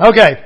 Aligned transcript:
Okay. 0.00 0.44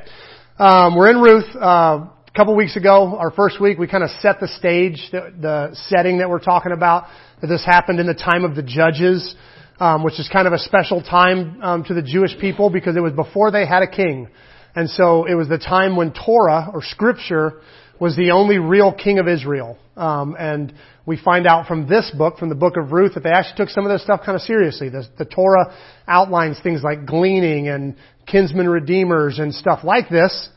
Um, 0.59 0.97
we're 0.97 1.11
in 1.11 1.21
Ruth. 1.21 1.45
Uh, 1.55 1.59
a 1.61 2.31
couple 2.35 2.57
weeks 2.57 2.75
ago, 2.75 3.19
our 3.19 3.31
first 3.31 3.61
week, 3.61 3.77
we 3.77 3.87
kind 3.87 4.03
of 4.03 4.09
set 4.21 4.41
the 4.41 4.49
stage, 4.49 5.11
the, 5.13 5.31
the, 5.39 5.71
setting 5.75 6.19
that 6.19 6.31
we're 6.31 6.41
talking 6.41 6.73
about. 6.73 7.09
That 7.43 7.49
this 7.49 7.63
happened 7.63 8.01
in 8.01 8.07
the 8.07 8.15
time 8.15 8.45
of 8.47 8.57
the 8.57 8.63
judges, 8.63 9.35
um, 9.79 10.05
which 10.05 10.19
is 10.19 10.27
kind 10.33 10.47
of 10.47 10.55
a 10.55 10.59
special 10.59 11.03
time 11.03 11.61
um, 11.63 11.85
to 11.85 11.93
the 11.93 12.01
Jewish 12.01 12.35
people 12.41 12.71
because 12.71 12.97
it 12.97 13.01
was 13.01 13.13
before 13.13 13.51
they 13.51 13.67
had 13.67 13.83
a 13.83 13.87
king, 13.87 14.29
and 14.75 14.89
so 14.89 15.27
it 15.27 15.35
was 15.35 15.51
the 15.51 15.59
time 15.59 15.97
when 15.97 16.15
Torah 16.15 16.71
or 16.73 16.83
Scripture 16.83 17.61
was 18.03 18.17
the 18.17 18.33
only 18.33 18.59
real 18.59 18.93
king 18.93 19.21
of 19.21 19.29
Israel. 19.29 19.79
Um, 19.97 20.35
and 20.37 20.75
we 21.07 21.17
find 21.17 21.47
out 21.47 21.69
from 21.69 21.89
this 21.89 22.11
book, 22.19 22.37
from 22.37 22.49
the 22.49 22.57
book 22.57 22.77
of 22.77 22.91
Ruth, 22.91 23.15
that 23.15 23.23
they 23.23 23.31
actually 23.31 23.59
took 23.59 23.69
some 23.69 23.87
of 23.87 23.93
this 23.93 24.03
stuff 24.03 24.23
kind 24.27 24.35
of 24.35 24.43
seriously. 24.43 24.89
The, 24.89 25.07
the 25.19 25.25
Torah 25.25 25.73
outlines 26.09 26.59
things 26.65 26.83
like 26.83 27.07
gleaning 27.07 27.69
and 27.69 27.95
kinsman 28.27 28.69
redeemers 28.69 29.39
and 29.39 29.55
stuff 29.55 29.85
like 29.85 30.09
this. 30.09 30.49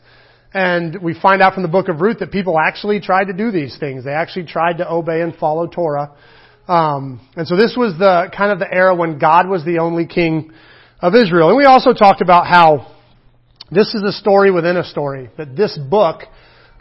And 0.54 1.00
we 1.00 1.14
find 1.20 1.40
out 1.40 1.54
from 1.54 1.62
the 1.62 1.68
book 1.68 1.88
of 1.88 2.00
Ruth 2.00 2.18
that 2.18 2.32
people 2.32 2.58
actually 2.58 2.98
tried 2.98 3.26
to 3.26 3.32
do 3.32 3.52
these 3.52 3.78
things. 3.78 4.04
They 4.04 4.10
actually 4.10 4.46
tried 4.46 4.78
to 4.78 4.90
obey 4.90 5.20
and 5.20 5.32
follow 5.36 5.68
Torah. 5.68 6.16
Um, 6.66 7.20
and 7.36 7.46
so 7.46 7.54
this 7.54 7.76
was 7.76 7.96
the 7.96 8.28
kind 8.36 8.50
of 8.50 8.58
the 8.58 8.66
era 8.68 8.92
when 8.92 9.20
God 9.20 9.48
was 9.48 9.64
the 9.64 9.78
only 9.78 10.08
king 10.08 10.50
of 10.98 11.14
Israel. 11.14 11.50
And 11.50 11.56
we 11.56 11.64
also 11.64 11.92
talked 11.92 12.22
about 12.22 12.48
how 12.48 12.92
this 13.70 13.94
is 13.94 14.02
a 14.02 14.10
story 14.10 14.50
within 14.50 14.76
a 14.76 14.82
story. 14.82 15.30
That 15.38 15.54
this 15.54 15.78
book 15.78 16.22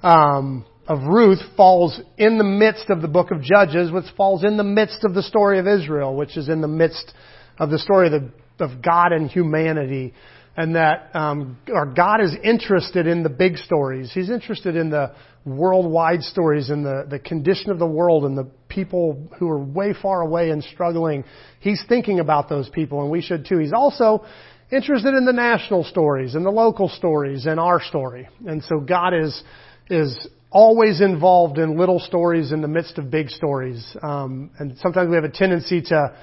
um, 0.05 0.65
of 0.87 0.99
Ruth 1.03 1.39
falls 1.57 1.99
in 2.15 2.37
the 2.37 2.43
midst 2.43 2.91
of 2.91 3.01
the 3.01 3.07
book 3.07 3.31
of 3.31 3.41
Judges, 3.41 3.91
which 3.91 4.05
falls 4.15 4.43
in 4.43 4.55
the 4.55 4.63
midst 4.63 5.03
of 5.03 5.15
the 5.15 5.23
story 5.23 5.57
of 5.57 5.67
Israel, 5.67 6.15
which 6.15 6.37
is 6.37 6.47
in 6.47 6.61
the 6.61 6.67
midst 6.67 7.11
of 7.57 7.71
the 7.71 7.79
story 7.79 8.07
of, 8.07 8.13
the, 8.13 8.63
of 8.63 8.83
God 8.83 9.11
and 9.11 9.29
humanity. 9.29 10.13
And 10.55 10.75
that 10.75 11.09
um, 11.15 11.57
our 11.73 11.87
God 11.87 12.21
is 12.21 12.33
interested 12.43 13.07
in 13.07 13.23
the 13.23 13.29
big 13.29 13.57
stories. 13.57 14.11
He's 14.13 14.29
interested 14.29 14.75
in 14.75 14.89
the 14.89 15.13
worldwide 15.43 16.21
stories 16.21 16.69
and 16.69 16.85
the, 16.85 17.05
the 17.09 17.19
condition 17.19 17.71
of 17.71 17.79
the 17.79 17.87
world 17.87 18.23
and 18.23 18.37
the 18.37 18.49
people 18.69 19.27
who 19.37 19.49
are 19.49 19.59
way 19.59 19.93
far 19.99 20.21
away 20.21 20.51
and 20.51 20.63
struggling. 20.63 21.25
He's 21.59 21.83
thinking 21.89 22.19
about 22.19 22.47
those 22.47 22.69
people, 22.69 23.01
and 23.01 23.11
we 23.11 23.21
should 23.21 23.45
too. 23.47 23.57
He's 23.57 23.73
also 23.73 24.23
interested 24.71 25.13
in 25.13 25.25
the 25.25 25.33
national 25.33 25.83
stories 25.83 26.35
and 26.35 26.45
the 26.45 26.51
local 26.51 26.89
stories 26.89 27.47
and 27.47 27.59
our 27.59 27.81
story. 27.81 28.29
And 28.45 28.63
so 28.63 28.79
God 28.79 29.13
is 29.13 29.43
is 29.89 30.27
always 30.51 31.01
involved 31.01 31.57
in 31.57 31.77
little 31.77 31.99
stories 31.99 32.51
in 32.51 32.61
the 32.61 32.67
midst 32.67 32.97
of 32.97 33.11
big 33.11 33.29
stories. 33.29 33.95
Um, 34.01 34.51
and 34.57 34.77
sometimes 34.77 35.09
we 35.09 35.15
have 35.15 35.25
a 35.25 35.29
tendency 35.29 35.81
to 35.81 36.17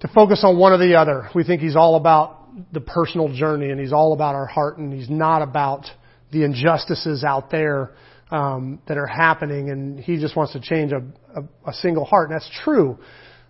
to 0.00 0.08
focus 0.08 0.42
on 0.44 0.58
one 0.58 0.72
or 0.72 0.78
the 0.78 0.94
other. 0.94 1.28
We 1.34 1.44
think 1.44 1.60
he's 1.60 1.76
all 1.76 1.96
about 1.96 2.72
the 2.72 2.80
personal 2.80 3.32
journey 3.32 3.70
and 3.70 3.80
he's 3.80 3.92
all 3.92 4.12
about 4.12 4.34
our 4.34 4.46
heart 4.46 4.78
and 4.78 4.92
he's 4.92 5.10
not 5.10 5.42
about 5.42 5.86
the 6.30 6.44
injustices 6.44 7.24
out 7.24 7.50
there 7.50 7.92
um, 8.30 8.80
that 8.86 8.98
are 8.98 9.06
happening 9.06 9.70
and 9.70 9.98
he 9.98 10.18
just 10.18 10.36
wants 10.36 10.52
to 10.52 10.60
change 10.60 10.92
a, 10.92 11.02
a, 11.38 11.70
a 11.70 11.72
single 11.72 12.04
heart. 12.04 12.30
And 12.30 12.40
that's 12.40 12.50
true. 12.64 12.98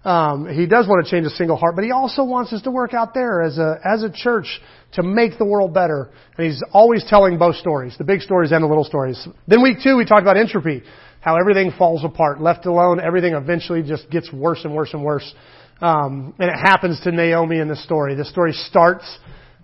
Um, 0.04 0.48
he 0.48 0.66
does 0.66 0.86
want 0.86 1.04
to 1.04 1.10
change 1.10 1.26
a 1.26 1.30
single 1.30 1.56
heart, 1.56 1.74
but 1.74 1.84
he 1.84 1.90
also 1.90 2.22
wants 2.24 2.52
us 2.52 2.62
to 2.62 2.70
work 2.70 2.94
out 2.94 3.14
there 3.14 3.42
as 3.42 3.58
a 3.58 3.80
as 3.84 4.02
a 4.04 4.10
church 4.10 4.60
to 4.92 5.02
make 5.02 5.38
the 5.38 5.44
world 5.44 5.74
better. 5.74 6.10
And 6.36 6.46
he's 6.46 6.62
always 6.72 7.04
telling 7.08 7.36
both 7.36 7.56
stories, 7.56 7.96
the 7.98 8.04
big 8.04 8.20
stories 8.20 8.52
and 8.52 8.62
the 8.62 8.68
little 8.68 8.84
stories. 8.84 9.26
Then 9.48 9.62
week 9.62 9.78
two, 9.82 9.96
we 9.96 10.04
talked 10.04 10.22
about 10.22 10.36
entropy, 10.36 10.82
how 11.20 11.36
everything 11.36 11.72
falls 11.76 12.04
apart. 12.04 12.40
Left 12.40 12.64
alone, 12.66 13.00
everything 13.00 13.34
eventually 13.34 13.82
just 13.82 14.08
gets 14.08 14.32
worse 14.32 14.64
and 14.64 14.74
worse 14.74 14.94
and 14.94 15.04
worse. 15.04 15.34
Um, 15.80 16.34
and 16.38 16.48
it 16.48 16.56
happens 16.56 17.00
to 17.00 17.12
Naomi 17.12 17.58
in 17.58 17.68
the 17.68 17.76
story. 17.76 18.14
The 18.14 18.24
story 18.24 18.52
starts 18.52 19.04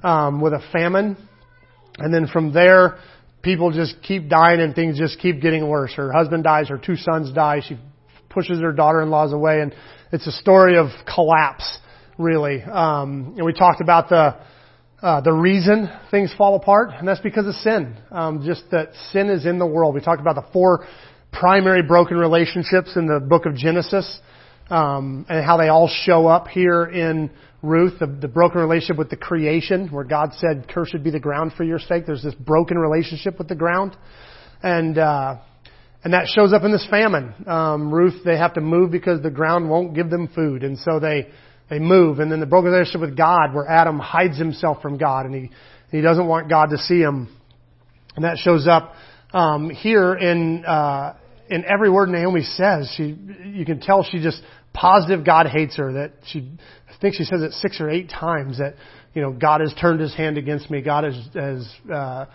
um, 0.02 0.40
with 0.40 0.52
a 0.52 0.62
famine, 0.72 1.16
and 1.98 2.12
then 2.12 2.26
from 2.26 2.52
there, 2.52 2.98
people 3.42 3.70
just 3.70 4.02
keep 4.02 4.28
dying 4.28 4.60
and 4.60 4.74
things 4.74 4.98
just 4.98 5.20
keep 5.20 5.40
getting 5.40 5.68
worse. 5.68 5.92
Her 5.94 6.12
husband 6.12 6.44
dies, 6.44 6.68
her 6.68 6.78
two 6.78 6.96
sons 6.96 7.32
die. 7.32 7.62
She 7.66 7.78
pushes 8.34 8.60
her 8.60 8.72
daughter-in-laws 8.72 9.32
away, 9.32 9.60
and 9.60 9.72
it's 10.12 10.26
a 10.26 10.32
story 10.32 10.76
of 10.76 10.88
collapse, 11.12 11.78
really. 12.18 12.62
Um, 12.62 13.34
and 13.36 13.46
we 13.46 13.52
talked 13.52 13.80
about 13.80 14.08
the 14.08 14.36
uh, 15.02 15.20
the 15.20 15.32
reason 15.32 15.90
things 16.10 16.32
fall 16.38 16.56
apart, 16.56 16.88
and 16.94 17.06
that's 17.06 17.20
because 17.20 17.46
of 17.46 17.54
sin. 17.56 17.94
Um, 18.10 18.42
just 18.44 18.64
that 18.70 18.88
sin 19.12 19.28
is 19.28 19.44
in 19.44 19.58
the 19.58 19.66
world. 19.66 19.94
We 19.94 20.00
talked 20.00 20.22
about 20.22 20.34
the 20.34 20.46
four 20.52 20.86
primary 21.30 21.82
broken 21.82 22.16
relationships 22.16 22.96
in 22.96 23.06
the 23.06 23.20
book 23.20 23.44
of 23.44 23.54
Genesis, 23.54 24.20
um, 24.70 25.26
and 25.28 25.44
how 25.44 25.58
they 25.58 25.68
all 25.68 25.88
show 25.88 26.26
up 26.26 26.48
here 26.48 26.84
in 26.84 27.30
Ruth. 27.62 27.98
The, 27.98 28.06
the 28.06 28.28
broken 28.28 28.60
relationship 28.60 28.96
with 28.96 29.10
the 29.10 29.16
creation, 29.16 29.88
where 29.88 30.04
God 30.04 30.32
said, 30.38 30.68
"Cursed 30.68 31.02
be 31.02 31.10
the 31.10 31.20
ground 31.20 31.52
for 31.54 31.64
your 31.64 31.78
sake." 31.78 32.06
There's 32.06 32.22
this 32.22 32.34
broken 32.34 32.78
relationship 32.78 33.36
with 33.38 33.48
the 33.48 33.56
ground, 33.56 33.94
and 34.62 34.96
uh, 34.96 35.36
and 36.04 36.12
that 36.12 36.26
shows 36.28 36.52
up 36.52 36.64
in 36.64 36.70
this 36.70 36.86
famine. 36.90 37.34
Um, 37.46 37.92
Ruth, 37.92 38.22
they 38.26 38.36
have 38.36 38.54
to 38.54 38.60
move 38.60 38.90
because 38.90 39.22
the 39.22 39.30
ground 39.30 39.70
won't 39.70 39.94
give 39.94 40.10
them 40.10 40.28
food. 40.34 40.62
And 40.62 40.78
so 40.78 41.00
they, 41.00 41.28
they 41.70 41.78
move. 41.78 42.18
And 42.18 42.30
then 42.30 42.40
the 42.40 42.46
broken 42.46 42.70
relationship 42.70 43.00
with 43.00 43.16
God 43.16 43.54
where 43.54 43.66
Adam 43.66 43.98
hides 43.98 44.36
himself 44.38 44.82
from 44.82 44.98
God 44.98 45.24
and 45.24 45.34
he, 45.34 45.50
he 45.90 46.02
doesn't 46.02 46.26
want 46.26 46.50
God 46.50 46.70
to 46.70 46.78
see 46.78 47.00
him. 47.00 47.34
And 48.16 48.24
that 48.26 48.36
shows 48.36 48.68
up, 48.68 48.92
um, 49.32 49.70
here 49.70 50.14
in, 50.14 50.66
uh, 50.66 51.16
in 51.48 51.64
every 51.64 51.88
word 51.90 52.10
Naomi 52.10 52.42
says. 52.42 52.92
She, 52.96 53.16
you 53.46 53.64
can 53.64 53.80
tell 53.80 54.04
she 54.04 54.22
just 54.22 54.42
positive 54.74 55.24
God 55.24 55.46
hates 55.46 55.78
her. 55.78 55.94
That 55.94 56.12
she, 56.26 56.52
I 56.86 57.00
think 57.00 57.14
she 57.14 57.24
says 57.24 57.40
it 57.40 57.52
six 57.52 57.80
or 57.80 57.88
eight 57.88 58.10
times 58.10 58.58
that, 58.58 58.74
you 59.14 59.22
know, 59.22 59.32
God 59.32 59.62
has 59.62 59.74
turned 59.80 60.00
his 60.00 60.14
hand 60.14 60.36
against 60.36 60.70
me. 60.70 60.82
God 60.82 61.04
has, 61.04 61.28
has, 61.34 61.74
uh, 61.90 62.26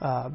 uh, 0.00 0.30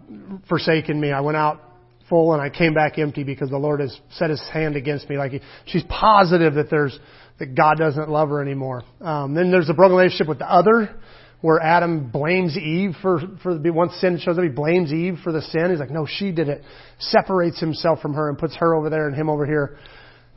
forsaken 0.48 1.00
me. 1.02 1.12
I 1.12 1.22
went 1.22 1.38
out 1.38 1.73
full 2.10 2.34
and 2.34 2.42
I 2.42 2.50
came 2.50 2.74
back 2.74 2.98
empty 2.98 3.24
because 3.24 3.50
the 3.50 3.58
Lord 3.58 3.80
has 3.80 3.98
set 4.12 4.30
his 4.30 4.42
hand 4.52 4.76
against 4.76 5.10
me. 5.10 5.18
Like 5.18 5.32
he, 5.32 5.42
she's 5.66 5.84
positive 5.84 6.56
that 6.56 6.70
there's, 6.70 6.98
that 7.40 7.56
God 7.56 7.78
doesn't 7.78 8.10
love 8.10 8.30
her 8.30 8.42
anymore. 8.42 8.84
Um, 9.02 9.34
then 9.34 9.52
there's 9.52 9.70
a 9.70 9.74
broken 9.74 9.98
relationship 9.98 10.28
with 10.28 10.40
the 10.40 10.52
other 10.52 10.96
where 11.42 11.60
Adam 11.60 12.10
blames 12.10 12.58
Eve 12.58 12.96
for, 13.02 13.20
for 13.42 13.58
the, 13.58 13.70
once 13.70 13.94
sin 14.00 14.18
shows 14.18 14.38
up, 14.38 14.44
he 14.44 14.50
blames 14.50 14.94
Eve 14.94 15.18
for 15.26 15.34
the 15.34 15.42
sin. 15.42 15.72
He's 15.72 15.80
like, 15.80 15.92
no, 15.92 16.08
she 16.10 16.32
did 16.32 16.48
it. 16.48 16.64
Separates 17.00 17.60
himself 17.60 18.00
from 18.00 18.14
her 18.14 18.30
and 18.30 18.38
puts 18.38 18.56
her 18.56 18.74
over 18.74 18.90
there 18.90 19.08
and 19.08 19.16
him 19.16 19.30
over 19.30 19.46
here. 19.46 19.78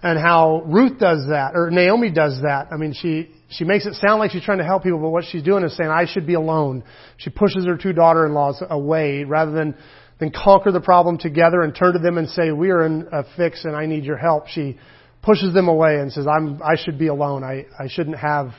And 0.03 0.19
how 0.19 0.63
Ruth 0.67 0.99
does 0.99 1.29
that, 1.29 1.53
or 1.55 1.71
Naomi 1.71 2.11
does 2.11 2.41
that. 2.43 2.69
I 2.73 2.77
mean, 2.77 2.93
she, 2.93 3.31
she 3.51 3.65
makes 3.65 3.87
it 3.87 3.95
sound 3.95 4.19
like 4.19 4.33
she's 4.33 4.43
trying 4.43 4.59
to 4.59 4.65
help 4.65 4.83
people, 4.83 4.99
but 4.99 5.11
what 5.11 5.25
she's 5.31 5.45
doing 5.45 5.63
is 5.63 5.77
saying, 5.77 5.91
I 5.91 6.07
should 6.13 6.27
be 6.27 6.35
alone. 6.35 6.83
She 7.19 7.31
pushes 7.31 7.65
her 7.67 7.77
two 7.77 7.93
daughter-in-laws 7.93 8.65
away 8.69 9.23
rather 9.23 9.53
than 9.53 9.77
then 10.19 10.31
conquer 10.31 10.73
the 10.73 10.81
problem 10.81 11.19
together 11.19 11.63
and 11.63 11.75
turn 11.75 11.93
to 11.93 11.99
them 11.99 12.19
and 12.19 12.29
say, 12.29 12.51
we 12.51 12.71
are 12.71 12.85
in 12.85 13.09
a 13.13 13.25
fix 13.37 13.65
and 13.65 13.77
I 13.77 13.87
need 13.87 14.05
your 14.05 14.17
help. 14.17 14.49
She 14.49 14.79
pushes 15.23 15.53
them 15.53 15.69
away 15.69 15.97
and 15.97 16.11
says, 16.13 16.27
I'm, 16.27 16.63
I 16.63 16.77
should 16.77 16.99
be 16.99 17.09
alone. 17.09 17.45
I, 17.45 17.67
I 17.79 17.89
shouldn't 17.89 18.19
have 18.19 18.53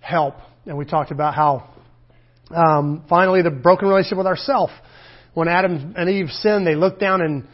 help. 0.00 0.34
And 0.64 0.76
we 0.76 0.84
talked 0.84 1.12
about 1.12 1.34
how, 1.34 1.70
um, 2.54 3.04
finally 3.08 3.42
the 3.42 3.50
broken 3.50 3.88
relationship 3.88 4.18
with 4.18 4.26
ourself. 4.26 4.70
When 5.34 5.48
Adam 5.48 5.94
and 5.96 6.08
Eve 6.08 6.30
sinned, 6.30 6.66
they 6.66 6.74
looked 6.74 6.98
down 6.98 7.20
and, 7.20 7.46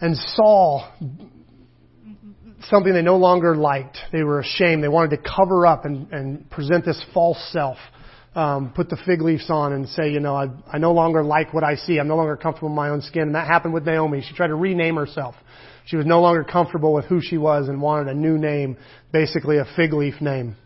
and 0.00 0.16
saw 0.16 0.88
something 2.68 2.94
they 2.94 3.02
no 3.02 3.16
longer 3.16 3.56
liked. 3.56 3.98
They 4.12 4.22
were 4.22 4.38
ashamed. 4.38 4.82
They 4.82 4.88
wanted 4.88 5.16
to 5.16 5.30
cover 5.36 5.66
up 5.66 5.84
and, 5.84 6.10
and 6.12 6.50
present 6.50 6.84
this 6.84 7.04
false 7.12 7.38
self 7.52 7.76
um, 8.34 8.72
put 8.74 8.88
the 8.88 8.96
fig 9.04 9.20
leaves 9.20 9.50
on 9.50 9.72
and 9.72 9.88
say, 9.88 10.10
you 10.10 10.20
know, 10.20 10.34
I, 10.34 10.46
I 10.70 10.78
no 10.78 10.92
longer 10.92 11.22
like 11.22 11.52
what 11.52 11.64
I 11.64 11.76
see. 11.76 11.98
I'm 11.98 12.08
no 12.08 12.16
longer 12.16 12.36
comfortable 12.36 12.68
in 12.68 12.74
my 12.74 12.88
own 12.88 13.02
skin. 13.02 13.22
And 13.22 13.34
that 13.34 13.46
happened 13.46 13.74
with 13.74 13.84
Naomi. 13.84 14.24
She 14.26 14.34
tried 14.34 14.48
to 14.48 14.54
rename 14.54 14.96
herself. 14.96 15.34
She 15.84 15.96
was 15.96 16.06
no 16.06 16.20
longer 16.20 16.44
comfortable 16.44 16.94
with 16.94 17.06
who 17.06 17.20
she 17.20 17.36
was 17.36 17.68
and 17.68 17.82
wanted 17.82 18.08
a 18.08 18.14
new 18.14 18.38
name, 18.38 18.76
basically 19.12 19.58
a 19.58 19.66
fig 19.76 19.92
leaf 19.92 20.20
name. 20.20 20.56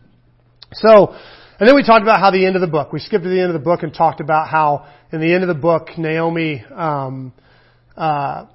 So, 0.73 1.13
and 1.59 1.67
then 1.67 1.75
we 1.75 1.83
talked 1.83 2.03
about 2.03 2.19
how 2.19 2.31
the 2.31 2.45
end 2.45 2.55
of 2.55 2.61
the 2.61 2.67
book. 2.67 2.93
We 2.93 2.99
skipped 2.99 3.23
to 3.23 3.29
the 3.29 3.39
end 3.39 3.49
of 3.49 3.59
the 3.59 3.63
book 3.63 3.83
and 3.83 3.93
talked 3.93 4.21
about 4.21 4.47
how 4.47 4.87
in 5.11 5.19
the 5.19 5.33
end 5.33 5.43
of 5.43 5.47
the 5.47 5.59
book, 5.59 5.89
Naomi 5.97 6.63
um, 6.73 7.33
uh, 7.95 8.45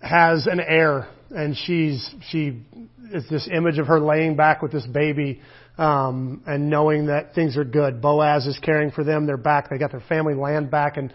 has 0.00 0.46
an 0.46 0.60
heir, 0.60 1.08
and 1.30 1.56
she's 1.56 2.08
she 2.30 2.62
is 3.12 3.28
this 3.28 3.48
image 3.52 3.78
of 3.78 3.86
her 3.86 4.00
laying 4.00 4.36
back 4.36 4.62
with 4.62 4.72
this 4.72 4.86
baby 4.86 5.40
um, 5.82 6.44
and 6.46 6.70
knowing 6.70 7.06
that 7.06 7.34
things 7.34 7.56
are 7.56 7.64
good. 7.64 8.00
Boaz 8.00 8.46
is 8.46 8.56
caring 8.62 8.92
for 8.92 9.02
them. 9.02 9.26
They're 9.26 9.36
back. 9.36 9.68
They 9.68 9.78
got 9.78 9.90
their 9.90 10.04
family 10.08 10.34
land 10.34 10.70
back, 10.70 10.96
and 10.96 11.12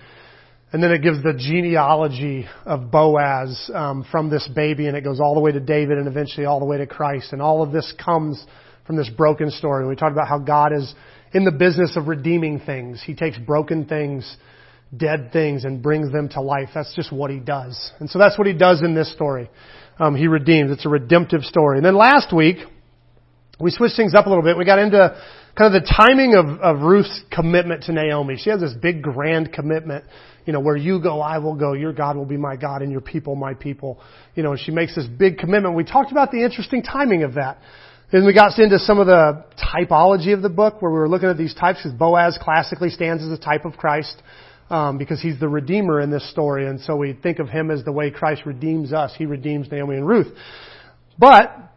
and 0.74 0.84
then 0.84 0.92
it 0.92 1.02
gives 1.02 1.24
the 1.24 1.34
genealogy 1.34 2.46
of 2.66 2.92
Boaz 2.92 3.72
um, 3.74 4.06
from 4.12 4.30
this 4.30 4.46
baby, 4.54 4.88
and 4.88 4.98
it 4.98 5.06
goes 5.06 5.22
all 5.22 5.36
the 5.36 5.40
way 5.40 5.54
to 5.54 5.62
David, 5.62 5.98
and 5.98 6.06
eventually 6.06 6.46
all 6.46 6.60
the 6.60 6.66
way 6.66 6.80
to 6.80 6.86
Christ. 6.86 7.32
And 7.32 7.42
all 7.42 7.64
of 7.64 7.72
this 7.72 7.94
comes 8.04 8.46
from 8.86 8.98
this 8.98 9.10
broken 9.10 9.52
story. 9.52 9.88
We 9.88 9.96
talked 9.96 10.12
about 10.12 10.28
how 10.28 10.40
God 10.40 10.74
is 10.74 10.94
in 11.34 11.46
the 11.46 11.54
business 11.54 11.96
of 11.96 12.10
redeeming 12.10 12.60
things. 12.60 13.02
He 13.02 13.16
takes 13.16 13.38
broken 13.38 13.86
things, 13.86 14.36
dead 14.96 15.30
things, 15.32 15.64
and 15.64 15.82
brings 15.82 16.12
them 16.12 16.28
to 16.30 16.42
life. 16.42 16.70
That's 16.76 16.94
just 16.94 17.14
what 17.14 17.32
He 17.32 17.40
does. 17.40 17.94
And 18.02 18.10
so 18.10 18.20
that's 18.20 18.38
what 18.38 18.48
He 18.48 18.54
does 18.54 18.82
in 18.82 18.94
this 18.94 19.10
story. 19.14 19.50
Um, 19.98 20.16
he 20.16 20.28
redeems. 20.28 20.72
It's 20.72 20.86
a 20.86 20.90
redemptive 20.90 21.44
story. 21.44 21.78
And 21.78 21.86
then 21.86 21.96
last 21.96 22.36
week 22.36 22.58
we 23.60 23.72
switched 23.72 23.96
things 23.96 24.14
up 24.14 24.26
a 24.26 24.30
little 24.30 24.44
bit. 24.44 24.58
We 24.58 24.66
got 24.66 24.80
into 24.80 25.20
kind 25.58 25.76
of 25.76 25.82
the 25.82 25.94
timing 25.98 26.36
of, 26.36 26.60
of 26.60 26.82
Ruth's 26.82 27.24
commitment 27.32 27.84
to 27.84 27.92
Naomi. 27.92 28.38
She 28.38 28.50
has 28.52 28.62
this 28.62 28.74
big 28.74 29.02
grand 29.02 29.52
commitment, 29.52 30.06
you 30.46 30.54
know, 30.54 30.60
where 30.60 30.78
you 30.78 31.02
go, 31.02 31.22
I 31.22 31.40
will 31.40 31.56
go, 31.56 31.74
your 31.74 31.94
God 31.94 32.16
will 32.16 32.26
be 32.26 32.38
my 32.38 32.56
God, 32.56 32.82
and 32.84 32.92
your 32.92 33.02
people 33.02 33.36
my 33.36 33.56
people. 33.56 34.00
You 34.36 34.44
know, 34.44 34.52
and 34.52 34.60
she 34.60 34.72
makes 34.72 34.96
this 34.96 35.08
big 35.08 35.40
commitment. 35.40 35.76
We 35.76 35.84
talked 35.84 36.12
about 36.12 36.32
the 36.32 36.44
interesting 36.44 36.84
timing 36.84 37.24
of 37.24 37.34
that. 37.34 37.58
Then 38.12 38.26
we 38.26 38.34
got 38.34 38.58
into 38.58 38.80
some 38.80 39.00
of 39.00 39.08
the 39.08 39.44
typology 39.58 40.34
of 40.34 40.42
the 40.42 40.50
book 40.50 40.82
where 40.82 40.92
we 40.92 40.98
were 40.98 41.10
looking 41.10 41.28
at 41.28 41.38
these 41.38 41.54
types 41.54 41.80
because 41.84 41.98
Boaz 41.98 42.38
classically 42.42 42.90
stands 42.90 43.24
as 43.24 43.32
a 43.32 43.38
type 43.38 43.66
of 43.66 43.76
Christ 43.76 44.22
um, 44.70 44.98
because 44.98 45.22
he's 45.22 45.40
the 45.40 45.50
redeemer 45.50 46.00
in 46.00 46.10
this 46.10 46.30
story, 46.32 46.68
and 46.68 46.80
so 46.80 46.96
we 46.96 47.14
think 47.14 47.40
of 47.40 47.50
him 47.50 47.72
as 47.72 47.84
the 47.84 47.92
way 47.92 48.12
Christ 48.12 48.44
redeems 48.46 48.94
us. 48.94 49.14
He 49.18 49.26
redeems 49.26 49.70
Naomi 49.72 49.96
and 49.96 50.08
Ruth. 50.08 50.28
But 51.18 51.74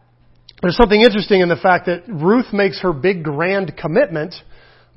there's 0.62 0.76
something 0.76 1.00
interesting 1.00 1.40
in 1.40 1.48
the 1.48 1.56
fact 1.56 1.86
that 1.86 2.02
Ruth 2.06 2.52
makes 2.52 2.80
her 2.82 2.92
big 2.92 3.24
grand 3.24 3.76
commitment 3.76 4.34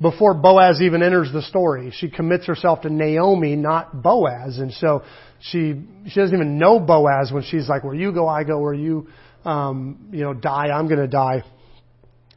before 0.00 0.34
Boaz 0.34 0.82
even 0.82 1.02
enters 1.02 1.32
the 1.32 1.42
story. 1.42 1.92
She 1.96 2.10
commits 2.10 2.46
herself 2.46 2.82
to 2.82 2.90
Naomi, 2.90 3.56
not 3.56 4.02
Boaz, 4.02 4.58
and 4.58 4.72
so 4.72 5.02
she 5.40 5.82
she 6.06 6.20
doesn't 6.20 6.34
even 6.34 6.58
know 6.58 6.80
Boaz 6.80 7.32
when 7.32 7.42
she's 7.42 7.68
like, 7.68 7.84
"Where 7.84 7.94
you 7.94 8.12
go, 8.12 8.28
I 8.28 8.44
go. 8.44 8.58
Where 8.58 8.74
you 8.74 9.08
um, 9.44 10.08
you 10.10 10.22
know 10.24 10.34
die, 10.34 10.66
I'm 10.66 10.86
going 10.86 11.00
to 11.00 11.08
die." 11.08 11.44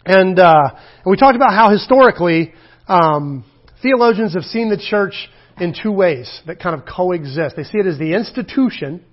And 0.06 0.39
uh, 0.39 0.69
and 0.74 1.12
we 1.12 1.18
talked 1.18 1.35
about 1.35 1.51
how 1.51 1.69
historically 1.69 2.53
um, 2.88 3.44
theologians 3.81 4.35
have 4.35 4.44
seen 4.44 4.69
the 4.69 4.77
church 4.77 5.29
in 5.59 5.74
two 5.74 5.91
ways 5.91 6.41
that 6.47 6.59
kind 6.59 6.79
of 6.79 6.88
coexist. 6.88 7.56
They 7.57 7.63
see 7.63 7.79
it 7.79 7.88
as 7.88 7.97
the 7.97 8.13
institution 8.13 9.03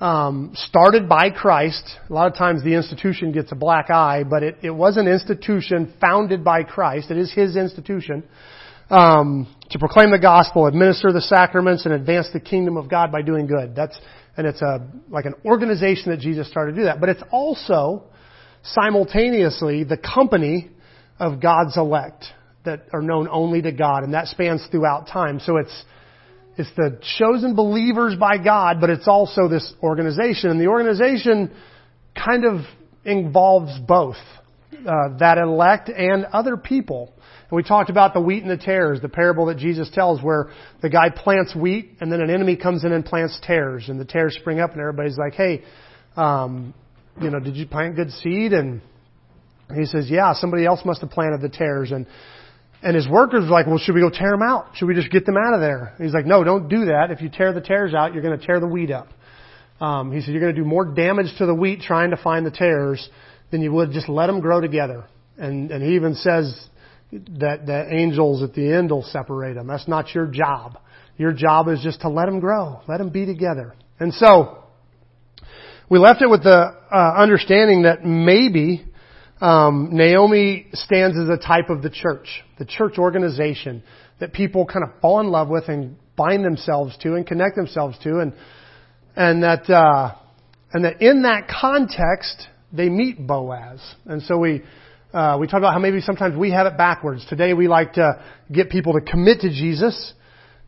um, 0.00 0.52
started 0.54 1.08
by 1.08 1.30
Christ. 1.30 1.84
A 2.08 2.12
lot 2.12 2.30
of 2.30 2.36
times 2.36 2.62
the 2.62 2.74
institution 2.74 3.32
gets 3.32 3.50
a 3.52 3.54
black 3.54 3.90
eye, 3.90 4.24
but 4.28 4.42
it, 4.42 4.58
it 4.62 4.70
was 4.70 4.96
an 4.96 5.08
institution 5.08 5.94
founded 6.00 6.44
by 6.44 6.62
Christ. 6.64 7.10
It 7.10 7.16
is 7.16 7.32
His 7.32 7.56
institution 7.56 8.22
um, 8.90 9.54
to 9.70 9.78
proclaim 9.78 10.10
the 10.10 10.18
gospel, 10.18 10.66
administer 10.66 11.12
the 11.12 11.22
sacraments, 11.22 11.86
and 11.86 11.94
advance 11.94 12.28
the 12.32 12.40
kingdom 12.40 12.76
of 12.76 12.90
God 12.90 13.10
by 13.10 13.22
doing 13.22 13.46
good. 13.46 13.74
That's 13.74 13.98
and 14.36 14.46
it's 14.46 14.60
a 14.60 14.86
like 15.08 15.24
an 15.24 15.34
organization 15.44 16.10
that 16.10 16.20
Jesus 16.20 16.48
started 16.48 16.72
to 16.72 16.78
do 16.78 16.84
that. 16.84 17.00
But 17.00 17.08
it's 17.08 17.22
also 17.30 18.04
simultaneously 18.62 19.84
the 19.84 19.96
company 19.96 20.70
of 21.18 21.40
God's 21.40 21.76
elect 21.76 22.26
that 22.64 22.82
are 22.92 23.00
known 23.00 23.28
only 23.30 23.62
to 23.62 23.72
God, 23.72 24.02
and 24.02 24.12
that 24.12 24.26
spans 24.26 24.66
throughout 24.70 25.08
time. 25.08 25.40
So 25.40 25.56
it's 25.56 25.84
it's 26.56 26.70
the 26.76 26.98
chosen 27.18 27.54
believers 27.54 28.16
by 28.16 28.38
God, 28.38 28.80
but 28.80 28.90
it's 28.90 29.08
also 29.08 29.48
this 29.48 29.74
organization, 29.82 30.50
and 30.50 30.60
the 30.60 30.68
organization 30.68 31.52
kind 32.14 32.44
of 32.44 32.60
involves 33.04 33.78
both 33.86 34.16
uh, 34.72 35.18
that 35.18 35.38
elect 35.38 35.88
and 35.88 36.24
other 36.26 36.56
people. 36.56 37.12
And 37.50 37.56
we 37.56 37.62
talked 37.62 37.90
about 37.90 38.14
the 38.14 38.20
wheat 38.20 38.42
and 38.42 38.50
the 38.50 38.62
tares, 38.62 39.00
the 39.00 39.08
parable 39.08 39.46
that 39.46 39.58
Jesus 39.58 39.90
tells, 39.92 40.22
where 40.22 40.50
the 40.82 40.88
guy 40.88 41.10
plants 41.10 41.54
wheat, 41.54 41.92
and 42.00 42.10
then 42.10 42.20
an 42.20 42.30
enemy 42.30 42.56
comes 42.56 42.84
in 42.84 42.92
and 42.92 43.04
plants 43.04 43.38
tares, 43.42 43.88
and 43.88 44.00
the 44.00 44.04
tares 44.04 44.34
spring 44.34 44.58
up, 44.58 44.72
and 44.72 44.80
everybody's 44.80 45.18
like, 45.18 45.34
"Hey, 45.34 45.62
um, 46.16 46.74
you 47.20 47.30
know, 47.30 47.38
did 47.38 47.56
you 47.56 47.66
plant 47.66 47.96
good 47.96 48.10
seed?" 48.12 48.52
And 48.52 48.80
he 49.74 49.84
says, 49.84 50.10
"Yeah, 50.10 50.32
somebody 50.32 50.64
else 50.64 50.84
must 50.84 51.02
have 51.02 51.10
planted 51.10 51.40
the 51.40 51.48
tares." 51.48 51.92
And 51.92 52.06
and 52.82 52.94
his 52.94 53.08
workers 53.08 53.44
were 53.44 53.50
like, 53.50 53.66
well, 53.66 53.78
should 53.78 53.94
we 53.94 54.00
go 54.00 54.10
tear 54.10 54.30
them 54.30 54.42
out? 54.42 54.70
Should 54.74 54.86
we 54.86 54.94
just 54.94 55.10
get 55.10 55.26
them 55.26 55.36
out 55.36 55.54
of 55.54 55.60
there? 55.60 55.94
He's 55.98 56.12
like, 56.12 56.26
no, 56.26 56.44
don't 56.44 56.68
do 56.68 56.86
that. 56.86 57.10
If 57.10 57.20
you 57.20 57.28
tear 57.28 57.52
the 57.52 57.60
tares 57.60 57.94
out, 57.94 58.12
you're 58.12 58.22
going 58.22 58.38
to 58.38 58.46
tear 58.46 58.60
the 58.60 58.66
wheat 58.66 58.90
up. 58.90 59.08
Um, 59.80 60.12
he 60.12 60.20
said, 60.20 60.32
you're 60.32 60.40
going 60.40 60.54
to 60.54 60.60
do 60.60 60.66
more 60.66 60.84
damage 60.84 61.26
to 61.38 61.46
the 61.46 61.54
wheat 61.54 61.80
trying 61.80 62.10
to 62.10 62.16
find 62.16 62.46
the 62.46 62.50
tares 62.50 63.08
than 63.50 63.60
you 63.62 63.72
would 63.72 63.92
just 63.92 64.08
let 64.08 64.26
them 64.26 64.40
grow 64.40 64.60
together. 64.60 65.04
And, 65.38 65.70
and 65.70 65.82
he 65.82 65.94
even 65.94 66.14
says 66.14 66.68
that 67.12 67.66
the 67.66 67.86
angels 67.92 68.42
at 68.42 68.54
the 68.54 68.72
end 68.72 68.90
will 68.90 69.02
separate 69.02 69.54
them. 69.54 69.66
That's 69.66 69.88
not 69.88 70.14
your 70.14 70.26
job. 70.26 70.78
Your 71.18 71.32
job 71.32 71.68
is 71.68 71.80
just 71.82 72.02
to 72.02 72.08
let 72.08 72.26
them 72.26 72.40
grow, 72.40 72.80
let 72.88 72.98
them 72.98 73.10
be 73.10 73.24
together. 73.24 73.74
And 73.98 74.12
so, 74.12 74.64
we 75.88 75.98
left 75.98 76.20
it 76.20 76.28
with 76.28 76.42
the 76.42 76.74
uh, 76.92 77.14
understanding 77.16 77.82
that 77.82 78.04
maybe 78.04 78.84
um, 79.40 79.90
Naomi 79.92 80.66
stands 80.72 81.16
as 81.18 81.28
a 81.28 81.36
type 81.36 81.68
of 81.68 81.82
the 81.82 81.90
church, 81.90 82.42
the 82.58 82.64
church 82.64 82.94
organization 82.98 83.82
that 84.18 84.32
people 84.32 84.64
kind 84.64 84.82
of 84.82 84.98
fall 85.00 85.20
in 85.20 85.26
love 85.28 85.48
with 85.48 85.68
and 85.68 85.96
bind 86.16 86.44
themselves 86.44 86.96
to 87.02 87.14
and 87.14 87.26
connect 87.26 87.56
themselves 87.56 87.98
to, 88.02 88.20
and 88.20 88.32
and 89.14 89.42
that 89.42 89.68
uh, 89.68 90.14
and 90.72 90.84
that 90.84 91.02
in 91.02 91.22
that 91.22 91.48
context 91.48 92.48
they 92.72 92.88
meet 92.88 93.26
Boaz, 93.26 93.80
and 94.06 94.22
so 94.22 94.38
we. 94.38 94.62
Uh, 95.14 95.38
we 95.38 95.46
talked 95.46 95.60
about 95.60 95.72
how 95.72 95.78
maybe 95.78 96.00
sometimes 96.00 96.36
we 96.36 96.50
have 96.50 96.66
it 96.66 96.76
backwards. 96.76 97.24
Today 97.26 97.54
we 97.54 97.68
like 97.68 97.94
to 97.94 98.22
get 98.52 98.68
people 98.68 98.92
to 98.92 99.00
commit 99.00 99.40
to 99.40 99.48
Jesus, 99.48 100.12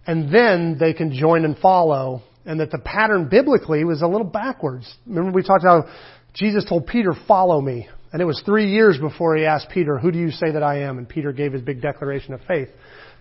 and 0.07 0.33
then 0.33 0.79
they 0.79 0.95
can 0.95 1.13
join 1.13 1.45
and 1.45 1.59
follow. 1.59 2.23
And 2.47 2.61
that 2.61 2.71
the 2.71 2.79
pattern 2.79 3.29
biblically 3.29 3.85
was 3.85 4.01
a 4.01 4.07
little 4.07 4.27
backwards. 4.27 4.91
Remember 5.05 5.33
we 5.33 5.43
talked 5.43 5.65
about 5.65 5.87
Jesus 6.33 6.65
told 6.65 6.87
Peter, 6.87 7.13
"Follow 7.27 7.61
me." 7.61 7.89
And 8.13 8.23
it 8.23 8.25
was 8.25 8.43
three 8.45 8.71
years 8.71 8.99
before 8.99 9.37
he 9.37 9.45
asked 9.45 9.69
Peter, 9.71 9.99
Who 9.99 10.11
do 10.11 10.19
you 10.19 10.31
say 10.31 10.53
that 10.53 10.63
I 10.63 10.83
am? 10.83 10.99
And 10.99 11.09
Peter 11.09 11.33
gave 11.33 11.53
his 11.53 11.63
big 11.63 11.83
declaration 11.83 12.33
of 12.35 12.41
faith. 12.49 12.69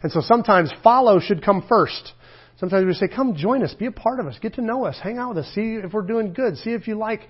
And 0.01 0.11
so 0.11 0.21
sometimes 0.21 0.71
follow 0.83 1.19
should 1.19 1.43
come 1.43 1.65
first. 1.67 2.13
Sometimes 2.59 2.85
we 2.85 2.93
say, 2.93 3.07
Come 3.13 3.35
join 3.35 3.63
us, 3.63 3.73
be 3.73 3.87
a 3.87 3.91
part 3.91 4.19
of 4.19 4.27
us, 4.27 4.37
get 4.41 4.55
to 4.55 4.61
know 4.61 4.85
us, 4.85 4.97
hang 5.01 5.17
out 5.17 5.35
with 5.35 5.45
us, 5.45 5.51
see 5.53 5.75
if 5.83 5.91
we're 5.93 6.03
doing 6.03 6.33
good, 6.33 6.57
see 6.57 6.71
if 6.71 6.87
you 6.87 6.95
like 6.95 7.21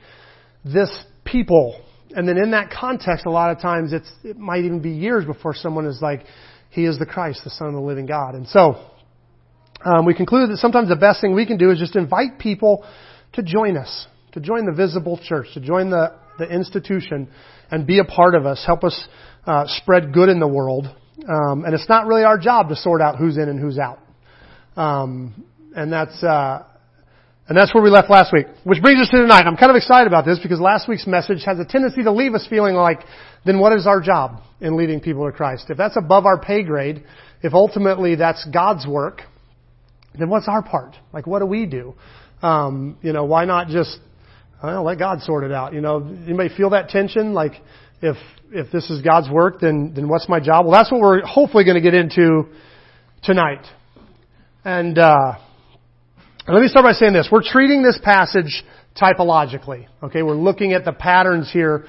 this 0.63 0.95
people. 1.25 1.81
And 2.11 2.27
then 2.27 2.37
in 2.37 2.51
that 2.51 2.69
context, 2.71 3.25
a 3.25 3.31
lot 3.31 3.51
of 3.51 3.61
times 3.61 3.91
it's, 3.91 4.09
it 4.23 4.37
might 4.37 4.63
even 4.63 4.81
be 4.81 4.91
years 4.91 5.25
before 5.25 5.53
someone 5.53 5.85
is 5.85 5.99
like, 6.01 6.23
He 6.69 6.85
is 6.85 6.99
the 6.99 7.05
Christ, 7.05 7.41
the 7.43 7.49
Son 7.49 7.67
of 7.67 7.73
the 7.73 7.81
living 7.81 8.05
God. 8.05 8.35
And 8.35 8.47
so, 8.47 8.75
um, 9.83 10.05
we 10.05 10.13
conclude 10.13 10.49
that 10.51 10.57
sometimes 10.57 10.89
the 10.89 10.95
best 10.95 11.21
thing 11.21 11.33
we 11.33 11.45
can 11.45 11.57
do 11.57 11.71
is 11.71 11.79
just 11.79 11.95
invite 11.95 12.39
people 12.39 12.85
to 13.33 13.43
join 13.43 13.77
us, 13.77 14.07
to 14.33 14.39
join 14.39 14.65
the 14.65 14.71
visible 14.71 15.19
church, 15.21 15.47
to 15.53 15.59
join 15.59 15.89
the 15.89 16.13
the 16.37 16.45
institution, 16.45 17.29
and 17.71 17.85
be 17.85 17.99
a 17.99 18.05
part 18.05 18.35
of 18.35 18.45
us. 18.45 18.63
Help 18.65 18.83
us 18.83 19.07
uh, 19.45 19.65
spread 19.67 20.13
good 20.13 20.29
in 20.29 20.39
the 20.39 20.47
world. 20.47 20.87
Um, 21.27 21.65
and 21.65 21.73
it's 21.73 21.89
not 21.89 22.05
really 22.05 22.23
our 22.23 22.37
job 22.37 22.69
to 22.69 22.75
sort 22.75 23.01
out 23.01 23.17
who's 23.17 23.37
in 23.37 23.49
and 23.49 23.59
who's 23.59 23.79
out. 23.79 23.99
Um, 24.75 25.45
and 25.75 25.91
that's 25.91 26.23
uh, 26.23 26.63
and 27.47 27.57
that's 27.57 27.73
where 27.73 27.81
we 27.81 27.89
left 27.89 28.09
last 28.09 28.33
week. 28.33 28.45
Which 28.65 28.81
brings 28.81 28.99
us 28.99 29.09
to 29.09 29.17
tonight. 29.17 29.43
I'm 29.47 29.55
kind 29.55 29.69
of 29.69 29.77
excited 29.77 30.07
about 30.07 30.25
this 30.25 30.37
because 30.37 30.59
last 30.59 30.89
week's 30.89 31.07
message 31.07 31.43
has 31.45 31.59
a 31.59 31.65
tendency 31.65 32.03
to 32.03 32.11
leave 32.11 32.33
us 32.33 32.45
feeling 32.49 32.75
like, 32.75 32.99
then 33.45 33.59
what 33.59 33.71
is 33.71 33.87
our 33.87 34.01
job 34.01 34.41
in 34.59 34.75
leading 34.75 34.99
people 34.99 35.25
to 35.25 35.31
Christ? 35.31 35.65
If 35.69 35.77
that's 35.77 35.95
above 35.95 36.25
our 36.25 36.39
pay 36.39 36.63
grade, 36.63 37.05
if 37.41 37.53
ultimately 37.53 38.15
that's 38.15 38.45
God's 38.53 38.85
work, 38.85 39.21
then 40.19 40.29
what's 40.29 40.49
our 40.49 40.61
part? 40.61 40.95
Like, 41.13 41.25
what 41.25 41.39
do 41.39 41.45
we 41.45 41.65
do? 41.65 41.95
Um, 42.41 42.97
you 43.01 43.13
know, 43.13 43.23
why 43.23 43.45
not 43.45 43.69
just 43.69 43.97
well, 44.63 44.83
let 44.83 44.97
God 44.97 45.21
sort 45.21 45.43
it 45.43 45.51
out. 45.51 45.73
You 45.73 45.81
know, 45.81 45.97
anybody 46.25 46.49
feel 46.55 46.71
that 46.71 46.89
tension? 46.89 47.33
Like, 47.33 47.53
if 48.01 48.17
if 48.51 48.71
this 48.71 48.89
is 48.89 49.01
God's 49.01 49.29
work, 49.29 49.59
then 49.59 49.93
then 49.95 50.07
what's 50.07 50.27
my 50.27 50.39
job? 50.39 50.65
Well, 50.65 50.73
that's 50.73 50.91
what 50.91 51.01
we're 51.01 51.25
hopefully 51.25 51.63
going 51.63 51.75
to 51.75 51.81
get 51.81 51.93
into 51.93 52.45
tonight. 53.23 53.65
And 54.63 54.97
uh, 54.97 55.33
let 56.47 56.61
me 56.61 56.67
start 56.67 56.85
by 56.85 56.93
saying 56.93 57.13
this: 57.13 57.29
we're 57.31 57.43
treating 57.43 57.83
this 57.83 57.99
passage 58.03 58.63
typologically. 58.99 59.87
Okay, 60.01 60.23
we're 60.23 60.35
looking 60.35 60.73
at 60.73 60.85
the 60.85 60.93
patterns 60.93 61.51
here 61.51 61.85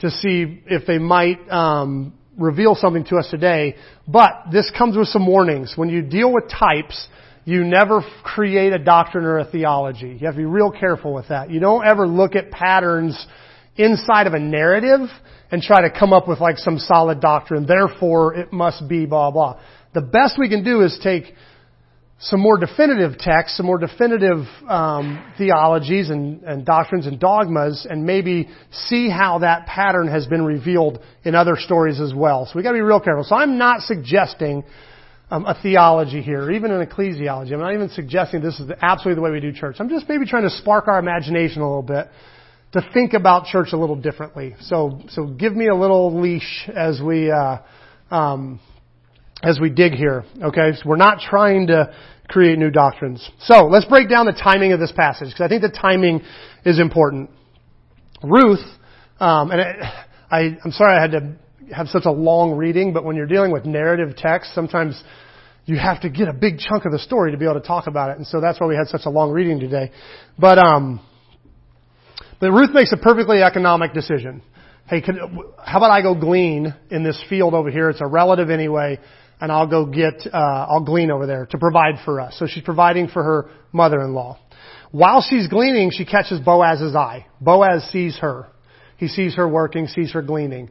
to 0.00 0.10
see 0.10 0.62
if 0.66 0.86
they 0.86 0.98
might 0.98 1.38
um, 1.50 2.12
reveal 2.36 2.74
something 2.74 3.04
to 3.04 3.16
us 3.16 3.28
today. 3.30 3.76
But 4.06 4.46
this 4.52 4.70
comes 4.76 4.96
with 4.96 5.08
some 5.08 5.26
warnings. 5.26 5.74
When 5.76 5.88
you 5.88 6.02
deal 6.02 6.32
with 6.32 6.44
types, 6.50 7.08
you 7.44 7.64
never 7.64 8.02
create 8.22 8.72
a 8.72 8.78
doctrine 8.78 9.24
or 9.24 9.38
a 9.38 9.44
theology. 9.44 10.16
You 10.20 10.26
have 10.26 10.34
to 10.34 10.40
be 10.40 10.44
real 10.44 10.70
careful 10.70 11.14
with 11.14 11.28
that. 11.28 11.50
You 11.50 11.60
don't 11.60 11.86
ever 11.86 12.06
look 12.06 12.34
at 12.36 12.50
patterns 12.50 13.26
inside 13.76 14.26
of 14.26 14.34
a 14.34 14.38
narrative 14.38 15.08
and 15.50 15.62
try 15.62 15.82
to 15.82 15.90
come 15.90 16.12
up 16.12 16.28
with 16.28 16.40
like 16.40 16.58
some 16.58 16.78
solid 16.78 17.20
doctrine. 17.20 17.66
Therefore, 17.66 18.34
it 18.34 18.52
must 18.52 18.88
be 18.88 19.06
blah 19.06 19.30
blah. 19.30 19.60
The 19.94 20.02
best 20.02 20.38
we 20.38 20.48
can 20.48 20.62
do 20.62 20.82
is 20.82 20.98
take 21.02 21.24
some 22.22 22.38
more 22.40 22.58
definitive 22.58 23.16
texts, 23.18 23.56
some 23.56 23.64
more 23.64 23.78
definitive 23.78 24.44
um, 24.68 25.32
theologies 25.38 26.10
and, 26.10 26.42
and 26.42 26.66
doctrines 26.66 27.06
and 27.06 27.18
dogmas, 27.18 27.86
and 27.88 28.04
maybe 28.04 28.48
see 28.70 29.08
how 29.08 29.38
that 29.38 29.66
pattern 29.66 30.06
has 30.06 30.26
been 30.26 30.44
revealed 30.44 31.00
in 31.24 31.34
other 31.34 31.56
stories 31.56 31.98
as 31.98 32.12
well. 32.14 32.44
So 32.44 32.52
we 32.56 32.62
got 32.62 32.72
to 32.72 32.76
be 32.76 32.82
real 32.82 33.00
careful. 33.00 33.24
So 33.24 33.36
I'm 33.36 33.56
not 33.56 33.80
suggesting 33.80 34.64
um, 35.30 35.46
a 35.46 35.54
theology 35.62 36.22
here, 36.22 36.42
or 36.42 36.50
even 36.50 36.72
an 36.72 36.84
ecclesiology. 36.84 37.52
I'm 37.52 37.60
not 37.60 37.74
even 37.74 37.88
suggesting 37.90 38.42
this 38.42 38.58
is 38.58 38.70
absolutely 38.82 39.16
the 39.16 39.22
way 39.22 39.30
we 39.30 39.40
do 39.40 39.52
church. 39.52 39.76
I'm 39.78 39.88
just 39.88 40.08
maybe 40.08 40.26
trying 40.26 40.42
to 40.42 40.50
spark 40.50 40.88
our 40.88 40.98
imagination 40.98 41.62
a 41.62 41.68
little 41.68 41.82
bit 41.82 42.08
to 42.72 42.88
think 42.92 43.14
about 43.14 43.46
church 43.46 43.68
a 43.72 43.76
little 43.76 43.96
differently. 43.96 44.54
So, 44.60 45.00
so 45.08 45.26
give 45.26 45.54
me 45.54 45.68
a 45.68 45.74
little 45.74 46.20
leash 46.20 46.68
as 46.74 47.00
we 47.00 47.30
uh, 47.30 47.58
um, 48.10 48.60
as 49.42 49.58
we 49.60 49.70
dig 49.70 49.92
here. 49.92 50.24
Okay, 50.42 50.72
so 50.74 50.82
we're 50.88 50.96
not 50.96 51.20
trying 51.20 51.68
to 51.68 51.94
create 52.28 52.58
new 52.58 52.70
doctrines. 52.70 53.28
So 53.40 53.66
let's 53.66 53.86
break 53.86 54.08
down 54.08 54.26
the 54.26 54.32
timing 54.32 54.72
of 54.72 54.80
this 54.80 54.92
passage 54.92 55.28
because 55.28 55.40
I 55.40 55.48
think 55.48 55.62
the 55.62 55.76
timing 55.76 56.22
is 56.64 56.78
important. 56.78 57.30
Ruth, 58.22 58.64
um, 59.18 59.50
and 59.50 59.60
I, 59.60 60.06
I, 60.30 60.40
I'm 60.64 60.72
sorry 60.72 60.96
I 60.96 61.00
had 61.00 61.12
to 61.12 61.36
have 61.72 61.88
such 61.88 62.04
a 62.04 62.10
long 62.10 62.52
reading, 62.52 62.92
but 62.92 63.04
when 63.04 63.16
you're 63.16 63.26
dealing 63.26 63.52
with 63.52 63.64
narrative 63.64 64.16
text, 64.16 64.54
sometimes 64.54 65.02
you 65.66 65.78
have 65.78 66.00
to 66.00 66.10
get 66.10 66.28
a 66.28 66.32
big 66.32 66.58
chunk 66.58 66.84
of 66.84 66.92
the 66.92 66.98
story 66.98 67.32
to 67.32 67.38
be 67.38 67.44
able 67.44 67.60
to 67.60 67.66
talk 67.66 67.86
about 67.86 68.10
it. 68.10 68.16
And 68.18 68.26
so 68.26 68.40
that's 68.40 68.60
why 68.60 68.66
we 68.66 68.74
had 68.74 68.88
such 68.88 69.02
a 69.04 69.10
long 69.10 69.30
reading 69.30 69.60
today. 69.60 69.92
But, 70.38 70.58
um, 70.58 71.00
but 72.40 72.50
Ruth 72.50 72.70
makes 72.72 72.92
a 72.92 72.96
perfectly 72.96 73.42
economic 73.42 73.92
decision. 73.92 74.42
Hey, 74.88 75.00
could, 75.00 75.16
how 75.64 75.78
about 75.78 75.90
I 75.90 76.02
go 76.02 76.14
glean 76.14 76.74
in 76.90 77.04
this 77.04 77.22
field 77.28 77.54
over 77.54 77.70
here? 77.70 77.90
It's 77.90 78.00
a 78.00 78.06
relative 78.06 78.50
anyway, 78.50 78.98
and 79.40 79.52
I'll 79.52 79.68
go 79.68 79.86
get, 79.86 80.26
uh, 80.32 80.66
I'll 80.68 80.84
glean 80.84 81.10
over 81.10 81.26
there 81.26 81.46
to 81.46 81.58
provide 81.58 81.96
for 82.04 82.20
us. 82.20 82.36
So 82.38 82.46
she's 82.48 82.64
providing 82.64 83.06
for 83.08 83.22
her 83.22 83.50
mother-in-law. 83.72 84.38
While 84.90 85.22
she's 85.22 85.46
gleaning, 85.46 85.92
she 85.92 86.04
catches 86.04 86.40
Boaz's 86.40 86.96
eye. 86.96 87.26
Boaz 87.40 87.88
sees 87.92 88.18
her. 88.18 88.48
He 88.96 89.06
sees 89.06 89.36
her 89.36 89.48
working, 89.48 89.86
sees 89.86 90.12
her 90.12 90.22
gleaning, 90.22 90.70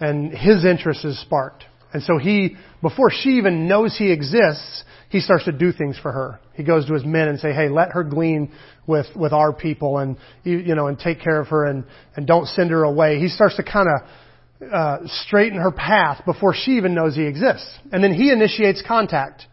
and 0.00 0.32
his 0.32 0.64
interest 0.64 1.04
is 1.04 1.20
sparked. 1.20 1.64
And 1.92 2.02
so 2.02 2.18
he, 2.18 2.56
before 2.82 3.10
she 3.10 3.30
even 3.30 3.66
knows 3.66 3.96
he 3.96 4.12
exists, 4.12 4.84
he 5.08 5.20
starts 5.20 5.44
to 5.46 5.52
do 5.52 5.72
things 5.72 5.98
for 5.98 6.12
her. 6.12 6.38
He 6.54 6.62
goes 6.62 6.86
to 6.86 6.94
his 6.94 7.04
men 7.04 7.28
and 7.28 7.40
say, 7.40 7.52
"Hey, 7.52 7.68
let 7.68 7.92
her 7.92 8.04
glean 8.04 8.52
with 8.86 9.06
with 9.16 9.32
our 9.32 9.52
people, 9.52 9.98
and 9.98 10.16
you, 10.44 10.74
know, 10.74 10.88
and 10.88 10.98
take 10.98 11.20
care 11.20 11.40
of 11.40 11.48
her, 11.48 11.64
and 11.64 11.84
and 12.14 12.26
don't 12.26 12.46
send 12.46 12.70
her 12.70 12.82
away." 12.82 13.18
He 13.18 13.28
starts 13.28 13.56
to 13.56 13.62
kind 13.62 13.88
of 13.88 14.70
uh, 14.70 14.98
straighten 15.06 15.58
her 15.58 15.72
path 15.72 16.24
before 16.26 16.52
she 16.54 16.72
even 16.72 16.94
knows 16.94 17.14
he 17.14 17.24
exists, 17.24 17.78
and 17.90 18.04
then 18.04 18.12
he 18.12 18.30
initiates 18.30 18.82
contact. 18.86 19.46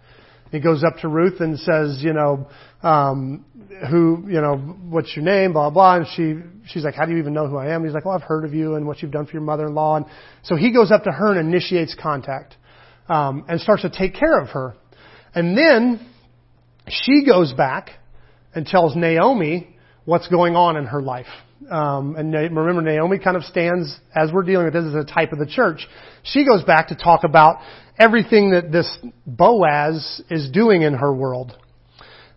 He 0.55 0.61
goes 0.61 0.83
up 0.83 0.97
to 1.01 1.07
Ruth 1.07 1.39
and 1.39 1.59
says, 1.59 2.01
"You 2.01 2.13
know, 2.13 2.47
um, 2.85 3.43
who, 3.89 4.25
you 4.27 4.39
know, 4.39 4.57
what's 4.89 5.15
your 5.15 5.25
name, 5.25 5.53
blah, 5.53 5.71
blah. 5.71 5.97
And 5.97 6.05
she, 6.15 6.35
she's 6.67 6.83
like, 6.83 6.93
how 6.93 7.05
do 7.05 7.11
you 7.11 7.17
even 7.17 7.33
know 7.33 7.47
who 7.47 7.57
I 7.57 7.67
am? 7.67 7.81
And 7.81 7.85
he's 7.85 7.95
like, 7.95 8.05
well, 8.05 8.15
I've 8.15 8.23
heard 8.23 8.45
of 8.45 8.53
you 8.53 8.75
and 8.75 8.85
what 8.85 9.01
you've 9.01 9.11
done 9.11 9.25
for 9.25 9.33
your 9.33 9.41
mother-in-law. 9.41 9.97
And 9.97 10.05
so 10.43 10.55
he 10.55 10.71
goes 10.71 10.91
up 10.91 11.03
to 11.05 11.11
her 11.11 11.31
and 11.31 11.39
initiates 11.51 11.95
contact, 11.99 12.55
um, 13.09 13.45
and 13.47 13.59
starts 13.59 13.81
to 13.81 13.89
take 13.89 14.13
care 14.13 14.39
of 14.39 14.49
her. 14.49 14.75
And 15.33 15.57
then 15.57 16.07
she 16.87 17.25
goes 17.25 17.53
back 17.53 17.89
and 18.53 18.65
tells 18.65 18.95
Naomi 18.95 19.75
what's 20.05 20.27
going 20.27 20.55
on 20.55 20.77
in 20.77 20.85
her 20.85 21.01
life. 21.01 21.25
Um, 21.69 22.15
and 22.15 22.33
remember, 22.33 22.81
Naomi 22.81 23.17
kind 23.17 23.37
of 23.37 23.43
stands, 23.43 23.97
as 24.15 24.31
we're 24.31 24.43
dealing 24.43 24.65
with 24.65 24.73
this, 24.73 24.85
as 24.85 24.93
a 24.93 25.03
type 25.03 25.31
of 25.31 25.39
the 25.39 25.47
church. 25.47 25.87
She 26.23 26.45
goes 26.45 26.63
back 26.63 26.89
to 26.89 26.95
talk 26.95 27.23
about 27.23 27.59
everything 27.97 28.51
that 28.51 28.71
this 28.71 28.97
Boaz 29.25 30.21
is 30.29 30.49
doing 30.51 30.81
in 30.81 30.93
her 30.95 31.13
world. 31.13 31.57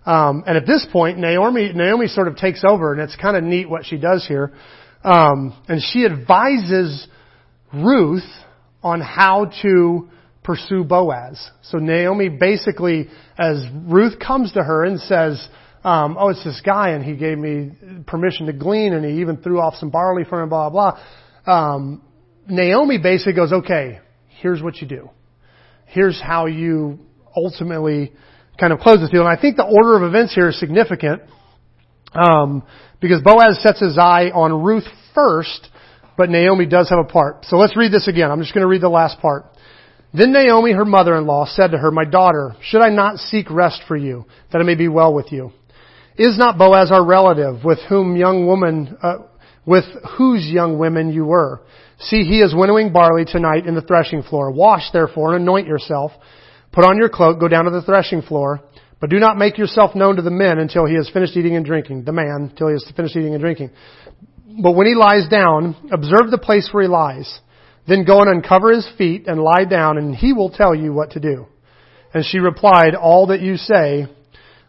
Um, 0.06 0.44
and 0.46 0.56
at 0.56 0.66
this 0.66 0.86
point, 0.90 1.18
Naomi, 1.18 1.72
Naomi 1.74 2.06
sort 2.06 2.28
of 2.28 2.36
takes 2.36 2.64
over, 2.66 2.92
and 2.92 3.02
it's 3.02 3.16
kind 3.16 3.36
of 3.36 3.44
neat 3.44 3.68
what 3.68 3.84
she 3.84 3.98
does 3.98 4.26
here. 4.26 4.52
Um, 5.04 5.54
and 5.68 5.82
she 5.82 6.06
advises 6.06 7.06
Ruth 7.74 8.24
on 8.82 9.00
how 9.00 9.50
to 9.62 10.08
pursue 10.42 10.84
Boaz. 10.84 11.50
So 11.62 11.78
Naomi 11.78 12.30
basically, 12.30 13.08
as 13.38 13.62
Ruth 13.86 14.18
comes 14.18 14.52
to 14.52 14.62
her 14.62 14.84
and 14.84 14.98
says, 15.00 15.46
um, 15.84 16.16
"Oh, 16.18 16.28
it's 16.28 16.44
this 16.44 16.60
guy, 16.64 16.90
and 16.90 17.04
he 17.04 17.16
gave 17.16 17.38
me 17.38 17.72
permission 18.06 18.46
to 18.46 18.52
glean, 18.52 18.92
and 18.92 19.04
he 19.04 19.20
even 19.20 19.38
threw 19.38 19.60
off 19.60 19.74
some 19.76 19.90
barley 19.90 20.24
for 20.24 20.42
him, 20.42 20.48
blah 20.48 20.70
blah." 20.70 20.98
Um, 21.46 22.02
Naomi 22.48 22.98
basically 22.98 23.34
goes, 23.34 23.52
"Okay, 23.52 24.00
here's 24.40 24.62
what 24.62 24.76
you 24.76 24.86
do. 24.86 25.10
Here's 25.86 26.20
how 26.20 26.46
you 26.46 26.98
ultimately." 27.36 28.12
kind 28.58 28.72
of 28.72 28.80
close 28.80 29.00
this 29.00 29.10
deal. 29.10 29.20
And 29.20 29.30
I 29.30 29.40
think 29.40 29.56
the 29.56 29.64
order 29.64 29.96
of 29.96 30.02
events 30.02 30.34
here 30.34 30.48
is 30.48 30.58
significant 30.58 31.22
um, 32.12 32.62
because 33.00 33.22
Boaz 33.22 33.62
sets 33.62 33.80
his 33.80 33.96
eye 33.98 34.30
on 34.34 34.62
Ruth 34.62 34.86
first, 35.14 35.68
but 36.16 36.28
Naomi 36.30 36.66
does 36.66 36.90
have 36.90 36.98
a 36.98 37.04
part. 37.04 37.44
So 37.44 37.56
let's 37.56 37.76
read 37.76 37.92
this 37.92 38.08
again. 38.08 38.30
I'm 38.30 38.40
just 38.40 38.54
going 38.54 38.62
to 38.62 38.68
read 38.68 38.82
the 38.82 38.88
last 38.88 39.20
part. 39.20 39.46
Then 40.12 40.32
Naomi, 40.32 40.72
her 40.72 40.86
mother-in-law, 40.86 41.46
said 41.50 41.72
to 41.72 41.78
her, 41.78 41.90
My 41.90 42.04
daughter, 42.04 42.56
should 42.62 42.80
I 42.80 42.88
not 42.88 43.18
seek 43.18 43.50
rest 43.50 43.82
for 43.86 43.96
you, 43.96 44.24
that 44.50 44.60
it 44.60 44.64
may 44.64 44.74
be 44.74 44.88
well 44.88 45.12
with 45.12 45.30
you? 45.30 45.52
Is 46.18 46.36
not 46.36 46.58
Boaz 46.58 46.90
our 46.90 47.04
relative, 47.04 47.64
with 47.64 47.78
whom 47.88 48.16
young 48.16 48.46
woman, 48.46 48.96
uh, 49.02 49.18
with 49.64 49.84
whose 50.16 50.44
young 50.44 50.78
women 50.78 51.12
you 51.12 51.24
were? 51.24 51.62
See, 52.00 52.24
he 52.24 52.40
is 52.40 52.54
winnowing 52.54 52.92
barley 52.92 53.24
tonight 53.24 53.66
in 53.66 53.74
the 53.74 53.82
threshing 53.82 54.22
floor. 54.22 54.50
Wash 54.50 54.90
therefore 54.92 55.34
and 55.34 55.42
anoint 55.42 55.66
yourself 55.66 56.12
Put 56.72 56.84
on 56.84 56.98
your 56.98 57.08
cloak, 57.08 57.40
go 57.40 57.48
down 57.48 57.64
to 57.64 57.70
the 57.70 57.82
threshing 57.82 58.22
floor, 58.22 58.60
but 59.00 59.10
do 59.10 59.18
not 59.18 59.38
make 59.38 59.58
yourself 59.58 59.94
known 59.94 60.16
to 60.16 60.22
the 60.22 60.30
men 60.30 60.58
until 60.58 60.86
he 60.86 60.94
has 60.94 61.10
finished 61.10 61.36
eating 61.36 61.56
and 61.56 61.64
drinking, 61.64 62.04
the 62.04 62.12
man, 62.12 62.50
until 62.50 62.68
he 62.68 62.74
has 62.74 62.84
finished 62.94 63.16
eating 63.16 63.34
and 63.34 63.42
drinking. 63.42 63.70
But 64.62 64.72
when 64.72 64.86
he 64.86 64.94
lies 64.94 65.28
down, 65.28 65.76
observe 65.92 66.30
the 66.30 66.38
place 66.38 66.68
where 66.72 66.82
he 66.82 66.88
lies. 66.88 67.40
Then 67.86 68.04
go 68.04 68.20
and 68.20 68.28
uncover 68.28 68.70
his 68.70 68.88
feet 68.98 69.26
and 69.26 69.40
lie 69.40 69.64
down, 69.64 69.98
and 69.98 70.14
he 70.14 70.32
will 70.32 70.50
tell 70.50 70.74
you 70.74 70.92
what 70.92 71.12
to 71.12 71.20
do. 71.20 71.46
And 72.12 72.24
she 72.24 72.38
replied, 72.38 72.94
All 72.94 73.28
that 73.28 73.40
you 73.40 73.56
say, 73.56 74.06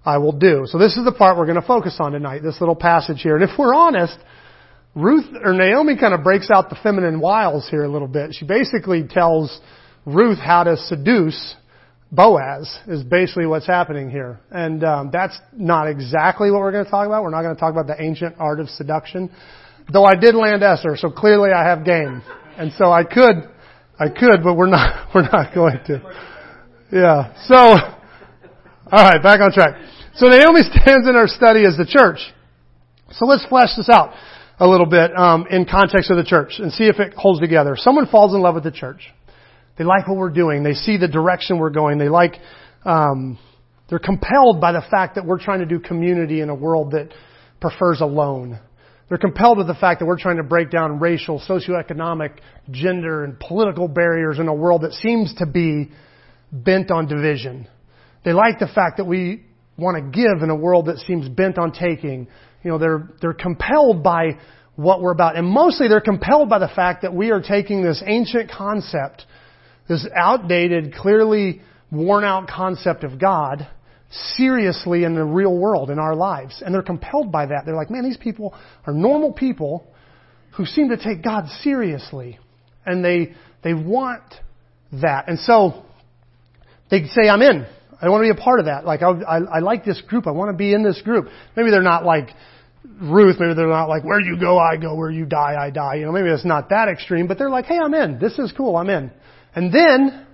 I 0.06 0.18
will 0.18 0.32
do. 0.32 0.64
So 0.66 0.78
this 0.78 0.98
is 0.98 1.06
the 1.06 1.12
part 1.12 1.38
we're 1.38 1.46
going 1.46 1.62
to 1.62 1.68
focus 1.68 1.98
on 2.00 2.14
tonight, 2.14 2.42
this 2.42 2.60
little 2.60 2.76
passage 2.76 3.22
here. 3.22 3.36
And 3.36 3.50
if 3.50 3.58
we're 3.58 3.74
honest, 3.74 4.18
Ruth, 4.96 5.26
or 5.44 5.54
Naomi 5.54 5.98
kind 5.98 6.14
of 6.14 6.24
breaks 6.24 6.50
out 6.50 6.70
the 6.70 6.78
feminine 6.82 7.20
wiles 7.20 7.68
here 7.70 7.84
a 7.84 7.92
little 7.92 8.08
bit. 8.08 8.34
She 8.34 8.46
basically 8.46 9.04
tells 9.08 9.60
Ruth 10.06 10.40
how 10.40 10.64
to 10.64 10.78
seduce 10.78 11.56
Boaz 12.12 12.80
is 12.88 13.04
basically 13.04 13.46
what's 13.46 13.68
happening 13.68 14.10
here. 14.10 14.40
And 14.50 14.84
um, 14.84 15.10
that's 15.14 15.40
not 15.54 15.88
exactly 15.88 16.50
what 16.50 16.62
we're 16.62 16.72
going 16.72 16.86
to 16.86 16.90
talk 16.90 17.06
about. 17.06 17.24
We're 17.24 17.30
not 17.30 17.44
going 17.44 17.56
to 17.56 17.60
talk 17.60 17.72
about 17.72 17.86
the 17.86 18.02
ancient 18.02 18.36
art 18.40 18.60
of 18.60 18.68
seduction. 18.70 19.30
Though 19.92 20.06
I 20.06 20.16
did 20.16 20.34
land 20.34 20.64
Esther, 20.64 20.96
so 20.98 21.12
clearly 21.12 21.52
I 21.52 21.64
have 21.64 21.86
game. 21.86 22.24
And 22.58 22.74
so 22.74 22.92
I 22.92 23.04
could, 23.04 23.50
I 24.00 24.10
could, 24.10 24.44
but 24.44 24.56
we're 24.56 24.68
not, 24.68 25.10
we're 25.16 25.30
not 25.30 25.54
going 25.54 25.80
to. 25.86 26.02
Yeah. 26.92 27.34
So, 27.46 27.99
alright, 28.92 29.22
back 29.22 29.40
on 29.42 29.52
track. 29.52 29.76
So 30.16 30.28
Naomi 30.28 30.62
stands 30.84 31.08
in 31.08 31.16
our 31.16 31.28
study 31.28 31.66
as 31.66 31.78
the 31.78 31.86
church. 31.86 32.20
So 33.12 33.26
let's 33.26 33.46
flesh 33.46 33.70
this 33.76 33.90
out 33.90 34.14
a 34.60 34.68
little 34.68 34.86
bit 34.86 35.16
um, 35.18 35.46
in 35.50 35.66
context 35.66 36.12
of 36.12 36.18
the 36.18 36.24
church 36.24 36.56
and 36.60 36.72
see 36.72 36.86
if 36.86 37.00
it 37.00 37.14
holds 37.14 37.40
together. 37.40 37.76
Someone 37.76 38.08
falls 38.08 38.34
in 38.34 38.42
love 38.42 38.56
with 38.56 38.64
the 38.64 38.72
church. 38.72 39.02
They 39.78 39.86
like 39.86 40.08
what 40.08 40.18
we're 40.18 40.30
doing. 40.30 40.64
They 40.64 40.74
see 40.74 40.98
the 40.98 41.08
direction 41.08 41.58
we're 41.58 41.70
going. 41.70 41.98
They 41.98 42.10
like, 42.10 42.36
um, 42.84 43.40
they're 43.90 44.00
compelled 44.00 44.60
by 44.60 44.74
the 44.74 44.84
fact 44.92 45.16
that 45.16 45.26
we're 45.26 45.40
trying 45.40 45.60
to 45.60 45.66
do 45.66 45.80
community 45.80 46.42
in 46.42 46.50
a 46.50 46.56
world 46.56 46.92
that 46.92 47.14
prefers 47.62 48.02
alone. 48.02 48.60
They're 49.08 49.18
compelled 49.18 49.58
with 49.58 49.68
the 49.68 49.76
fact 49.76 50.02
that 50.02 50.06
we're 50.06 50.20
trying 50.20 50.38
to 50.38 50.44
break 50.44 50.70
down 50.70 51.00
racial, 51.00 51.42
socioeconomic, 51.48 52.40
gender, 52.70 53.24
and 53.24 53.40
political 53.40 53.88
barriers 53.88 54.38
in 54.38 54.48
a 54.48 54.54
world 54.54 54.82
that 54.84 54.94
seems 54.94 55.34
to 55.36 55.48
be 55.48 55.90
bent 56.52 56.92
on 56.92 57.08
division. 57.08 57.68
They 58.24 58.34
like 58.34 58.60
the 58.60 58.68
fact 58.68 58.98
that 58.98 59.06
we 59.06 59.44
want 59.78 59.98
to 59.98 60.12
give 60.12 60.44
in 60.44 60.50
a 60.50 60.56
world 60.56 60.88
that 60.88 60.98
seems 61.00 61.30
bent 61.30 61.58
on 61.58 61.72
taking. 61.72 62.28
You 62.64 62.72
know, 62.72 62.78
they're, 62.78 63.10
they're 63.22 63.34
compelled 63.34 64.04
by 64.04 64.40
what 64.76 65.02
we're 65.02 65.12
about. 65.12 65.38
And 65.38 65.48
mostly 65.48 65.88
they're 65.88 66.02
compelled 66.02 66.50
by 66.50 66.60
the 66.60 66.68
fact 66.68 67.02
that 67.04 67.14
we 67.14 67.32
are 67.32 67.42
taking 67.42 67.84
this 67.84 68.04
ancient 68.06 68.52
concept 68.52 69.26
this 69.90 70.08
outdated, 70.16 70.94
clearly 70.94 71.62
worn 71.92 72.24
out 72.24 72.48
concept 72.48 73.04
of 73.04 73.20
God 73.20 73.68
seriously 74.38 75.04
in 75.04 75.16
the 75.16 75.24
real 75.24 75.56
world, 75.56 75.90
in 75.90 76.00
our 76.00 76.16
lives. 76.16 76.62
And 76.64 76.74
they're 76.74 76.82
compelled 76.82 77.32
by 77.32 77.48
that. 77.48 77.64
They're 77.66 77.76
like, 77.76 77.90
man, 77.90 78.04
these 78.04 78.18
people 78.18 78.56
are 78.86 78.94
normal 78.94 79.34
people 79.34 79.86
who 80.56 80.66
seem 80.66 80.90
to 80.90 80.98
take 80.98 81.24
God 81.24 81.48
seriously. 81.62 82.40
And 82.86 83.04
they, 83.04 83.34
they 83.64 83.74
want 83.74 84.24
that. 84.94 85.28
And 85.28 85.40
so 85.40 85.84
they 86.92 87.06
say, 87.06 87.28
I'm 87.28 87.42
in. 87.42 87.66
I 88.02 88.10
want 88.10 88.24
to 88.24 88.34
be 88.34 88.40
a 88.40 88.44
part 88.44 88.60
of 88.60 88.68
that. 88.68 88.86
Like, 88.86 89.02
I, 89.02 89.10
I, 89.10 89.38
I 89.38 89.60
like 89.60 89.84
this 89.84 90.02
group. 90.02 90.26
I 90.28 90.32
want 90.32 90.52
to 90.52 90.58
be 90.58 90.74
in 90.74 90.84
this 90.84 91.02
group. 91.02 91.28
Maybe 91.56 91.70
they're 91.70 91.82
not 91.82 92.06
like 92.06 92.30
Ruth. 93.02 93.38
Maybe 93.40 93.54
they're 93.54 93.68
not 93.68 93.90
like, 93.90 94.04
where 94.04 94.22
you 94.22 94.40
go, 94.40 94.58
I 94.58 94.78
go. 94.78 94.96
Where 94.96 95.12
you 95.12 95.26
die, 95.26 95.56
I 95.60 95.70
die. 95.70 95.96
You 95.96 96.06
know, 96.06 96.12
maybe 96.12 96.30
it's 96.30 96.46
not 96.46 96.70
that 96.70 96.88
extreme, 96.88 97.28
but 97.28 97.38
they're 97.38 97.50
like, 97.50 97.66
hey, 97.66 97.78
I'm 97.78 97.94
in. 97.94 98.20
This 98.20 98.40
is 98.40 98.54
cool. 98.56 98.78
I'm 98.78 98.90
in. 98.90 99.12
And 99.54 99.74
then 99.74 100.26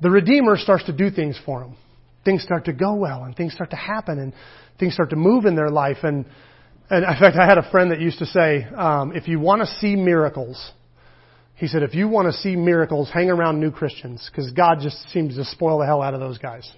the 0.00 0.10
Redeemer 0.10 0.56
starts 0.56 0.84
to 0.84 0.92
do 0.92 1.10
things 1.10 1.38
for 1.44 1.60
them. 1.60 1.76
Things 2.24 2.42
start 2.42 2.64
to 2.64 2.72
go 2.72 2.94
well 2.94 3.24
and 3.24 3.36
things 3.36 3.52
start 3.52 3.70
to 3.70 3.76
happen 3.76 4.18
and 4.18 4.32
things 4.78 4.94
start 4.94 5.10
to 5.10 5.16
move 5.16 5.44
in 5.44 5.54
their 5.54 5.70
life. 5.70 5.98
And, 6.02 6.26
and 6.90 7.04
in 7.04 7.20
fact, 7.20 7.36
I 7.36 7.46
had 7.46 7.58
a 7.58 7.70
friend 7.70 7.90
that 7.90 8.00
used 8.00 8.18
to 8.18 8.26
say, 8.26 8.64
um, 8.76 9.12
if 9.14 9.28
you 9.28 9.38
want 9.38 9.60
to 9.60 9.66
see 9.80 9.96
miracles, 9.96 10.72
he 11.54 11.66
said, 11.68 11.82
if 11.82 11.94
you 11.94 12.08
want 12.08 12.26
to 12.26 12.32
see 12.32 12.56
miracles, 12.56 13.10
hang 13.12 13.30
around 13.30 13.60
new 13.60 13.70
Christians 13.70 14.28
because 14.30 14.50
God 14.52 14.78
just 14.82 14.96
seems 15.10 15.36
to 15.36 15.44
spoil 15.44 15.78
the 15.78 15.86
hell 15.86 16.02
out 16.02 16.14
of 16.14 16.20
those 16.20 16.38
guys. 16.38 16.70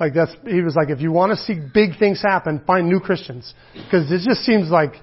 Like 0.00 0.14
that's, 0.14 0.32
he 0.46 0.62
was 0.62 0.74
like, 0.74 0.88
if 0.88 1.00
you 1.00 1.12
want 1.12 1.30
to 1.32 1.36
see 1.36 1.60
big 1.74 1.98
things 1.98 2.22
happen, 2.22 2.62
find 2.66 2.88
new 2.88 3.00
Christians 3.00 3.52
because 3.74 4.10
it 4.10 4.26
just 4.26 4.40
seems 4.40 4.70
like 4.70 4.94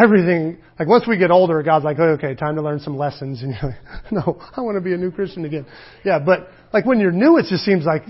everything, 0.00 0.58
like 0.78 0.86
once 0.86 1.04
we 1.08 1.16
get 1.16 1.30
older, 1.30 1.62
God's 1.62 1.86
like, 1.86 1.98
oh, 1.98 2.10
okay, 2.20 2.34
time 2.34 2.56
to 2.56 2.62
learn 2.62 2.78
some 2.78 2.98
lessons. 2.98 3.42
And 3.42 3.54
you're 3.54 3.70
like, 3.70 4.12
no, 4.12 4.40
I 4.54 4.60
want 4.60 4.76
to 4.76 4.82
be 4.82 4.92
a 4.92 4.98
new 4.98 5.10
Christian 5.10 5.46
again. 5.46 5.66
Yeah, 6.04 6.18
but 6.18 6.50
like 6.72 6.84
when 6.84 7.00
you're 7.00 7.12
new, 7.12 7.38
it 7.38 7.46
just 7.48 7.64
seems 7.64 7.86
like, 7.86 8.02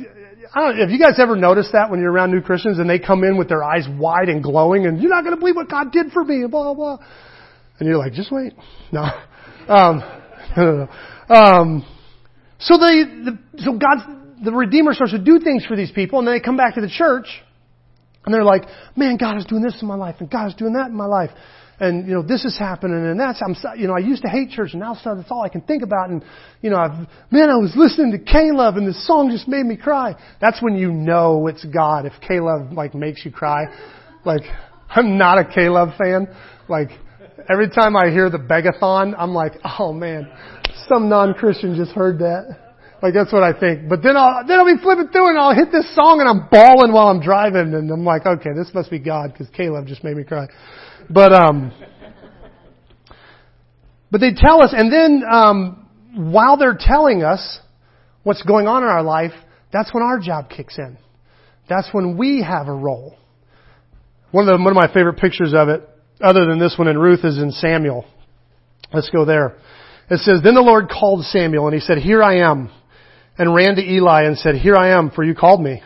I 0.54 0.60
don't 0.60 0.78
have 0.78 0.90
you 0.90 0.98
guys 0.98 1.18
ever 1.18 1.36
noticed 1.36 1.70
that 1.72 1.90
when 1.90 2.00
you're 2.00 2.10
around 2.10 2.32
new 2.32 2.42
Christians 2.42 2.80
and 2.80 2.90
they 2.90 2.98
come 2.98 3.22
in 3.22 3.38
with 3.38 3.48
their 3.48 3.62
eyes 3.62 3.86
wide 3.88 4.28
and 4.28 4.42
glowing 4.42 4.86
and 4.86 5.00
you're 5.00 5.10
not 5.10 5.22
going 5.22 5.36
to 5.36 5.40
believe 5.40 5.54
what 5.54 5.70
God 5.70 5.92
did 5.92 6.10
for 6.12 6.24
me 6.24 6.42
and 6.42 6.50
blah, 6.50 6.74
blah, 6.74 6.96
blah. 6.96 7.06
And 7.78 7.88
you're 7.88 7.98
like, 7.98 8.12
just 8.12 8.32
wait. 8.32 8.52
No. 8.92 9.04
Um, 9.68 10.02
no, 10.56 10.64
no, 10.64 10.88
no. 11.28 11.34
Um, 11.34 11.86
so 12.58 12.76
they, 12.78 13.04
the, 13.04 13.38
so 13.58 13.78
God's, 13.78 14.02
the 14.42 14.52
Redeemer 14.52 14.94
starts 14.94 15.12
to 15.12 15.18
do 15.18 15.38
things 15.38 15.64
for 15.64 15.76
these 15.76 15.90
people, 15.90 16.18
and 16.18 16.28
then 16.28 16.34
they 16.34 16.40
come 16.40 16.56
back 16.56 16.74
to 16.74 16.80
the 16.80 16.90
church, 16.90 17.26
and 18.24 18.34
they're 18.34 18.44
like, 18.44 18.64
man, 18.96 19.16
God 19.16 19.36
is 19.38 19.44
doing 19.44 19.62
this 19.62 19.80
in 19.80 19.88
my 19.88 19.96
life, 19.96 20.16
and 20.20 20.30
God 20.30 20.48
is 20.48 20.54
doing 20.54 20.74
that 20.74 20.86
in 20.88 20.94
my 20.94 21.06
life. 21.06 21.30
And, 21.80 22.06
you 22.06 22.14
know, 22.14 22.22
this 22.22 22.44
is 22.44 22.56
happening, 22.56 22.96
and 22.96 23.18
that's, 23.18 23.42
I'm, 23.42 23.56
you 23.76 23.88
know, 23.88 23.94
I 23.94 23.98
used 23.98 24.22
to 24.22 24.28
hate 24.28 24.50
church, 24.50 24.70
and 24.72 24.80
now 24.80 24.94
that's 24.94 25.30
all 25.30 25.42
I 25.42 25.48
can 25.48 25.62
think 25.62 25.82
about, 25.82 26.10
and, 26.10 26.22
you 26.60 26.70
know, 26.70 26.76
I've, 26.76 27.08
man, 27.32 27.50
I 27.50 27.56
was 27.56 27.72
listening 27.74 28.12
to 28.12 28.18
K-Love, 28.18 28.76
and 28.76 28.86
this 28.86 29.04
song 29.06 29.30
just 29.30 29.48
made 29.48 29.66
me 29.66 29.76
cry. 29.76 30.14
That's 30.40 30.62
when 30.62 30.76
you 30.76 30.92
know 30.92 31.48
it's 31.48 31.64
God, 31.64 32.06
if 32.06 32.12
K-Love, 32.20 32.72
like, 32.72 32.94
makes 32.94 33.24
you 33.24 33.32
cry. 33.32 33.64
Like, 34.24 34.42
I'm 34.90 35.18
not 35.18 35.38
a 35.38 35.44
K-Love 35.44 35.96
fan. 35.98 36.28
Like, 36.68 36.90
every 37.50 37.68
time 37.70 37.96
I 37.96 38.10
hear 38.10 38.30
the 38.30 38.38
Begathon, 38.38 39.14
I'm 39.18 39.32
like, 39.32 39.54
oh 39.78 39.92
man, 39.92 40.30
some 40.88 41.08
non-Christian 41.08 41.74
just 41.74 41.92
heard 41.92 42.20
that. 42.20 42.61
Like 43.02 43.14
that's 43.14 43.32
what 43.32 43.42
I 43.42 43.58
think. 43.58 43.88
But 43.88 44.02
then 44.02 44.16
I'll, 44.16 44.46
then 44.46 44.60
I'll 44.60 44.64
be 44.64 44.80
flipping 44.80 45.08
through 45.08 45.30
and 45.30 45.38
I'll 45.38 45.54
hit 45.54 45.72
this 45.72 45.92
song 45.94 46.20
and 46.20 46.28
I'm 46.28 46.48
bawling 46.48 46.92
while 46.92 47.08
I'm 47.08 47.20
driving 47.20 47.74
and 47.74 47.90
I'm 47.90 48.04
like, 48.04 48.24
okay, 48.24 48.50
this 48.56 48.70
must 48.72 48.90
be 48.90 49.00
God 49.00 49.32
because 49.32 49.48
K-Love 49.56 49.86
just 49.86 50.04
made 50.04 50.16
me 50.16 50.22
cry. 50.22 50.46
But, 51.10 51.32
um, 51.32 51.72
but 54.12 54.20
they 54.20 54.32
tell 54.34 54.62
us 54.62 54.72
and 54.72 54.92
then, 54.92 55.22
um, 55.28 55.88
while 56.14 56.56
they're 56.56 56.78
telling 56.78 57.24
us 57.24 57.58
what's 58.22 58.42
going 58.42 58.68
on 58.68 58.84
in 58.84 58.88
our 58.88 59.02
life, 59.02 59.32
that's 59.72 59.92
when 59.92 60.04
our 60.04 60.20
job 60.20 60.48
kicks 60.48 60.78
in. 60.78 60.96
That's 61.68 61.88
when 61.92 62.16
we 62.16 62.42
have 62.42 62.68
a 62.68 62.74
role. 62.74 63.16
One 64.30 64.46
of 64.46 64.58
the, 64.58 64.62
one 64.62 64.76
of 64.76 64.76
my 64.76 64.92
favorite 64.92 65.18
pictures 65.18 65.54
of 65.56 65.68
it, 65.68 65.88
other 66.20 66.46
than 66.46 66.60
this 66.60 66.76
one 66.78 66.86
in 66.86 66.98
Ruth, 66.98 67.24
is 67.24 67.38
in 67.38 67.50
Samuel. 67.50 68.04
Let's 68.92 69.10
go 69.10 69.24
there. 69.24 69.56
It 70.10 70.18
says, 70.18 70.40
Then 70.44 70.54
the 70.54 70.60
Lord 70.60 70.88
called 70.88 71.24
Samuel 71.24 71.66
and 71.66 71.74
he 71.74 71.80
said, 71.80 71.98
Here 71.98 72.22
I 72.22 72.48
am 72.48 72.70
and 73.38 73.54
ran 73.54 73.76
to 73.76 73.82
Eli 73.82 74.24
and 74.24 74.38
said, 74.38 74.56
Here 74.56 74.76
I 74.76 74.96
am, 74.96 75.10
for 75.10 75.24
you 75.24 75.34
called 75.34 75.62
me. 75.62 75.82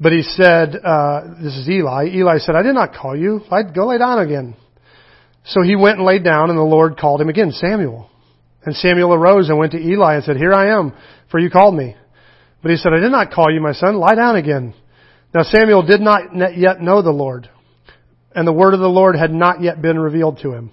But 0.00 0.12
he 0.12 0.22
said, 0.22 0.76
uh, 0.76 1.34
This 1.42 1.56
is 1.56 1.68
Eli. 1.68 2.06
Eli 2.06 2.38
said, 2.38 2.54
I 2.54 2.62
did 2.62 2.74
not 2.74 2.94
call 2.94 3.16
you. 3.16 3.40
I'd 3.50 3.74
go 3.74 3.88
lay 3.88 3.98
down 3.98 4.18
again. 4.18 4.56
So 5.44 5.62
he 5.62 5.76
went 5.76 5.98
and 5.98 6.06
laid 6.06 6.24
down, 6.24 6.50
and 6.50 6.58
the 6.58 6.62
Lord 6.62 6.96
called 6.96 7.20
him 7.20 7.28
again, 7.28 7.50
Samuel. 7.52 8.08
And 8.64 8.76
Samuel 8.76 9.12
arose 9.12 9.48
and 9.48 9.58
went 9.58 9.72
to 9.72 9.78
Eli 9.78 10.14
and 10.14 10.24
said, 10.24 10.36
Here 10.36 10.52
I 10.52 10.78
am, 10.78 10.92
for 11.30 11.40
you 11.40 11.50
called 11.50 11.74
me. 11.74 11.96
But 12.62 12.70
he 12.70 12.76
said, 12.76 12.92
I 12.92 13.00
did 13.00 13.10
not 13.10 13.32
call 13.32 13.52
you, 13.52 13.60
my 13.60 13.72
son. 13.72 13.96
Lie 13.96 14.14
down 14.14 14.36
again. 14.36 14.74
Now 15.34 15.42
Samuel 15.42 15.82
did 15.82 16.00
not 16.00 16.36
yet 16.56 16.80
know 16.80 17.02
the 17.02 17.10
Lord, 17.10 17.48
and 18.34 18.46
the 18.46 18.52
word 18.52 18.74
of 18.74 18.80
the 18.80 18.88
Lord 18.88 19.16
had 19.16 19.32
not 19.32 19.62
yet 19.62 19.82
been 19.82 19.98
revealed 19.98 20.38
to 20.42 20.52
him. 20.52 20.70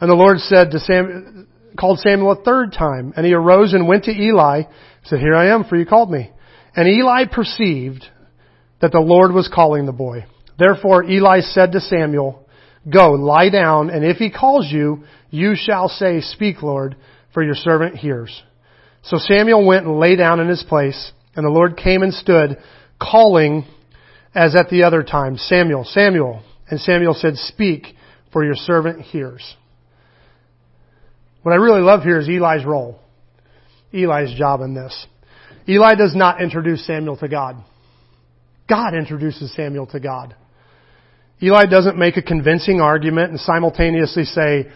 And 0.00 0.10
the 0.10 0.16
Lord 0.16 0.38
said 0.38 0.72
to 0.72 0.80
Sam, 0.80 1.33
called 1.78 1.98
Samuel 1.98 2.32
a 2.32 2.42
third 2.42 2.72
time, 2.72 3.12
and 3.16 3.26
he 3.26 3.32
arose 3.32 3.72
and 3.72 3.88
went 3.88 4.04
to 4.04 4.12
Eli 4.12 4.62
said, 5.04 5.20
Here 5.20 5.34
I 5.34 5.54
am, 5.54 5.64
for 5.64 5.76
you 5.76 5.86
called 5.86 6.10
me. 6.10 6.30
And 6.74 6.88
Eli 6.88 7.24
perceived 7.30 8.04
that 8.80 8.92
the 8.92 9.00
Lord 9.00 9.32
was 9.32 9.50
calling 9.52 9.86
the 9.86 9.92
boy. 9.92 10.26
Therefore 10.58 11.04
Eli 11.04 11.40
said 11.40 11.72
to 11.72 11.80
Samuel, 11.80 12.46
Go, 12.90 13.12
lie 13.12 13.48
down, 13.48 13.90
and 13.90 14.04
if 14.04 14.18
he 14.18 14.30
calls 14.30 14.70
you, 14.70 15.04
you 15.30 15.54
shall 15.56 15.88
say, 15.88 16.20
Speak, 16.20 16.62
Lord, 16.62 16.96
for 17.32 17.42
your 17.42 17.54
servant 17.54 17.96
hears. 17.96 18.42
So 19.02 19.18
Samuel 19.18 19.66
went 19.66 19.86
and 19.86 19.98
lay 19.98 20.16
down 20.16 20.40
in 20.40 20.48
his 20.48 20.62
place, 20.62 21.12
and 21.34 21.44
the 21.44 21.50
Lord 21.50 21.76
came 21.76 22.02
and 22.02 22.12
stood, 22.12 22.58
calling 23.00 23.66
as 24.34 24.54
at 24.56 24.68
the 24.68 24.82
other 24.84 25.02
time, 25.02 25.36
Samuel, 25.36 25.84
Samuel. 25.84 26.42
And 26.68 26.80
Samuel 26.80 27.14
said, 27.14 27.36
Speak, 27.36 27.94
for 28.32 28.44
your 28.44 28.54
servant 28.54 29.02
hears. 29.02 29.56
What 31.44 31.52
I 31.52 31.56
really 31.56 31.82
love 31.82 32.02
here 32.02 32.18
is 32.18 32.26
Eli's 32.26 32.64
role. 32.64 32.98
Eli's 33.92 34.34
job 34.36 34.62
in 34.62 34.72
this. 34.72 35.06
Eli 35.68 35.94
does 35.94 36.16
not 36.16 36.40
introduce 36.40 36.86
Samuel 36.86 37.18
to 37.18 37.28
God. 37.28 37.62
God 38.66 38.94
introduces 38.94 39.54
Samuel 39.54 39.86
to 39.88 40.00
God. 40.00 40.34
Eli 41.42 41.66
doesn't 41.66 41.98
make 41.98 42.16
a 42.16 42.22
convincing 42.22 42.80
argument 42.80 43.30
and 43.30 43.38
simultaneously 43.38 44.24
say, 44.24 44.70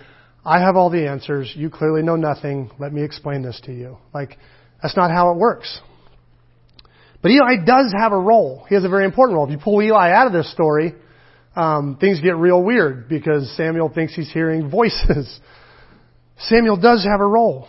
I 0.44 0.60
have 0.60 0.76
all 0.76 0.90
the 0.90 1.08
answers. 1.08 1.50
You 1.56 1.70
clearly 1.70 2.02
know 2.02 2.16
nothing. 2.16 2.70
Let 2.78 2.92
me 2.92 3.02
explain 3.02 3.40
this 3.40 3.58
to 3.64 3.72
you. 3.72 3.96
Like, 4.12 4.36
that's 4.82 4.96
not 4.96 5.10
how 5.10 5.32
it 5.32 5.38
works. 5.38 5.80
But 7.22 7.30
Eli 7.30 7.64
does 7.64 7.94
have 7.98 8.12
a 8.12 8.18
role. 8.18 8.66
He 8.68 8.74
has 8.74 8.84
a 8.84 8.90
very 8.90 9.06
important 9.06 9.36
role. 9.36 9.46
If 9.46 9.52
you 9.52 9.58
pull 9.58 9.80
Eli 9.80 10.10
out 10.10 10.26
of 10.26 10.34
this 10.34 10.52
story, 10.52 10.94
um, 11.56 11.96
things 11.98 12.20
get 12.20 12.36
real 12.36 12.62
weird 12.62 13.08
because 13.08 13.50
Samuel 13.56 13.88
thinks 13.88 14.14
he's 14.14 14.30
hearing 14.30 14.68
voices. 14.70 15.40
Samuel 16.38 16.76
does 16.76 17.04
have 17.04 17.20
a 17.20 17.26
role. 17.26 17.68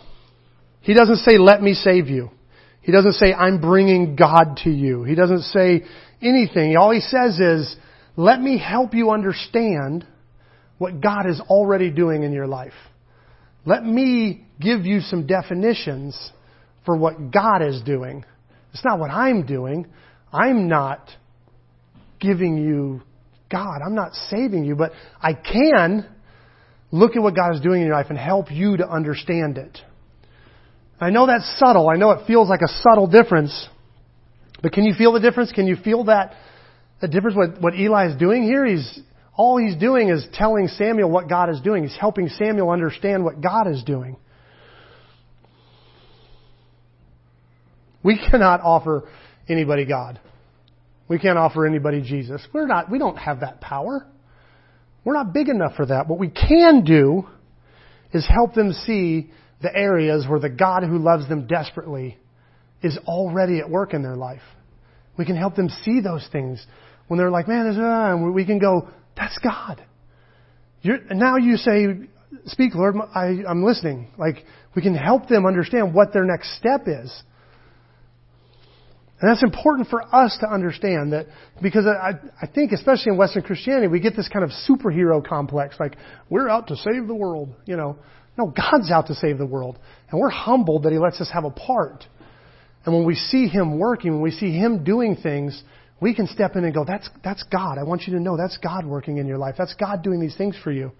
He 0.80 0.94
doesn't 0.94 1.16
say, 1.16 1.38
let 1.38 1.62
me 1.62 1.74
save 1.74 2.08
you. 2.08 2.30
He 2.82 2.92
doesn't 2.92 3.14
say, 3.14 3.32
I'm 3.32 3.60
bringing 3.60 4.16
God 4.16 4.58
to 4.64 4.70
you. 4.70 5.04
He 5.04 5.14
doesn't 5.14 5.42
say 5.42 5.82
anything. 6.22 6.76
All 6.76 6.90
he 6.90 7.00
says 7.00 7.38
is, 7.38 7.76
let 8.16 8.40
me 8.40 8.58
help 8.58 8.94
you 8.94 9.10
understand 9.10 10.06
what 10.78 11.00
God 11.00 11.28
is 11.28 11.40
already 11.40 11.90
doing 11.90 12.22
in 12.22 12.32
your 12.32 12.46
life. 12.46 12.72
Let 13.66 13.84
me 13.84 14.46
give 14.60 14.86
you 14.86 15.00
some 15.00 15.26
definitions 15.26 16.32
for 16.86 16.96
what 16.96 17.30
God 17.30 17.62
is 17.62 17.82
doing. 17.82 18.24
It's 18.72 18.84
not 18.84 18.98
what 18.98 19.10
I'm 19.10 19.44
doing. 19.44 19.86
I'm 20.32 20.68
not 20.68 21.10
giving 22.18 22.56
you 22.56 23.02
God. 23.50 23.80
I'm 23.84 23.94
not 23.94 24.14
saving 24.14 24.64
you, 24.64 24.76
but 24.76 24.92
I 25.20 25.34
can 25.34 26.08
look 26.90 27.16
at 27.16 27.22
what 27.22 27.34
God 27.34 27.54
is 27.54 27.60
doing 27.60 27.80
in 27.80 27.86
your 27.86 27.96
life 27.96 28.06
and 28.10 28.18
help 28.18 28.50
you 28.50 28.76
to 28.76 28.88
understand 28.88 29.58
it. 29.58 29.78
I 31.00 31.10
know 31.10 31.26
that's 31.26 31.58
subtle. 31.58 31.88
I 31.88 31.96
know 31.96 32.10
it 32.10 32.26
feels 32.26 32.48
like 32.48 32.60
a 32.60 32.68
subtle 32.82 33.06
difference. 33.06 33.68
But 34.62 34.72
can 34.72 34.84
you 34.84 34.94
feel 34.94 35.12
the 35.12 35.20
difference? 35.20 35.52
Can 35.52 35.66
you 35.66 35.76
feel 35.76 36.04
that 36.04 36.34
the 37.00 37.08
difference 37.08 37.36
what, 37.36 37.60
what 37.60 37.74
Eli 37.74 38.10
is 38.10 38.16
doing 38.16 38.42
here? 38.42 38.66
He's 38.66 39.00
all 39.34 39.56
he's 39.56 39.76
doing 39.76 40.10
is 40.10 40.26
telling 40.34 40.68
Samuel 40.68 41.08
what 41.10 41.28
God 41.28 41.48
is 41.48 41.60
doing. 41.62 41.84
He's 41.84 41.96
helping 41.98 42.28
Samuel 42.28 42.70
understand 42.70 43.24
what 43.24 43.40
God 43.40 43.68
is 43.68 43.82
doing. 43.84 44.16
We 48.02 48.18
cannot 48.30 48.60
offer 48.60 49.08
anybody 49.48 49.86
God. 49.86 50.20
We 51.08 51.18
can't 51.18 51.38
offer 51.38 51.66
anybody 51.66 52.02
Jesus. 52.02 52.46
We're 52.52 52.66
not 52.66 52.90
we 52.90 52.98
don't 52.98 53.16
have 53.16 53.40
that 53.40 53.60
power. 53.62 54.06
We're 55.04 55.14
not 55.14 55.32
big 55.32 55.48
enough 55.48 55.74
for 55.76 55.86
that. 55.86 56.08
What 56.08 56.18
we 56.18 56.28
can 56.28 56.84
do 56.84 57.26
is 58.12 58.26
help 58.28 58.54
them 58.54 58.72
see 58.72 59.30
the 59.62 59.74
areas 59.74 60.26
where 60.28 60.40
the 60.40 60.48
God 60.48 60.82
who 60.82 60.98
loves 60.98 61.28
them 61.28 61.46
desperately 61.46 62.18
is 62.82 62.98
already 63.06 63.58
at 63.60 63.68
work 63.68 63.94
in 63.94 64.02
their 64.02 64.16
life. 64.16 64.42
We 65.18 65.24
can 65.26 65.36
help 65.36 65.54
them 65.54 65.68
see 65.84 66.00
those 66.00 66.26
things 66.32 66.64
when 67.08 67.18
they're 67.18 67.30
like, 67.30 67.48
man, 67.48 67.64
there's, 67.64 67.76
uh, 67.76 68.30
we 68.32 68.46
can 68.46 68.58
go, 68.58 68.88
that's 69.16 69.38
God. 69.38 69.84
You're, 70.82 70.98
now 71.10 71.36
you 71.36 71.56
say, 71.56 71.86
speak, 72.46 72.74
Lord, 72.74 72.94
I, 73.14 73.42
I'm 73.46 73.64
listening. 73.64 74.08
Like, 74.16 74.44
we 74.74 74.82
can 74.82 74.94
help 74.94 75.28
them 75.28 75.44
understand 75.44 75.92
what 75.92 76.12
their 76.12 76.24
next 76.24 76.56
step 76.56 76.82
is. 76.86 77.22
And 79.20 79.30
that's 79.30 79.42
important 79.42 79.88
for 79.88 80.02
us 80.14 80.36
to 80.40 80.50
understand 80.50 81.12
that 81.12 81.26
because 81.60 81.84
I, 81.86 82.12
I 82.40 82.46
think, 82.46 82.72
especially 82.72 83.12
in 83.12 83.18
Western 83.18 83.42
Christianity, 83.42 83.86
we 83.86 84.00
get 84.00 84.16
this 84.16 84.28
kind 84.28 84.44
of 84.44 84.50
superhero 84.68 85.26
complex, 85.26 85.76
like 85.78 85.96
we're 86.30 86.48
out 86.48 86.68
to 86.68 86.76
save 86.76 87.06
the 87.06 87.14
world, 87.14 87.54
you 87.66 87.76
know. 87.76 87.98
No, 88.38 88.46
God's 88.46 88.90
out 88.90 89.08
to 89.08 89.14
save 89.14 89.36
the 89.36 89.46
world. 89.46 89.78
And 90.10 90.18
we're 90.18 90.30
humbled 90.30 90.84
that 90.84 90.92
He 90.92 90.98
lets 90.98 91.20
us 91.20 91.30
have 91.32 91.44
a 91.44 91.50
part. 91.50 92.06
And 92.86 92.94
when 92.94 93.04
we 93.04 93.14
see 93.14 93.46
Him 93.46 93.78
working, 93.78 94.12
when 94.12 94.22
we 94.22 94.30
see 94.30 94.52
Him 94.52 94.84
doing 94.84 95.16
things, 95.16 95.62
we 96.00 96.14
can 96.14 96.26
step 96.26 96.56
in 96.56 96.64
and 96.64 96.72
go, 96.72 96.84
that's, 96.86 97.10
that's 97.22 97.42
God. 97.42 97.76
I 97.76 97.82
want 97.82 98.02
you 98.06 98.14
to 98.14 98.20
know 98.20 98.38
that's 98.38 98.56
God 98.56 98.86
working 98.86 99.18
in 99.18 99.26
your 99.26 99.36
life. 99.36 99.56
That's 99.58 99.74
God 99.74 100.02
doing 100.02 100.20
these 100.20 100.36
things 100.36 100.56
for 100.64 100.72
you. 100.72 100.92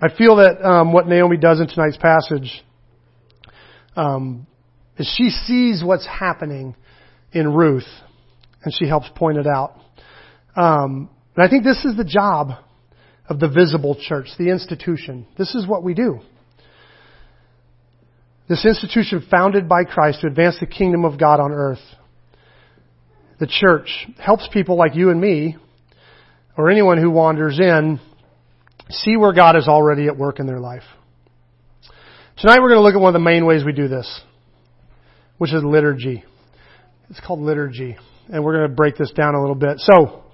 I 0.00 0.08
feel 0.16 0.36
that 0.36 0.64
um, 0.64 0.92
what 0.92 1.06
Naomi 1.06 1.36
does 1.36 1.60
in 1.60 1.66
tonight's 1.68 1.98
passage 1.98 2.64
um, 3.96 4.46
is 4.98 5.12
she 5.16 5.30
sees 5.30 5.82
what's 5.84 6.06
happening 6.06 6.74
in 7.32 7.52
Ruth, 7.52 7.88
and 8.62 8.74
she 8.74 8.86
helps 8.86 9.08
point 9.14 9.38
it 9.38 9.46
out. 9.46 9.74
Um, 10.56 11.10
and 11.36 11.46
I 11.46 11.48
think 11.48 11.64
this 11.64 11.84
is 11.84 11.96
the 11.96 12.04
job 12.04 12.50
of 13.28 13.38
the 13.38 13.48
visible 13.48 13.96
church, 14.00 14.28
the 14.38 14.50
institution. 14.50 15.26
This 15.36 15.54
is 15.54 15.66
what 15.66 15.82
we 15.82 15.94
do. 15.94 16.20
This 18.48 18.64
institution 18.64 19.24
founded 19.30 19.68
by 19.68 19.84
Christ 19.84 20.22
to 20.22 20.26
advance 20.26 20.56
the 20.58 20.66
kingdom 20.66 21.04
of 21.04 21.20
God 21.20 21.38
on 21.38 21.52
earth. 21.52 21.82
The 23.38 23.46
church 23.46 24.08
helps 24.18 24.48
people 24.52 24.76
like 24.76 24.96
you 24.96 25.10
and 25.10 25.20
me, 25.20 25.56
or 26.56 26.70
anyone 26.70 26.98
who 26.98 27.10
wanders 27.10 27.60
in, 27.60 28.00
see 28.90 29.16
where 29.16 29.32
God 29.32 29.56
is 29.56 29.68
already 29.68 30.06
at 30.06 30.16
work 30.16 30.40
in 30.40 30.46
their 30.46 30.58
life. 30.58 30.82
Tonight 32.38 32.60
we're 32.60 32.70
going 32.70 32.78
to 32.78 32.82
look 32.82 32.94
at 32.94 33.00
one 33.00 33.14
of 33.14 33.20
the 33.20 33.24
main 33.24 33.44
ways 33.44 33.64
we 33.64 33.72
do 33.72 33.86
this, 33.86 34.20
which 35.38 35.52
is 35.52 35.62
liturgy. 35.64 36.24
It's 37.10 37.20
called 37.20 37.40
liturgy. 37.40 37.96
And 38.28 38.44
we're 38.44 38.58
going 38.58 38.68
to 38.68 38.74
break 38.74 38.96
this 38.96 39.10
down 39.12 39.34
a 39.34 39.40
little 39.40 39.56
bit. 39.56 39.78
So, 39.78 40.24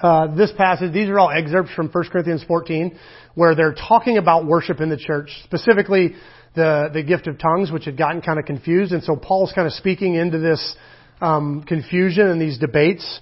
uh, 0.00 0.34
this 0.34 0.50
passage, 0.56 0.92
these 0.92 1.08
are 1.08 1.18
all 1.18 1.30
excerpts 1.30 1.72
from 1.74 1.88
1 1.88 2.04
Corinthians 2.10 2.44
14, 2.48 2.98
where 3.34 3.54
they're 3.54 3.74
talking 3.74 4.16
about 4.16 4.46
worship 4.46 4.80
in 4.80 4.88
the 4.88 4.96
church, 4.96 5.30
specifically 5.44 6.14
the, 6.54 6.88
the 6.92 7.02
gift 7.02 7.26
of 7.26 7.38
tongues, 7.38 7.70
which 7.70 7.84
had 7.84 7.98
gotten 7.98 8.22
kind 8.22 8.38
of 8.38 8.46
confused. 8.46 8.92
And 8.92 9.02
so 9.02 9.16
Paul's 9.16 9.52
kind 9.54 9.66
of 9.66 9.72
speaking 9.74 10.14
into 10.14 10.38
this 10.38 10.76
um, 11.20 11.62
confusion 11.66 12.28
and 12.28 12.40
these 12.40 12.58
debates 12.58 13.20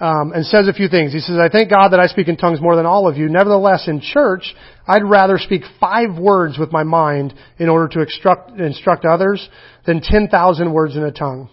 um, 0.00 0.32
and 0.32 0.44
says 0.44 0.66
a 0.68 0.72
few 0.72 0.88
things. 0.88 1.12
He 1.12 1.20
says, 1.20 1.36
I 1.38 1.48
thank 1.48 1.70
God 1.70 1.90
that 1.90 2.00
I 2.00 2.06
speak 2.06 2.28
in 2.28 2.36
tongues 2.36 2.60
more 2.60 2.76
than 2.76 2.86
all 2.86 3.08
of 3.08 3.16
you. 3.16 3.28
Nevertheless, 3.28 3.86
in 3.86 4.00
church, 4.00 4.54
I'd 4.86 5.04
rather 5.04 5.38
speak 5.38 5.62
five 5.80 6.18
words 6.18 6.58
with 6.58 6.72
my 6.72 6.82
mind 6.82 7.34
in 7.58 7.68
order 7.68 7.88
to 7.88 8.02
instruct, 8.02 8.58
instruct 8.58 9.04
others 9.04 9.48
than 9.86 10.00
10,000 10.02 10.72
words 10.72 10.96
in 10.96 11.04
a 11.04 11.12
tongue. 11.12 11.48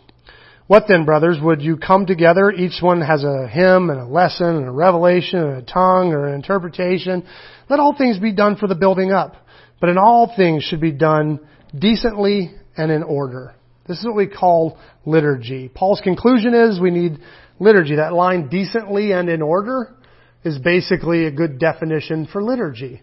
What 0.68 0.86
then, 0.88 1.06
brothers? 1.06 1.38
Would 1.42 1.62
you 1.62 1.78
come 1.78 2.06
together? 2.06 2.50
Each 2.50 2.82
one 2.82 3.02
has 3.02 3.24
a 3.24 3.48
hymn 3.48 3.90
and 3.90 4.00
a 4.00 4.06
lesson 4.06 4.56
and 4.56 4.68
a 4.68 4.72
revelation 4.72 5.40
and 5.40 5.58
a 5.58 5.62
tongue 5.62 6.14
or 6.14 6.28
an 6.28 6.34
interpretation. 6.34 7.28
Let 7.70 7.80
all 7.80 7.94
things 7.96 8.20
be 8.20 8.32
done 8.32 8.56
for 8.56 8.68
the 8.68 8.76
building 8.76 9.12
up. 9.12 9.36
But 9.82 9.90
in 9.90 9.98
all 9.98 10.32
things 10.36 10.64
should 10.64 10.80
be 10.80 10.94
done 10.94 11.42
decently 11.78 12.56
and 12.78 12.90
in 12.90 13.04
order. 13.04 13.54
This 13.88 14.00
is 14.00 14.06
what 14.06 14.16
we 14.16 14.28
call 14.28 14.78
liturgy. 15.06 15.68
Paul's 15.68 16.00
conclusion 16.00 16.54
is 16.54 16.80
we 16.80 16.92
need 16.92 17.20
liturgy. 17.62 17.96
That 17.96 18.14
line, 18.14 18.50
decently 18.50 19.12
and 19.12 19.30
in 19.30 19.42
order, 19.42 19.96
is 20.44 20.58
basically 20.58 21.26
a 21.28 21.32
good 21.32 21.60
definition 21.60 22.28
for 22.32 22.44
liturgy. 22.44 23.02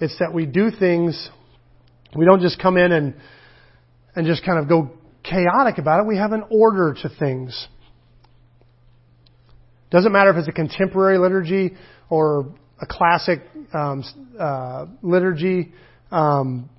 It's 0.00 0.18
that 0.18 0.32
we 0.32 0.46
do 0.46 0.70
things, 0.70 1.28
we 2.16 2.24
don't 2.24 2.40
just 2.40 2.58
come 2.60 2.76
in 2.78 2.90
and, 2.90 3.14
and 4.16 4.26
just 4.26 4.44
kind 4.44 4.58
of 4.58 4.68
go 4.68 4.90
chaotic 5.22 5.78
about 5.78 6.00
it. 6.00 6.06
We 6.06 6.16
have 6.16 6.32
an 6.32 6.44
order 6.50 6.96
to 7.02 7.08
things. 7.18 7.68
Doesn't 9.90 10.12
matter 10.12 10.30
if 10.30 10.36
it's 10.36 10.48
a 10.48 10.52
contemporary 10.52 11.18
liturgy 11.18 11.76
or 12.08 12.54
a 12.80 12.86
classic 12.86 13.40
um, 13.74 14.04
uh, 14.38 14.86
liturgy. 15.02 15.72
Um, 16.10 16.70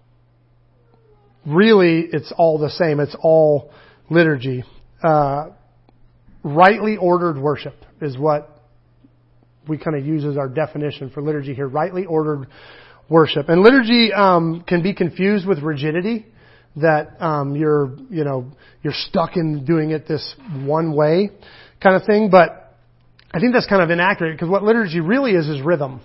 really, 1.45 2.07
it's 2.11 2.33
all 2.35 2.57
the 2.57 2.69
same. 2.69 2.99
It's 2.99 3.15
all 3.21 3.71
liturgy. 4.09 4.63
Uh, 5.03 5.49
rightly 6.43 6.97
ordered 6.97 7.37
worship 7.37 7.75
is 8.01 8.17
what 8.17 8.61
we 9.67 9.77
kind 9.77 9.97
of 9.97 10.05
use 10.05 10.25
as 10.25 10.37
our 10.37 10.49
definition 10.49 11.09
for 11.09 11.21
liturgy 11.21 11.53
here. 11.53 11.67
Rightly 11.67 12.05
ordered 12.05 12.47
worship. 13.09 13.49
And 13.49 13.61
liturgy 13.61 14.11
um, 14.13 14.63
can 14.67 14.81
be 14.81 14.93
confused 14.93 15.47
with 15.47 15.59
rigidity, 15.59 16.25
that 16.75 17.21
um, 17.21 17.55
you're, 17.55 17.95
you 18.09 18.23
know, 18.23 18.51
you're 18.83 18.93
stuck 18.93 19.35
in 19.35 19.65
doing 19.65 19.91
it 19.91 20.07
this 20.07 20.35
one 20.63 20.95
way 20.95 21.29
kind 21.81 21.95
of 21.95 22.05
thing. 22.05 22.29
But 22.29 22.75
I 23.31 23.39
think 23.39 23.53
that's 23.53 23.67
kind 23.67 23.81
of 23.81 23.89
inaccurate 23.89 24.33
because 24.33 24.49
what 24.49 24.63
liturgy 24.63 24.99
really 24.99 25.31
is 25.31 25.47
is 25.47 25.61
rhythm. 25.61 26.01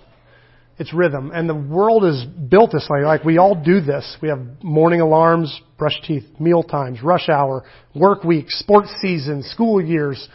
It's 0.77 0.93
rhythm. 0.93 1.31
And 1.33 1.47
the 1.47 1.55
world 1.55 2.03
is 2.03 2.25
built 2.25 2.71
this 2.73 2.87
way. 2.89 3.05
Like 3.05 3.23
we 3.23 3.37
all 3.37 3.55
do 3.55 3.79
this. 3.79 4.17
We 4.21 4.27
have 4.27 4.39
morning 4.61 4.99
alarms, 4.99 5.61
brush 5.77 5.99
teeth, 6.05 6.25
meal 6.39 6.63
times, 6.63 7.01
rush 7.01 7.29
hour, 7.29 7.63
work 7.93 8.23
weeks, 8.25 8.59
sports 8.59 8.93
seasons, 9.01 9.45
school 9.47 9.81
years. 9.81 10.27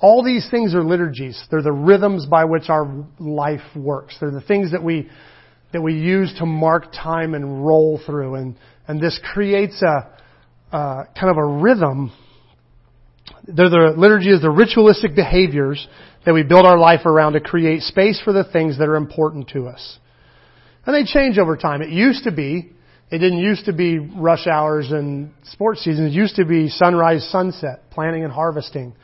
All 0.00 0.24
these 0.24 0.48
things 0.50 0.74
are 0.74 0.82
liturgies. 0.82 1.40
They're 1.50 1.62
the 1.62 1.72
rhythms 1.72 2.26
by 2.26 2.44
which 2.44 2.68
our 2.68 3.06
life 3.20 3.62
works. 3.76 4.16
They're 4.20 4.32
the 4.32 4.40
things 4.40 4.72
that 4.72 4.82
we, 4.82 5.08
that 5.72 5.80
we 5.80 5.94
use 5.94 6.34
to 6.38 6.46
mark 6.46 6.92
time 6.92 7.34
and 7.34 7.64
roll 7.64 8.00
through. 8.04 8.34
And, 8.34 8.56
and 8.88 9.00
this 9.00 9.18
creates 9.32 9.80
a, 9.80 10.76
uh, 10.76 11.04
kind 11.18 11.30
of 11.30 11.36
a 11.36 11.46
rhythm. 11.46 12.12
They're 13.46 13.70
the 13.70 13.94
liturgy 13.96 14.30
is 14.30 14.42
the 14.42 14.50
ritualistic 14.50 15.14
behaviors 15.14 15.86
that 16.24 16.34
we 16.34 16.42
build 16.42 16.64
our 16.64 16.78
life 16.78 17.06
around 17.06 17.34
to 17.34 17.40
create 17.40 17.82
space 17.82 18.20
for 18.24 18.32
the 18.32 18.44
things 18.44 18.78
that 18.78 18.88
are 18.88 18.96
important 18.96 19.48
to 19.50 19.66
us. 19.66 19.98
And 20.86 20.94
they 20.94 21.04
change 21.10 21.38
over 21.38 21.56
time. 21.56 21.82
It 21.82 21.90
used 21.90 22.24
to 22.24 22.32
be, 22.32 22.72
it 23.10 23.18
didn't 23.18 23.38
used 23.38 23.66
to 23.66 23.72
be 23.72 23.98
rush 23.98 24.46
hours 24.46 24.90
and 24.90 25.32
sports 25.44 25.82
seasons. 25.82 26.12
It 26.12 26.16
used 26.16 26.36
to 26.36 26.44
be 26.44 26.68
sunrise, 26.68 27.28
sunset, 27.30 27.90
planting 27.90 28.24
and 28.24 28.32
harvesting, 28.32 28.94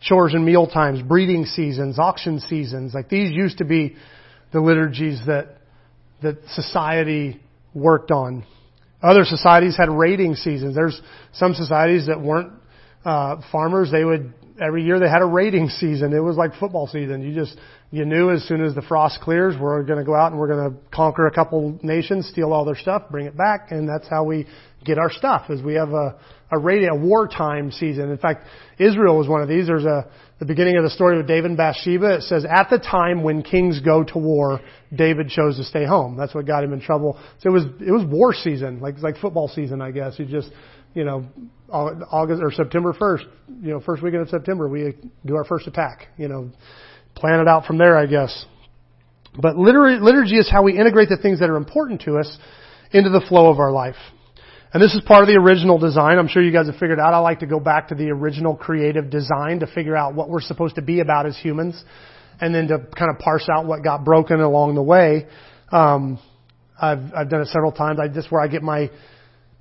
chores 0.00 0.34
and 0.34 0.44
meal 0.44 0.66
times, 0.66 1.02
breeding 1.02 1.44
seasons, 1.44 1.98
auction 1.98 2.40
seasons. 2.40 2.94
Like 2.94 3.08
these 3.08 3.30
used 3.30 3.58
to 3.58 3.64
be 3.64 3.96
the 4.52 4.60
liturgies 4.60 5.20
that, 5.26 5.58
that 6.22 6.36
society 6.48 7.40
worked 7.74 8.10
on. 8.10 8.44
Other 9.02 9.24
societies 9.24 9.76
had 9.76 9.90
raiding 9.90 10.34
seasons. 10.34 10.74
There's 10.74 11.00
some 11.34 11.52
societies 11.54 12.06
that 12.06 12.20
weren't 12.20 12.52
uh, 13.04 13.42
farmers. 13.52 13.90
They 13.90 14.04
would 14.04 14.32
every 14.60 14.84
year 14.84 14.98
they 14.98 15.08
had 15.08 15.22
a 15.22 15.26
raiding 15.26 15.68
season. 15.68 16.12
It 16.12 16.20
was 16.20 16.36
like 16.36 16.54
football 16.58 16.86
season. 16.86 17.22
You 17.22 17.34
just 17.34 17.58
you 17.90 18.04
knew 18.04 18.30
as 18.30 18.42
soon 18.44 18.64
as 18.64 18.74
the 18.74 18.82
frost 18.82 19.20
clears, 19.20 19.54
we're 19.58 19.82
going 19.84 19.98
to 19.98 20.04
go 20.04 20.14
out 20.14 20.32
and 20.32 20.40
we're 20.40 20.48
going 20.48 20.70
to 20.70 20.76
conquer 20.90 21.26
a 21.26 21.32
couple 21.32 21.78
nations, 21.82 22.28
steal 22.28 22.52
all 22.52 22.64
their 22.64 22.76
stuff, 22.76 23.04
bring 23.10 23.26
it 23.26 23.36
back, 23.36 23.68
and 23.70 23.88
that's 23.88 24.08
how 24.08 24.24
we 24.24 24.46
get 24.84 24.98
our 24.98 25.10
stuff. 25.10 25.50
Is 25.50 25.62
we 25.62 25.74
have 25.74 25.90
a 25.90 26.18
a 26.52 26.58
raiding 26.58 26.88
a 26.88 26.96
wartime 26.96 27.72
season. 27.72 28.10
In 28.10 28.18
fact, 28.18 28.46
Israel 28.78 29.16
was 29.16 29.28
one 29.28 29.42
of 29.42 29.48
these. 29.48 29.66
There's 29.66 29.84
a 29.84 30.08
the 30.40 30.46
beginning 30.46 30.76
of 30.76 30.82
the 30.82 30.90
story 30.90 31.16
with 31.16 31.26
David 31.26 31.52
and 31.52 31.56
Bathsheba. 31.56 32.16
It 32.16 32.22
says 32.22 32.44
at 32.44 32.68
the 32.68 32.78
time 32.78 33.22
when 33.22 33.42
kings 33.42 33.80
go 33.80 34.02
to 34.04 34.18
war, 34.18 34.60
David 34.94 35.28
chose 35.28 35.56
to 35.56 35.64
stay 35.64 35.84
home. 35.84 36.16
That's 36.16 36.34
what 36.34 36.46
got 36.46 36.64
him 36.64 36.72
in 36.72 36.80
trouble. 36.80 37.18
So 37.40 37.50
it 37.50 37.52
was 37.52 37.64
it 37.80 37.90
was 37.90 38.04
war 38.06 38.34
season, 38.34 38.80
like 38.80 38.98
like 38.98 39.16
football 39.18 39.48
season, 39.48 39.80
I 39.80 39.90
guess. 39.90 40.18
You 40.18 40.26
just 40.26 40.50
you 40.94 41.04
know 41.04 41.26
August 41.70 42.42
or 42.42 42.52
September 42.52 42.92
1st, 42.92 43.24
you 43.62 43.70
know, 43.70 43.80
first 43.80 44.02
weekend 44.02 44.22
of 44.22 44.28
September, 44.28 44.68
we 44.68 44.94
do 45.26 45.34
our 45.34 45.44
first 45.44 45.66
attack, 45.66 46.08
you 46.16 46.28
know, 46.28 46.50
plan 47.14 47.40
it 47.40 47.48
out 47.48 47.66
from 47.66 47.78
there, 47.78 47.98
I 47.98 48.06
guess. 48.06 48.46
But 49.36 49.56
liturgy 49.56 50.36
is 50.36 50.48
how 50.48 50.62
we 50.62 50.78
integrate 50.78 51.08
the 51.08 51.16
things 51.16 51.40
that 51.40 51.50
are 51.50 51.56
important 51.56 52.02
to 52.02 52.18
us 52.18 52.38
into 52.92 53.10
the 53.10 53.24
flow 53.28 53.50
of 53.50 53.58
our 53.58 53.72
life. 53.72 53.96
And 54.72 54.82
this 54.82 54.94
is 54.94 55.02
part 55.06 55.22
of 55.22 55.28
the 55.28 55.34
original 55.34 55.78
design. 55.78 56.18
I'm 56.18 56.28
sure 56.28 56.42
you 56.42 56.52
guys 56.52 56.66
have 56.66 56.76
figured 56.76 57.00
out. 57.00 57.14
I 57.14 57.18
like 57.18 57.40
to 57.40 57.46
go 57.46 57.58
back 57.58 57.88
to 57.88 57.94
the 57.94 58.10
original 58.10 58.56
creative 58.56 59.10
design 59.10 59.60
to 59.60 59.66
figure 59.66 59.96
out 59.96 60.14
what 60.14 60.28
we're 60.28 60.40
supposed 60.40 60.76
to 60.76 60.82
be 60.82 61.00
about 61.00 61.26
as 61.26 61.36
humans 61.36 61.82
and 62.40 62.54
then 62.54 62.68
to 62.68 62.78
kind 62.78 63.10
of 63.10 63.18
parse 63.18 63.48
out 63.48 63.66
what 63.66 63.82
got 63.82 64.04
broken 64.04 64.40
along 64.40 64.74
the 64.74 64.82
way. 64.82 65.26
Um, 65.70 66.18
I've, 66.80 67.12
I've 67.16 67.30
done 67.30 67.42
it 67.42 67.48
several 67.48 67.72
times. 67.72 67.98
I 68.00 68.08
just 68.08 68.30
where 68.30 68.40
I 68.40 68.48
get 68.48 68.62
my 68.62 68.90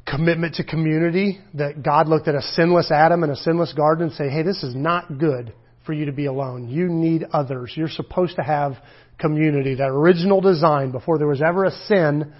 commitment 0.05 0.55
to 0.55 0.63
community 0.63 1.39
that 1.53 1.81
God 1.83 2.07
looked 2.07 2.27
at 2.27 2.35
a 2.35 2.41
sinless 2.41 2.91
Adam 2.91 3.23
and 3.23 3.31
a 3.31 3.35
sinless 3.35 3.73
garden 3.73 4.07
and 4.07 4.13
say, 4.13 4.29
hey, 4.29 4.43
this 4.43 4.63
is 4.63 4.75
not 4.75 5.17
good 5.17 5.53
for 5.85 5.93
you 5.93 6.05
to 6.05 6.11
be 6.11 6.25
alone. 6.25 6.67
You 6.67 6.87
need 6.87 7.25
others. 7.31 7.73
You're 7.75 7.89
supposed 7.89 8.35
to 8.35 8.43
have 8.43 8.73
community. 9.19 9.75
That 9.75 9.89
original 9.89 10.41
design 10.41 10.91
before 10.91 11.17
there 11.17 11.27
was 11.27 11.41
ever 11.41 11.65
a 11.65 11.71
sin 11.71 12.33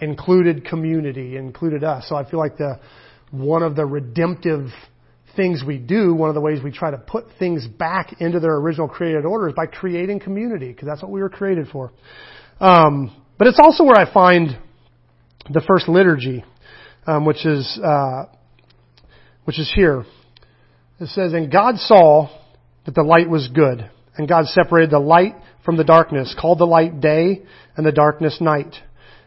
included 0.00 0.64
community, 0.64 1.36
included 1.36 1.82
us. 1.82 2.08
So 2.08 2.16
I 2.16 2.28
feel 2.28 2.38
like 2.38 2.56
the, 2.56 2.78
one 3.30 3.62
of 3.62 3.74
the 3.74 3.84
redemptive 3.84 4.68
things 5.36 5.62
we 5.66 5.78
do, 5.78 6.14
one 6.14 6.28
of 6.28 6.34
the 6.34 6.40
ways 6.40 6.60
we 6.62 6.70
try 6.72 6.90
to 6.90 6.98
put 6.98 7.24
things 7.38 7.66
back 7.66 8.20
into 8.20 8.40
their 8.40 8.56
original 8.56 8.88
created 8.88 9.24
order 9.24 9.48
is 9.48 9.54
by 9.54 9.66
creating 9.66 10.20
community, 10.20 10.68
because 10.68 10.86
that's 10.86 11.02
what 11.02 11.10
we 11.10 11.20
were 11.20 11.28
created 11.28 11.68
for. 11.68 11.92
Um, 12.60 13.24
but 13.38 13.46
it's 13.46 13.60
also 13.62 13.84
where 13.84 13.96
I 13.96 14.12
find 14.12 14.58
the 15.50 15.62
first 15.66 15.88
liturgy 15.88 16.44
um, 17.08 17.24
which 17.24 17.44
is 17.46 17.80
uh, 17.82 18.26
which 19.44 19.58
is 19.58 19.72
here. 19.74 20.04
It 21.00 21.08
says, 21.08 21.32
"And 21.32 21.50
God 21.50 21.78
saw 21.78 22.28
that 22.84 22.94
the 22.94 23.02
light 23.02 23.28
was 23.28 23.48
good, 23.48 23.88
and 24.16 24.28
God 24.28 24.46
separated 24.46 24.90
the 24.90 24.98
light 25.00 25.34
from 25.64 25.76
the 25.76 25.84
darkness, 25.84 26.36
called 26.38 26.58
the 26.58 26.66
light 26.66 27.00
day, 27.00 27.42
and 27.76 27.84
the 27.84 27.92
darkness 27.92 28.40
night. 28.40 28.74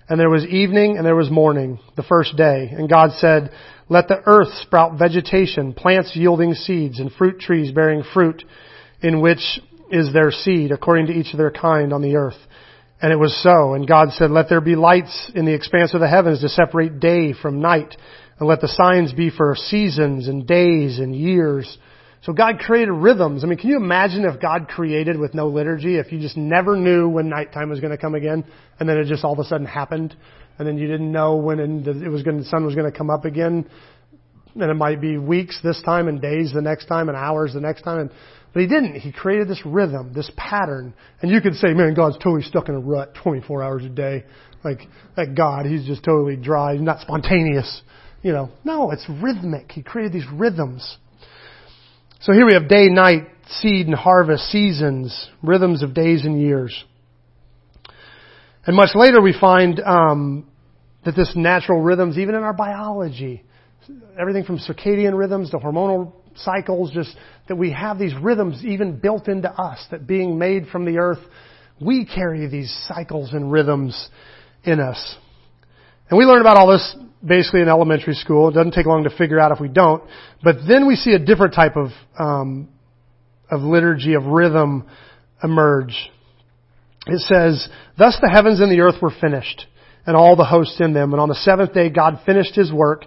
And 0.07 0.19
there 0.19 0.29
was 0.29 0.45
evening, 0.45 0.97
and 0.97 1.05
there 1.05 1.15
was 1.15 1.31
morning, 1.31 1.79
the 1.95 2.03
first 2.03 2.37
day. 2.37 2.69
And 2.71 2.89
God 2.89 3.11
said." 3.17 3.51
Let 3.89 4.07
the 4.07 4.21
earth 4.25 4.53
sprout 4.61 4.97
vegetation, 4.97 5.73
plants 5.73 6.15
yielding 6.15 6.53
seeds, 6.53 7.01
and 7.01 7.11
fruit 7.11 7.41
trees 7.41 7.73
bearing 7.73 8.03
fruit, 8.13 8.41
in 9.01 9.19
which 9.19 9.59
is 9.91 10.13
their 10.13 10.31
seed, 10.31 10.71
according 10.71 11.07
to 11.07 11.11
each 11.11 11.33
of 11.33 11.37
their 11.37 11.51
kind 11.51 11.91
on 11.91 12.01
the 12.01 12.15
earth. 12.15 12.37
And 13.01 13.11
it 13.11 13.17
was 13.17 13.35
so. 13.41 13.73
And 13.73 13.87
God 13.87 14.09
said, 14.13 14.29
let 14.31 14.47
there 14.47 14.61
be 14.61 14.75
lights 14.75 15.31
in 15.33 15.45
the 15.45 15.53
expanse 15.53 15.93
of 15.93 16.01
the 16.01 16.07
heavens 16.07 16.41
to 16.41 16.49
separate 16.49 16.99
day 16.99 17.33
from 17.33 17.59
night. 17.59 17.95
And 18.39 18.47
let 18.47 18.61
the 18.61 18.67
signs 18.67 19.13
be 19.13 19.29
for 19.29 19.55
seasons 19.55 20.27
and 20.27 20.45
days 20.45 20.99
and 20.99 21.15
years. 21.15 21.77
So 22.23 22.33
God 22.33 22.59
created 22.59 22.91
rhythms. 22.91 23.43
I 23.43 23.47
mean, 23.47 23.57
can 23.57 23.71
you 23.71 23.77
imagine 23.77 24.25
if 24.25 24.39
God 24.39 24.67
created 24.67 25.19
with 25.19 25.33
no 25.33 25.47
liturgy, 25.47 25.97
if 25.97 26.11
you 26.11 26.19
just 26.19 26.37
never 26.37 26.77
knew 26.77 27.09
when 27.09 27.29
nighttime 27.29 27.69
was 27.69 27.79
going 27.79 27.91
to 27.91 27.97
come 27.97 28.13
again, 28.13 28.45
and 28.79 28.87
then 28.87 28.97
it 28.97 29.05
just 29.05 29.23
all 29.23 29.33
of 29.33 29.39
a 29.39 29.43
sudden 29.43 29.65
happened, 29.65 30.15
and 30.59 30.67
then 30.67 30.77
you 30.77 30.87
didn't 30.87 31.11
know 31.11 31.37
when 31.37 31.59
it 31.59 32.09
was 32.09 32.21
going, 32.21 32.37
the 32.37 32.45
sun 32.45 32.63
was 32.63 32.75
going 32.75 32.91
to 32.91 32.95
come 32.95 33.09
up 33.09 33.25
again, 33.25 33.67
and 34.53 34.63
it 34.63 34.73
might 34.75 35.01
be 35.01 35.17
weeks 35.17 35.59
this 35.63 35.81
time, 35.83 36.07
and 36.07 36.21
days 36.21 36.51
the 36.53 36.61
next 36.61 36.85
time, 36.85 37.09
and 37.09 37.17
hours 37.17 37.55
the 37.55 37.59
next 37.59 37.81
time, 37.81 37.99
and 37.99 38.11
but 38.53 38.61
he 38.61 38.67
didn't. 38.67 38.95
He 38.95 39.11
created 39.11 39.47
this 39.47 39.61
rhythm, 39.65 40.11
this 40.13 40.29
pattern. 40.35 40.93
And 41.21 41.31
you 41.31 41.39
could 41.39 41.55
say, 41.55 41.73
man, 41.73 41.93
God's 41.93 42.17
totally 42.17 42.41
stuck 42.41 42.67
in 42.67 42.75
a 42.75 42.79
rut 42.79 43.15
24 43.23 43.63
hours 43.63 43.85
a 43.85 43.89
day. 43.89 44.25
Like, 44.63 44.81
that 45.15 45.35
God, 45.35 45.65
he's 45.65 45.85
just 45.85 46.03
totally 46.03 46.35
dry. 46.35 46.73
He's 46.73 46.81
not 46.81 46.99
spontaneous. 46.99 47.81
You 48.21 48.33
know, 48.33 48.49
no, 48.63 48.91
it's 48.91 49.05
rhythmic. 49.09 49.71
He 49.71 49.81
created 49.81 50.13
these 50.13 50.27
rhythms. 50.33 50.97
So 52.19 52.33
here 52.33 52.45
we 52.45 52.53
have 52.53 52.67
day, 52.67 52.87
night, 52.87 53.23
seed 53.47 53.87
and 53.87 53.95
harvest, 53.95 54.43
seasons, 54.51 55.29
rhythms 55.41 55.81
of 55.81 55.93
days 55.93 56.25
and 56.25 56.39
years. 56.39 56.83
And 58.65 58.75
much 58.75 58.89
later 58.93 59.21
we 59.21 59.33
find 59.39 59.79
um, 59.79 60.47
that 61.03 61.15
this 61.15 61.31
natural 61.35 61.81
rhythms, 61.81 62.17
even 62.17 62.35
in 62.35 62.43
our 62.43 62.53
biology, 62.53 63.43
everything 64.19 64.43
from 64.43 64.59
circadian 64.59 65.17
rhythms 65.17 65.49
to 65.51 65.57
hormonal 65.57 66.13
cycles, 66.35 66.91
just 66.91 67.15
that 67.47 67.55
we 67.55 67.71
have 67.71 67.99
these 67.99 68.13
rhythms 68.21 68.63
even 68.63 68.99
built 68.99 69.27
into 69.27 69.49
us, 69.49 69.85
that 69.91 70.07
being 70.07 70.37
made 70.37 70.67
from 70.67 70.85
the 70.85 70.97
earth, 70.97 71.19
we 71.79 72.05
carry 72.05 72.47
these 72.47 72.71
cycles 72.87 73.33
and 73.33 73.51
rhythms 73.51 74.09
in 74.63 74.79
us. 74.79 75.17
And 76.09 76.17
we 76.17 76.25
learn 76.25 76.41
about 76.41 76.57
all 76.57 76.67
this 76.67 76.95
basically 77.25 77.61
in 77.61 77.69
elementary 77.69 78.15
school. 78.15 78.49
It 78.49 78.53
doesn't 78.53 78.73
take 78.73 78.85
long 78.85 79.03
to 79.05 79.15
figure 79.15 79.39
out 79.39 79.51
if 79.51 79.59
we 79.59 79.67
don't. 79.67 80.03
But 80.43 80.57
then 80.67 80.87
we 80.87 80.95
see 80.95 81.13
a 81.13 81.19
different 81.19 81.53
type 81.53 81.75
of 81.75 81.89
um, 82.19 82.69
of 83.49 83.61
liturgy 83.61 84.13
of 84.13 84.25
rhythm 84.25 84.87
emerge. 85.43 85.95
It 87.07 87.19
says, 87.21 87.67
"Thus 87.97 88.17
the 88.21 88.29
heavens 88.29 88.59
and 88.59 88.71
the 88.71 88.81
earth 88.81 89.01
were 89.01 89.13
finished, 89.21 89.65
and 90.05 90.15
all 90.15 90.35
the 90.35 90.45
hosts 90.45 90.79
in 90.79 90.93
them. 90.93 91.13
And 91.13 91.21
on 91.21 91.29
the 91.29 91.35
seventh 91.35 91.73
day, 91.73 91.89
God 91.89 92.19
finished 92.25 92.55
His 92.55 92.71
work." 92.71 93.05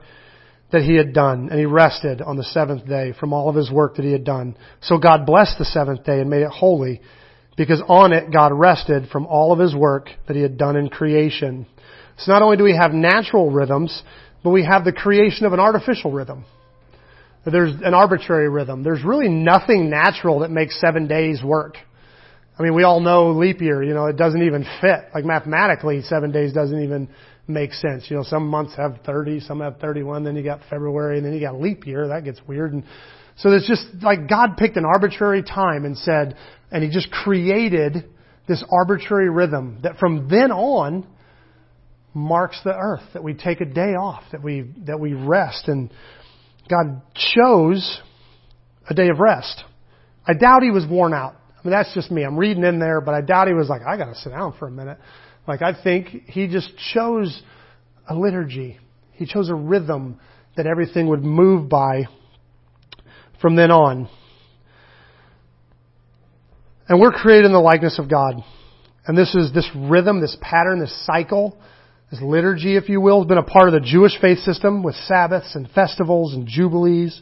That 0.73 0.83
he 0.83 0.97
had 0.97 1.13
done, 1.13 1.49
and 1.51 1.59
he 1.59 1.67
rested 1.67 2.21
on 2.21 2.37
the 2.37 2.45
seventh 2.45 2.87
day 2.87 3.13
from 3.19 3.33
all 3.33 3.49
of 3.49 3.55
his 3.55 3.71
work 3.71 3.97
that 3.97 4.05
he 4.05 4.13
had 4.13 4.25
done. 4.25 4.57
So 4.81 4.99
God 4.99 5.27
blessed 5.27 5.59
the 5.59 5.65
seventh 5.65 6.05
day 6.05 6.21
and 6.21 6.29
made 6.29 6.43
it 6.43 6.51
holy, 6.51 7.01
because 7.57 7.83
on 7.89 8.13
it 8.13 8.33
God 8.33 8.53
rested 8.53 9.09
from 9.11 9.27
all 9.27 9.53
of 9.53 9.59
his 9.59 9.75
work 9.75 10.09
that 10.27 10.35
he 10.35 10.43
had 10.43 10.59
done 10.59 10.77
in 10.77 10.89
creation. 10.89 11.67
So 12.19 12.33
not 12.33 12.43
only 12.43 12.57
do 12.57 12.65
we 12.65 12.77
have 12.77 12.93
natural 12.93 13.51
rhythms, 13.51 14.03
but 14.43 14.51
we 14.51 14.65
have 14.65 14.85
the 14.85 14.93
creation 14.93 15.47
of 15.47 15.53
an 15.53 15.61
artificial 15.61 16.13
rhythm. 16.13 16.45
There's 17.47 17.75
an 17.83 17.95
arbitrary 17.95 18.49
rhythm. 18.49 18.83
There's 18.83 19.05
really 19.05 19.29
nothing 19.29 19.91
natural 19.91 20.41
that 20.41 20.51
makes 20.51 20.81
seven 20.81 21.07
days 21.07 21.43
work. 21.45 21.77
I 22.59 22.63
mean, 22.63 22.75
we 22.75 22.85
all 22.85 23.01
know 23.01 23.31
leap 23.33 23.61
year, 23.61 23.83
you 23.83 23.95
know, 23.95 24.07
it 24.07 24.17
doesn't 24.17 24.43
even 24.43 24.65
fit. 24.81 25.01
Like 25.15 25.25
mathematically, 25.25 26.03
seven 26.03 26.33
days 26.33 26.53
doesn't 26.53 26.83
even 26.83 27.09
makes 27.47 27.81
sense. 27.81 28.07
You 28.09 28.17
know, 28.17 28.23
some 28.23 28.49
months 28.49 28.75
have 28.77 29.01
30, 29.05 29.41
some 29.41 29.61
have 29.61 29.79
31, 29.79 30.25
then 30.25 30.37
you 30.37 30.43
got 30.43 30.61
February, 30.71 31.19
and 31.19 31.27
then 31.27 31.35
you 31.35 31.41
got 31.41 31.61
leap 31.61 31.87
year. 31.87 32.09
That 32.09 32.25
gets 32.25 32.41
weird. 32.47 32.73
And 32.73 32.85
so 33.37 33.53
it's 33.53 33.67
just 33.67 33.85
like 34.03 34.29
God 34.29 34.57
picked 34.57 34.77
an 34.77 34.85
arbitrary 34.85 35.43
time 35.43 35.85
and 35.85 35.97
said, 35.99 36.37
and 36.71 36.83
He 36.83 36.91
just 36.91 37.11
created 37.11 38.05
this 38.47 38.63
arbitrary 38.71 39.31
rhythm 39.31 39.81
that 39.83 39.97
from 39.99 40.29
then 40.29 40.51
on 40.51 41.07
marks 42.15 42.61
the 42.63 42.75
earth, 42.75 43.03
that 43.13 43.25
we 43.25 43.35
take 43.35 43.61
a 43.61 43.65
day 43.65 43.95
off, 43.95 44.23
that 44.33 44.43
we, 44.43 44.71
that 44.87 45.01
we 45.01 45.15
rest. 45.15 45.67
And 45.67 45.91
God 46.71 47.03
chose 47.35 48.01
a 48.89 48.95
day 48.95 49.09
of 49.09 49.19
rest. 49.19 49.65
I 50.27 50.35
doubt 50.35 50.63
He 50.63 50.71
was 50.71 50.87
worn 50.89 51.13
out. 51.13 51.35
I 51.57 51.67
mean, 51.67 51.73
that's 51.73 51.93
just 51.95 52.11
me. 52.11 52.25
I'm 52.25 52.37
reading 52.37 52.63
in 52.63 52.79
there, 52.79 53.01
but 53.01 53.15
I 53.15 53.21
doubt 53.21 53.49
He 53.49 53.55
was 53.55 53.69
like, 53.69 53.83
I 53.83 53.97
gotta 53.97 54.15
sit 54.15 54.31
down 54.31 54.55
for 54.59 54.69
a 54.69 54.71
minute. 54.71 54.99
Like 55.47 55.63
I 55.63 55.73
think 55.83 56.09
he 56.27 56.49
just 56.49 56.71
chose 56.93 57.43
a 58.09 58.15
liturgy. 58.15 58.79
He 59.13 59.27
chose 59.27 59.51
a 59.51 59.55
rhythm 59.55 60.21
that 60.57 60.67
everything 60.67 61.09
would 61.09 61.23
move 61.23 61.69
by 61.69 62.05
from 63.41 63.57
then 63.57 63.71
on. 63.71 64.09
And 66.89 67.01
we're 67.01 67.13
created 67.13 67.47
in 67.47 67.53
the 67.53 67.61
likeness 67.61 67.99
of 67.99 68.11
God. 68.11 68.37
And 69.07 69.17
this 69.17 69.35
is 69.35 69.53
this 69.53 69.69
rhythm, 69.75 70.21
this 70.21 70.37
pattern, 70.41 70.81
this 70.81 71.05
cycle, 71.05 71.59
this 72.11 72.21
liturgy, 72.23 72.77
if 72.77 72.89
you 72.89 73.01
will, 73.01 73.21
has 73.21 73.29
been 73.29 73.39
a 73.39 73.43
part 73.43 73.69
of 73.69 73.75
the 73.75 73.81
Jewish 73.81 74.19
faith 74.21 74.39
system 74.39 74.83
with 74.83 74.95
Sabbaths 74.95 75.55
and 75.55 75.69
festivals 75.71 76.35
and 76.35 76.47
jubilees. 76.47 77.21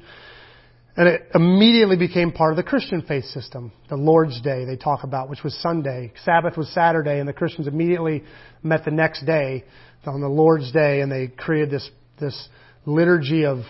And 0.97 1.09
it 1.09 1.29
immediately 1.35 1.97
became 1.97 2.33
part 2.33 2.53
of 2.53 2.57
the 2.57 2.63
Christian 2.63 3.03
faith 3.03 3.25
system. 3.25 3.73
The 3.89 3.97
Lord's 3.97 4.41
Day 4.43 4.67
they 4.67 4.77
talk 4.77 5.05
about, 5.05 5.31
which 5.31 5.43
was 5.43 5.55
Sunday. 5.63 6.13
Sabbath 6.25 6.57
was 6.57 6.69
Saturday, 6.75 7.19
and 7.19 7.27
the 7.27 7.33
Christians 7.33 7.67
immediately 7.67 8.25
met 8.63 8.85
the 8.85 8.91
next 8.91 9.25
day 9.25 9.65
on 10.05 10.21
the 10.21 10.29
Lord's 10.29 10.71
Day, 10.73 11.01
and 11.01 11.11
they 11.11 11.29
created 11.29 11.71
this, 11.71 11.89
this 12.21 12.49
liturgy 12.85 13.47
of, 13.47 13.61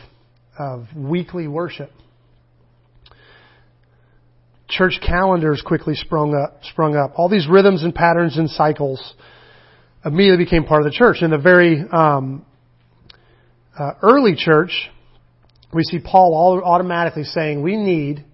of 0.59 0.87
weekly 0.97 1.47
worship. 1.47 1.93
Church 4.69 4.99
calendars 5.07 5.63
quickly 5.65 5.95
sprung 5.95 6.35
up, 6.35 6.65
sprung 6.65 6.97
up. 6.97 7.13
All 7.17 7.29
these 7.29 7.47
rhythms 7.47 7.85
and 7.85 7.95
patterns 7.95 8.37
and 8.37 8.51
cycles 8.51 9.15
immediately 10.05 10.45
became 10.45 10.65
part 10.65 10.85
of 10.85 10.91
the 10.91 10.97
church. 10.97 11.19
In 11.21 11.31
the 11.31 11.39
very 11.39 11.85
um, 11.93 12.45
uh, 13.79 13.93
early 14.03 14.35
church, 14.35 14.91
we 15.73 15.83
see 15.85 15.99
Paul 15.99 16.63
automatically 16.65 17.25
saying 17.25 17.63
we 17.63 17.77
need, 17.77 18.25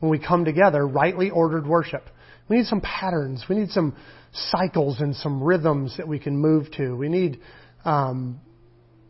when 0.00 0.10
we 0.10 0.18
come 0.18 0.44
together, 0.44 0.86
rightly 0.86 1.30
ordered 1.30 1.66
worship. 1.66 2.04
We 2.48 2.58
need 2.58 2.66
some 2.66 2.80
patterns. 2.80 3.44
We 3.48 3.56
need 3.56 3.70
some 3.70 3.96
cycles 4.32 5.00
and 5.00 5.14
some 5.16 5.42
rhythms 5.42 5.96
that 5.96 6.06
we 6.06 6.18
can 6.18 6.36
move 6.36 6.70
to. 6.72 6.96
We 6.96 7.08
need, 7.08 7.40
um, 7.84 8.40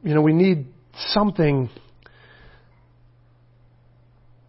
you 0.02 0.14
know, 0.14 0.22
we 0.22 0.32
need 0.32 0.66
something 1.08 1.68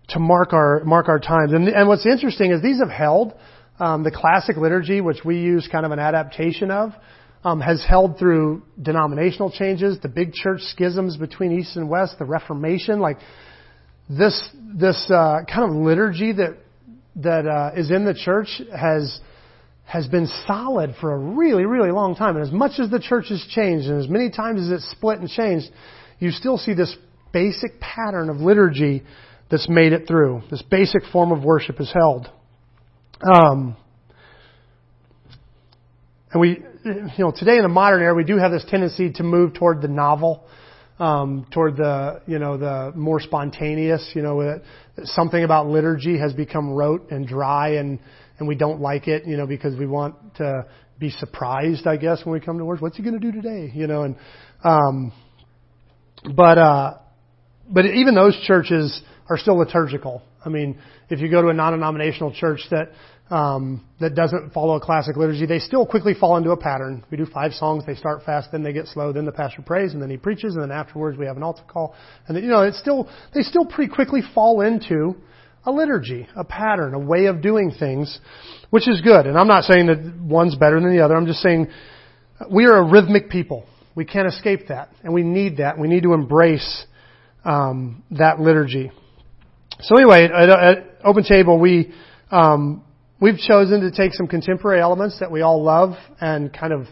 to 0.09 0.19
mark 0.19 0.53
our 0.53 0.83
mark 0.85 1.09
our 1.09 1.19
times. 1.19 1.51
And, 1.51 1.67
and 1.67 1.87
what's 1.87 2.05
interesting 2.05 2.51
is 2.51 2.61
these 2.61 2.79
have 2.79 2.89
held 2.89 3.33
um, 3.79 4.03
the 4.03 4.11
classic 4.11 4.57
liturgy, 4.57 5.01
which 5.01 5.23
we 5.25 5.39
use 5.39 5.67
kind 5.71 5.85
of 5.85 5.91
an 5.91 5.99
adaptation 5.99 6.71
of 6.71 6.91
um, 7.47 7.61
has 7.61 7.83
held 7.87 8.19
through 8.19 8.61
denominational 8.81 9.49
changes, 9.49 9.97
the 10.01 10.09
big 10.09 10.33
church 10.33 10.59
schisms 10.61 11.15
between 11.15 11.57
East 11.57 11.77
and 11.77 11.89
West, 11.89 12.19
the 12.19 12.25
Reformation, 12.25 12.99
like 12.99 13.17
this 14.09 14.49
this 14.75 15.09
uh, 15.09 15.39
kind 15.47 15.71
of 15.71 15.77
liturgy 15.77 16.33
that 16.33 16.57
that 17.15 17.47
uh, 17.47 17.79
is 17.79 17.89
in 17.89 18.03
the 18.03 18.13
church 18.13 18.61
has 18.77 19.19
has 19.85 20.07
been 20.07 20.27
solid 20.45 20.93
for 20.99 21.13
a 21.13 21.17
really 21.17 21.63
really 21.65 21.91
long 21.91 22.15
time. 22.15 22.35
And 22.35 22.45
as 22.45 22.51
much 22.51 22.79
as 22.79 22.89
the 22.89 22.99
church 22.99 23.29
has 23.29 23.45
changed, 23.49 23.87
and 23.87 24.03
as 24.03 24.09
many 24.09 24.29
times 24.29 24.61
as 24.63 24.69
it's 24.69 24.91
split 24.91 25.19
and 25.19 25.29
changed, 25.29 25.67
you 26.19 26.31
still 26.31 26.57
see 26.57 26.73
this 26.73 26.93
basic 27.31 27.79
pattern 27.79 28.29
of 28.29 28.37
liturgy 28.37 29.03
that's 29.49 29.69
made 29.69 29.93
it 29.93 30.05
through. 30.05 30.41
This 30.51 30.63
basic 30.63 31.03
form 31.13 31.31
of 31.31 31.45
worship 31.45 31.79
is 31.79 31.93
held. 31.93 32.29
Um, 33.23 33.77
and 36.31 36.41
we, 36.41 36.61
you 36.87 37.23
know, 37.23 37.31
today 37.35 37.57
in 37.57 37.63
the 37.63 37.69
modern 37.69 38.01
era, 38.01 38.15
we 38.15 38.23
do 38.23 38.37
have 38.37 38.51
this 38.51 38.65
tendency 38.69 39.11
to 39.13 39.23
move 39.23 39.53
toward 39.53 39.81
the 39.81 39.87
novel, 39.87 40.45
um, 40.99 41.45
toward 41.51 41.77
the, 41.77 42.21
you 42.25 42.39
know, 42.39 42.57
the 42.57 42.93
more 42.95 43.19
spontaneous. 43.19 44.11
You 44.13 44.21
know, 44.21 44.41
that 44.43 44.61
something 45.05 45.43
about 45.43 45.67
liturgy 45.67 46.17
has 46.17 46.33
become 46.33 46.71
rote 46.71 47.11
and 47.11 47.27
dry, 47.27 47.75
and 47.75 47.99
and 48.39 48.47
we 48.47 48.55
don't 48.55 48.81
like 48.81 49.07
it. 49.07 49.25
You 49.25 49.37
know, 49.37 49.47
because 49.47 49.77
we 49.77 49.85
want 49.85 50.35
to 50.35 50.65
be 50.99 51.09
surprised, 51.11 51.85
I 51.85 51.97
guess, 51.97 52.25
when 52.25 52.33
we 52.33 52.39
come 52.39 52.57
to 52.57 52.65
worship. 52.65 52.81
What's 52.81 52.97
he 52.97 53.03
going 53.03 53.19
to 53.19 53.31
do 53.31 53.31
today? 53.31 53.71
You 53.73 53.87
know, 53.87 54.03
and 54.03 54.15
um, 54.63 55.11
but 56.35 56.57
uh, 56.57 56.97
but 57.69 57.85
even 57.85 58.15
those 58.15 58.39
churches 58.45 59.01
are 59.29 59.37
still 59.37 59.57
liturgical. 59.57 60.21
I 60.45 60.49
mean, 60.49 60.79
if 61.09 61.19
you 61.19 61.29
go 61.29 61.41
to 61.41 61.49
a 61.49 61.53
non-denominational 61.53 62.33
church 62.33 62.61
that 62.71 62.91
um, 63.29 63.85
that 63.99 64.15
doesn't 64.15 64.53
follow 64.53 64.75
a 64.75 64.79
classic 64.79 65.17
liturgy, 65.17 65.45
they 65.45 65.59
still 65.59 65.85
quickly 65.85 66.13
fall 66.13 66.37
into 66.37 66.51
a 66.51 66.57
pattern. 66.57 67.03
We 67.11 67.17
do 67.17 67.25
five 67.25 67.53
songs, 67.53 67.83
they 67.85 67.95
start 67.95 68.23
fast, 68.23 68.51
then 68.51 68.63
they 68.63 68.71
get 68.73 68.87
slow, 68.87 69.11
then 69.11 69.25
the 69.25 69.31
pastor 69.31 69.61
prays, 69.61 69.93
and 69.93 70.01
then 70.01 70.09
he 70.09 70.17
preaches, 70.17 70.55
and 70.55 70.63
then 70.63 70.71
afterwards 70.71 71.17
we 71.17 71.25
have 71.25 71.37
an 71.37 71.43
altar 71.43 71.63
call. 71.67 71.95
And 72.27 72.37
you 72.41 72.49
know, 72.49 72.61
it's 72.61 72.79
still, 72.79 73.09
they 73.33 73.41
still 73.41 73.65
pretty 73.65 73.93
quickly 73.93 74.21
fall 74.33 74.61
into 74.61 75.15
a 75.65 75.71
liturgy, 75.71 76.27
a 76.35 76.45
pattern, 76.45 76.93
a 76.93 76.99
way 76.99 77.25
of 77.25 77.41
doing 77.41 77.71
things, 77.77 78.19
which 78.69 78.87
is 78.87 79.01
good. 79.01 79.27
And 79.27 79.37
I'm 79.37 79.47
not 79.47 79.65
saying 79.65 79.87
that 79.87 80.17
one's 80.21 80.55
better 80.55 80.79
than 80.79 80.95
the 80.95 81.03
other. 81.03 81.15
I'm 81.15 81.25
just 81.25 81.41
saying 81.41 81.67
we 82.49 82.65
are 82.65 82.77
a 82.77 82.89
rhythmic 82.89 83.29
people. 83.29 83.65
We 83.93 84.05
can't 84.05 84.27
escape 84.27 84.67
that, 84.69 84.89
and 85.03 85.13
we 85.13 85.23
need 85.23 85.57
that. 85.57 85.77
We 85.77 85.87
need 85.87 86.03
to 86.03 86.13
embrace 86.13 86.85
um, 87.43 88.03
that 88.11 88.39
liturgy. 88.39 88.91
So 89.81 89.97
anyway, 89.97 90.25
at, 90.25 90.49
at 90.49 90.77
Open 91.03 91.23
Table, 91.23 91.59
we 91.59 91.93
um, 92.31 92.83
We've 93.19 93.37
chosen 93.37 93.81
to 93.81 93.89
take 93.89 94.13
some 94.13 94.27
contemporary 94.27 94.79
elements 94.79 95.19
that 95.21 95.31
we 95.31 95.41
all 95.41 95.63
love 95.63 95.95
and 96.21 96.53
kind 96.53 96.71
of 96.71 96.85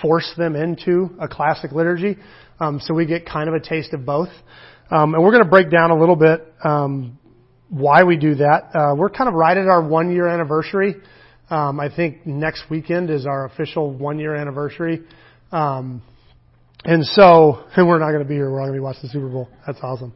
force 0.00 0.32
them 0.38 0.56
into 0.56 1.10
a 1.20 1.28
classic 1.28 1.72
liturgy. 1.72 2.16
Um, 2.58 2.80
so 2.80 2.94
we 2.94 3.04
get 3.04 3.26
kind 3.26 3.50
of 3.50 3.54
a 3.54 3.60
taste 3.60 3.92
of 3.92 4.06
both. 4.06 4.30
Um, 4.90 5.14
and 5.14 5.22
we're 5.22 5.32
going 5.32 5.44
to 5.44 5.50
break 5.50 5.70
down 5.70 5.90
a 5.90 6.00
little 6.00 6.16
bit 6.16 6.40
um, 6.64 7.18
why 7.68 8.04
we 8.04 8.16
do 8.16 8.36
that. 8.36 8.70
Uh, 8.74 8.94
we're 8.96 9.10
kind 9.10 9.28
of 9.28 9.34
right 9.34 9.58
at 9.58 9.66
our 9.66 9.86
one 9.86 10.10
year 10.10 10.26
anniversary. 10.26 10.94
Um, 11.50 11.80
I 11.80 11.94
think 11.94 12.26
next 12.26 12.64
weekend 12.70 13.10
is 13.10 13.26
our 13.26 13.44
official 13.44 13.92
one 13.92 14.18
year 14.18 14.34
anniversary. 14.34 15.02
Um, 15.52 16.00
and 16.84 17.04
so, 17.04 17.64
and 17.76 17.86
we're 17.86 17.98
not 17.98 18.08
going 18.08 18.22
to 18.22 18.28
be 18.28 18.36
here. 18.36 18.50
We're 18.50 18.60
all 18.60 18.68
going 18.68 18.76
to 18.76 18.80
be 18.80 18.84
watching 18.84 19.02
the 19.02 19.08
Super 19.10 19.28
Bowl. 19.28 19.50
That's 19.66 19.80
awesome. 19.82 20.14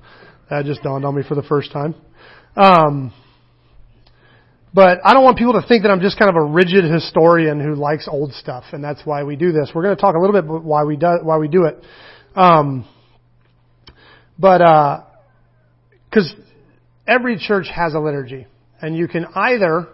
That 0.48 0.64
just 0.64 0.82
dawned 0.82 1.04
on 1.04 1.14
me 1.14 1.22
for 1.28 1.34
the 1.34 1.42
first 1.42 1.72
time. 1.72 1.94
Um, 2.56 3.12
but 4.74 5.00
I 5.04 5.12
don't 5.12 5.24
want 5.24 5.38
people 5.38 5.61
to 5.61 5.66
think 5.66 5.82
that 5.82 5.90
I'm 5.90 6.00
just 6.00 6.18
kind 6.18 6.30
of 6.30 6.37
a 6.37 6.44
rigid 6.44 6.85
historian 6.85 7.61
who 7.61 7.74
likes 7.74 8.08
old 8.08 8.32
stuff, 8.32 8.64
and 8.72 8.82
that's 8.82 9.02
why 9.04 9.22
we 9.22 9.37
do 9.37 9.52
this. 9.52 9.70
We're 9.74 9.82
going 9.82 9.96
to 9.96 10.00
talk 10.00 10.14
a 10.14 10.18
little 10.18 10.35
bit 10.35 10.44
about 10.48 10.64
why 10.64 10.85
we 10.85 10.96
do 10.96 11.18
why 11.22 11.38
we 11.38 11.48
do 11.48 11.64
it. 11.64 11.82
Um, 12.35 12.87
but 14.38 14.62
uh, 14.62 15.04
because 16.08 16.32
uh, 16.32 16.42
every 17.06 17.38
church 17.38 17.66
has 17.74 17.94
a 17.94 17.98
liturgy, 17.98 18.46
And 18.82 18.96
you 18.96 19.08
can 19.08 19.26
either 19.35 19.87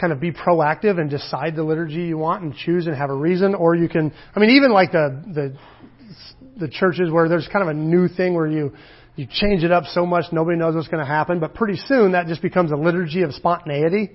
kind 0.00 0.12
of 0.12 0.18
be 0.18 0.32
proactive 0.32 0.98
and 0.98 1.08
decide 1.08 1.54
the 1.54 1.62
liturgy 1.62 2.02
you 2.06 2.18
want 2.18 2.42
and 2.42 2.54
choose 2.54 2.86
and 2.86 2.96
have 2.96 3.10
a 3.10 3.14
reason, 3.14 3.54
or 3.54 3.76
you 3.76 3.88
can, 3.88 4.12
I 4.34 4.40
mean, 4.40 4.50
even 4.50 4.72
like 4.72 4.90
the, 4.90 5.22
the, 5.26 6.66
the 6.66 6.68
churches 6.68 7.10
where 7.10 7.28
there's 7.28 7.48
kind 7.52 7.62
of 7.62 7.68
a 7.68 7.74
new 7.74 8.08
thing 8.08 8.34
where 8.34 8.48
you, 8.48 8.72
you 9.16 9.26
change 9.30 9.62
it 9.62 9.70
up 9.70 9.84
so 9.84 10.06
much 10.06 10.26
nobody 10.32 10.56
knows 10.56 10.74
what's 10.74 10.88
going 10.88 11.04
to 11.04 11.10
happen, 11.10 11.40
but 11.40 11.54
pretty 11.54 11.78
soon 11.86 12.12
that 12.12 12.26
just 12.26 12.42
becomes 12.42 12.72
a 12.72 12.76
liturgy 12.76 13.22
of 13.22 13.34
spontaneity 13.34 14.10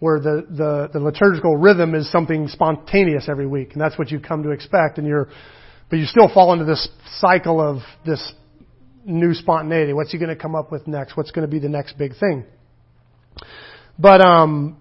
where 0.00 0.18
the, 0.18 0.44
the, 0.50 0.90
the 0.92 0.98
liturgical 0.98 1.56
rhythm 1.56 1.94
is 1.94 2.10
something 2.10 2.48
spontaneous 2.48 3.28
every 3.28 3.46
week, 3.46 3.72
and 3.72 3.80
that's 3.80 3.96
what 3.96 4.10
you 4.10 4.18
come 4.18 4.42
to 4.42 4.50
expect, 4.50 4.98
and 4.98 5.06
you're, 5.06 5.28
but 5.90 5.98
you 5.98 6.06
still 6.06 6.28
fall 6.32 6.52
into 6.52 6.64
this 6.64 6.88
cycle 7.20 7.60
of 7.60 7.82
this 8.04 8.32
new 9.04 9.32
spontaneity. 9.32 9.92
What's 9.92 10.10
he 10.10 10.18
going 10.18 10.34
to 10.34 10.40
come 10.40 10.56
up 10.56 10.72
with 10.72 10.88
next? 10.88 11.16
What's 11.16 11.30
going 11.30 11.46
to 11.46 11.50
be 11.50 11.60
the 11.60 11.68
next 11.68 11.96
big 11.98 12.18
thing? 12.18 12.44
But 13.98 14.26
um, 14.26 14.76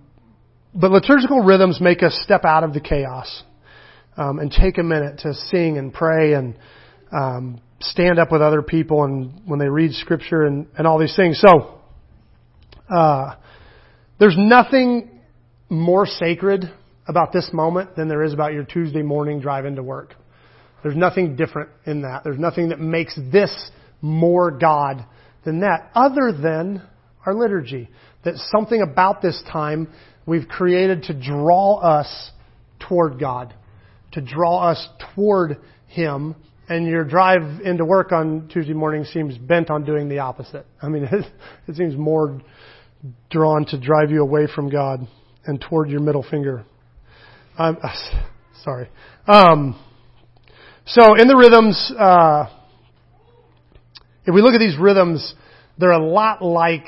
but 0.74 0.90
liturgical 0.90 1.42
rhythms 1.42 1.80
make 1.82 2.02
us 2.02 2.18
step 2.24 2.46
out 2.46 2.64
of 2.64 2.74
the 2.74 2.80
chaos 2.80 3.44
um, 4.18 4.40
and 4.40 4.52
take 4.52 4.78
a 4.78 4.84
minute 4.84 5.20
to 5.20 5.34
sing 5.34 5.78
and 5.78 5.94
pray 5.94 6.34
and 6.34 6.58
um, 7.12 7.62
stand 7.82 8.20
up 8.20 8.32
with 8.32 8.42
other 8.42 8.62
people 8.62 9.04
and 9.04 9.42
when 9.46 9.60
they 9.60 9.70
read 9.70 9.94
scripture 9.94 10.44
and, 10.44 10.68
and 10.78 10.88
all 10.88 11.00
these 11.00 11.16
things. 11.16 11.42
So 11.42 11.80
uh, 12.90 13.36
there's 14.20 14.36
nothing 14.38 15.20
more 15.70 16.06
sacred 16.06 16.66
about 17.08 17.34
this 17.34 17.50
moment 17.54 17.96
than 17.96 18.08
there 18.08 18.24
is 18.24 18.34
about 18.34 18.54
your 18.54 18.64
Tuesday 18.64 19.02
morning 19.02 19.40
drive 19.40 19.66
into 19.66 19.82
work. 19.82 20.16
There's 20.84 20.96
nothing 20.96 21.36
different 21.36 21.70
in 21.86 22.02
that. 22.04 22.24
There's 22.24 22.40
nothing 22.40 22.70
that 22.70 22.80
makes 22.80 23.18
this 23.32 23.72
more 24.02 24.52
God 24.52 25.06
than 25.46 25.62
that, 25.62 25.92
other 25.94 26.32
than 26.32 26.82
our 27.26 27.34
liturgy. 27.34 27.90
That 28.24 28.36
something 28.52 28.82
about 28.82 29.22
this 29.22 29.42
time 29.52 29.88
we've 30.26 30.48
created 30.48 31.04
to 31.04 31.14
draw 31.14 31.78
us 31.78 32.32
toward 32.88 33.20
God, 33.20 33.54
to 34.14 34.22
draw 34.22 34.70
us 34.70 34.88
toward 35.16 35.58
Him. 35.88 36.36
And 36.72 36.88
your 36.88 37.04
drive 37.04 37.60
into 37.66 37.84
work 37.84 38.14
on 38.14 38.48
Tuesday 38.48 38.72
morning 38.72 39.04
seems 39.04 39.38
bent 39.38 39.70
on 39.70 39.84
doing 39.84 40.08
the 40.08 40.20
opposite. 40.20 40.66
I 40.82 40.88
mean, 40.88 41.04
it, 41.12 41.26
it 41.68 41.76
seems 41.76 41.98
more 41.98 42.40
drawn 43.30 43.66
to 43.66 43.78
drive 43.78 44.10
you 44.10 44.22
away 44.22 44.48
from 44.48 44.70
God 44.70 45.06
and 45.46 45.60
toward 45.60 45.90
your 45.90 46.00
middle 46.00 46.24
finger. 46.24 46.64
I'm 47.58 47.76
sorry. 48.64 48.88
Um, 49.28 49.78
so 50.86 51.16
in 51.16 51.28
the 51.28 51.36
rhythms, 51.36 51.92
uh, 52.00 52.46
if 54.26 54.34
we 54.34 54.42
look 54.42 54.54
at 54.54 54.60
these 54.60 54.78
rhythms, 54.80 55.36
they're 55.78 55.92
a 55.92 56.02
lot 56.02 56.42
like 56.42 56.86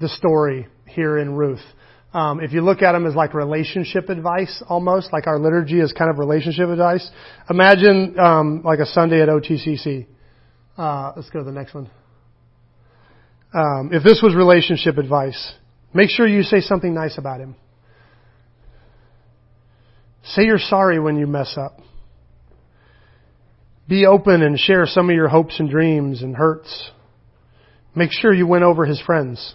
the 0.00 0.08
story 0.08 0.68
here 0.86 1.18
in 1.18 1.34
Ruth. 1.34 1.60
Um, 2.12 2.40
if 2.40 2.52
you 2.52 2.62
look 2.62 2.80
at 2.80 2.92
them 2.92 3.06
as 3.06 3.14
like 3.14 3.34
relationship 3.34 4.08
advice, 4.08 4.62
almost 4.68 5.12
like 5.12 5.26
our 5.26 5.38
liturgy 5.38 5.80
is 5.80 5.92
kind 5.92 6.10
of 6.10 6.18
relationship 6.18 6.68
advice. 6.68 7.08
Imagine 7.50 8.18
um, 8.18 8.62
like 8.64 8.78
a 8.78 8.86
Sunday 8.86 9.20
at 9.20 9.28
OTCC. 9.28 10.06
Uh, 10.76 11.12
let's 11.16 11.28
go 11.28 11.40
to 11.40 11.44
the 11.44 11.52
next 11.52 11.74
one. 11.74 11.90
Um, 13.52 13.90
if 13.92 14.02
this 14.02 14.20
was 14.22 14.34
relationship 14.34 14.96
advice, 14.96 15.52
make 15.92 16.08
sure 16.08 16.26
you 16.26 16.42
say 16.42 16.60
something 16.60 16.94
nice 16.94 17.18
about 17.18 17.40
him. 17.40 17.56
Say 20.24 20.44
you're 20.44 20.58
sorry 20.58 20.98
when 20.98 21.16
you 21.16 21.26
mess 21.26 21.56
up. 21.56 21.80
Be 23.88 24.04
open 24.04 24.42
and 24.42 24.58
share 24.58 24.84
some 24.86 25.08
of 25.08 25.16
your 25.16 25.28
hopes 25.28 25.58
and 25.60 25.70
dreams 25.70 26.22
and 26.22 26.36
hurts. 26.36 26.90
Make 27.94 28.12
sure 28.12 28.32
you 28.32 28.46
win 28.46 28.62
over 28.62 28.84
his 28.84 29.00
friends. 29.00 29.54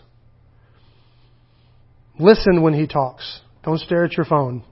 Listen 2.19 2.61
when 2.61 2.73
he 2.73 2.87
talks. 2.87 3.41
Don't 3.63 3.79
stare 3.79 4.05
at 4.05 4.13
your 4.13 4.25
phone. 4.25 4.63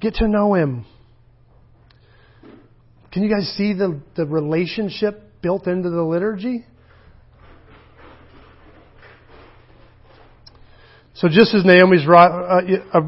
Get 0.00 0.14
to 0.14 0.28
know 0.28 0.54
him. 0.54 0.84
Can 3.12 3.22
you 3.22 3.30
guys 3.30 3.48
see 3.56 3.72
the, 3.72 4.00
the 4.14 4.26
relationship 4.26 5.40
built 5.40 5.66
into 5.66 5.90
the 5.90 6.02
liturgy? 6.02 6.66
So 11.14 11.28
just 11.28 11.54
as 11.54 11.64
Naomi's 11.64 12.06
uh, 12.06 12.60
uh, 12.92 13.00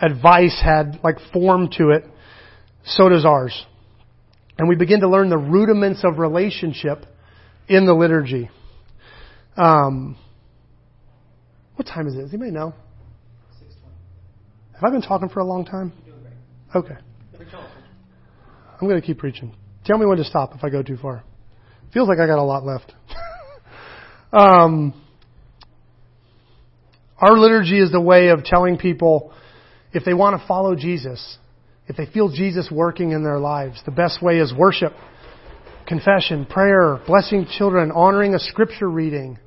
advice 0.00 0.58
had 0.64 1.00
like 1.04 1.16
form 1.32 1.68
to 1.76 1.90
it, 1.90 2.04
so 2.84 3.10
does 3.10 3.26
ours. 3.26 3.66
And 4.56 4.66
we 4.66 4.76
begin 4.76 5.00
to 5.00 5.08
learn 5.08 5.28
the 5.28 5.38
rudiments 5.38 6.02
of 6.04 6.18
relationship 6.18 7.04
in 7.68 7.84
the 7.84 7.92
liturgy. 7.92 8.48
Um, 9.56 10.16
what 11.80 11.86
time 11.86 12.06
is 12.06 12.14
it? 12.14 12.18
Does 12.18 12.34
anybody 12.34 12.50
know? 12.50 12.74
6:20. 13.58 14.74
Have 14.74 14.84
I 14.84 14.90
been 14.90 15.00
talking 15.00 15.30
for 15.30 15.40
a 15.40 15.44
long 15.46 15.64
time? 15.64 15.94
Okay. 16.74 16.94
I'm 18.78 18.86
going 18.86 19.00
to 19.00 19.06
keep 19.06 19.16
preaching. 19.16 19.54
Tell 19.86 19.96
me 19.96 20.04
when 20.04 20.18
to 20.18 20.24
stop 20.24 20.54
if 20.54 20.62
I 20.62 20.68
go 20.68 20.82
too 20.82 20.98
far. 20.98 21.24
Feels 21.94 22.06
like 22.06 22.18
I 22.18 22.26
got 22.26 22.38
a 22.38 22.42
lot 22.42 22.66
left. 22.66 22.92
um, 24.34 24.92
our 27.16 27.32
liturgy 27.38 27.80
is 27.80 27.90
the 27.90 28.00
way 28.00 28.28
of 28.28 28.44
telling 28.44 28.76
people 28.76 29.32
if 29.94 30.04
they 30.04 30.12
want 30.12 30.38
to 30.38 30.46
follow 30.46 30.74
Jesus, 30.76 31.38
if 31.86 31.96
they 31.96 32.04
feel 32.04 32.28
Jesus 32.28 32.68
working 32.70 33.12
in 33.12 33.24
their 33.24 33.38
lives, 33.38 33.80
the 33.86 33.90
best 33.90 34.22
way 34.22 34.38
is 34.38 34.52
worship, 34.52 34.92
confession, 35.86 36.44
prayer, 36.44 37.00
blessing 37.06 37.46
children, 37.56 37.90
honoring 37.90 38.34
a 38.34 38.38
scripture 38.38 38.90
reading, 38.90 39.38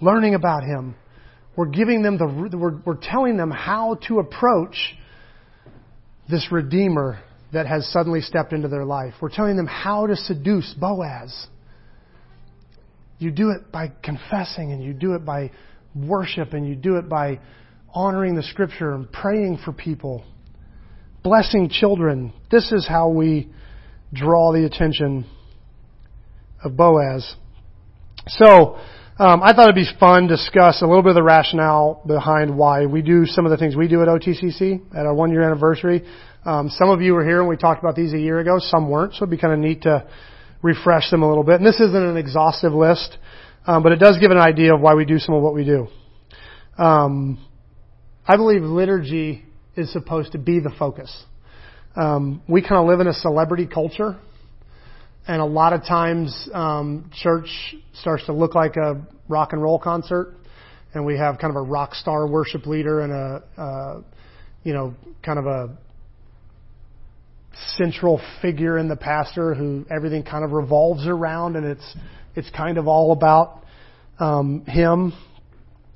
learning 0.00 0.34
about 0.34 0.64
Him. 0.64 0.96
We're 1.56 1.66
giving 1.66 2.02
them 2.02 2.18
the, 2.18 2.26
we're, 2.56 2.80
we're 2.84 3.00
telling 3.00 3.36
them 3.36 3.50
how 3.50 3.98
to 4.08 4.20
approach 4.20 4.76
this 6.30 6.48
Redeemer 6.50 7.22
that 7.52 7.66
has 7.66 7.86
suddenly 7.92 8.22
stepped 8.22 8.52
into 8.52 8.68
their 8.68 8.84
life. 8.84 9.14
We're 9.20 9.28
telling 9.34 9.56
them 9.56 9.66
how 9.66 10.06
to 10.06 10.16
seduce 10.16 10.74
Boaz. 10.74 11.46
You 13.18 13.30
do 13.30 13.50
it 13.50 13.70
by 13.70 13.92
confessing 14.02 14.72
and 14.72 14.82
you 14.82 14.94
do 14.94 15.14
it 15.14 15.24
by 15.24 15.50
worship 15.94 16.54
and 16.54 16.66
you 16.66 16.74
do 16.74 16.96
it 16.96 17.08
by 17.08 17.38
honoring 17.94 18.34
the 18.34 18.42
scripture 18.42 18.94
and 18.94 19.10
praying 19.12 19.58
for 19.64 19.72
people, 19.72 20.24
blessing 21.22 21.68
children. 21.68 22.32
This 22.50 22.72
is 22.72 22.86
how 22.88 23.10
we 23.10 23.50
draw 24.14 24.52
the 24.52 24.64
attention 24.64 25.26
of 26.64 26.76
Boaz. 26.76 27.34
So, 28.26 28.78
um, 29.22 29.40
I 29.40 29.52
thought 29.52 29.68
it'd 29.68 29.76
be 29.76 29.86
fun 30.00 30.26
to 30.26 30.34
discuss 30.34 30.82
a 30.82 30.84
little 30.84 31.04
bit 31.04 31.10
of 31.10 31.14
the 31.14 31.22
rationale 31.22 32.02
behind 32.04 32.58
why 32.58 32.86
we 32.86 33.02
do 33.02 33.24
some 33.24 33.46
of 33.46 33.52
the 33.52 33.56
things 33.56 33.76
we 33.76 33.86
do 33.86 34.02
at 34.02 34.08
OTCC 34.08 34.80
at 34.92 35.06
our 35.06 35.14
one 35.14 35.30
year 35.30 35.42
anniversary. 35.42 36.02
Um, 36.44 36.68
some 36.70 36.90
of 36.90 37.00
you 37.00 37.14
were 37.14 37.24
here 37.24 37.38
and 37.38 37.48
we 37.48 37.56
talked 37.56 37.78
about 37.78 37.94
these 37.94 38.12
a 38.14 38.18
year 38.18 38.40
ago. 38.40 38.56
Some 38.58 38.90
weren't, 38.90 39.12
so 39.12 39.18
it'd 39.18 39.30
be 39.30 39.36
kind 39.36 39.52
of 39.52 39.60
neat 39.60 39.82
to 39.82 40.08
refresh 40.60 41.08
them 41.12 41.22
a 41.22 41.28
little 41.28 41.44
bit. 41.44 41.54
And 41.60 41.64
this 41.64 41.78
isn't 41.78 41.94
an 41.94 42.16
exhaustive 42.16 42.72
list, 42.72 43.16
um, 43.64 43.84
but 43.84 43.92
it 43.92 44.00
does 44.00 44.18
give 44.18 44.32
an 44.32 44.38
idea 44.38 44.74
of 44.74 44.80
why 44.80 44.94
we 44.94 45.04
do 45.04 45.20
some 45.20 45.36
of 45.36 45.42
what 45.44 45.54
we 45.54 45.64
do. 45.64 45.86
Um, 46.76 47.46
I 48.26 48.36
believe 48.36 48.62
liturgy 48.62 49.44
is 49.76 49.92
supposed 49.92 50.32
to 50.32 50.38
be 50.38 50.58
the 50.58 50.72
focus. 50.76 51.16
Um, 51.94 52.42
we 52.48 52.60
kind 52.60 52.80
of 52.80 52.88
live 52.88 52.98
in 52.98 53.06
a 53.06 53.14
celebrity 53.14 53.68
culture 53.72 54.18
and 55.26 55.40
a 55.40 55.44
lot 55.44 55.72
of 55.72 55.82
times, 55.82 56.48
um, 56.52 57.10
church 57.14 57.76
starts 57.94 58.26
to 58.26 58.32
look 58.32 58.54
like 58.54 58.76
a 58.76 59.00
rock 59.28 59.52
and 59.52 59.62
roll 59.62 59.78
concert, 59.78 60.34
and 60.94 61.06
we 61.06 61.16
have 61.16 61.38
kind 61.38 61.56
of 61.56 61.56
a 61.56 61.64
rock 61.64 61.94
star 61.94 62.26
worship 62.26 62.66
leader 62.66 63.00
and 63.00 63.12
a, 63.12 63.60
uh, 63.60 64.00
you 64.64 64.72
know, 64.72 64.94
kind 65.24 65.38
of 65.38 65.46
a 65.46 65.78
central 67.76 68.20
figure 68.40 68.78
in 68.78 68.88
the 68.88 68.96
pastor 68.96 69.54
who 69.54 69.84
everything 69.94 70.24
kind 70.24 70.44
of 70.44 70.52
revolves 70.52 71.06
around, 71.06 71.56
and 71.56 71.66
it's 71.66 71.96
it's 72.34 72.50
kind 72.50 72.78
of 72.78 72.88
all 72.88 73.12
about 73.12 73.62
um, 74.18 74.64
him. 74.66 75.12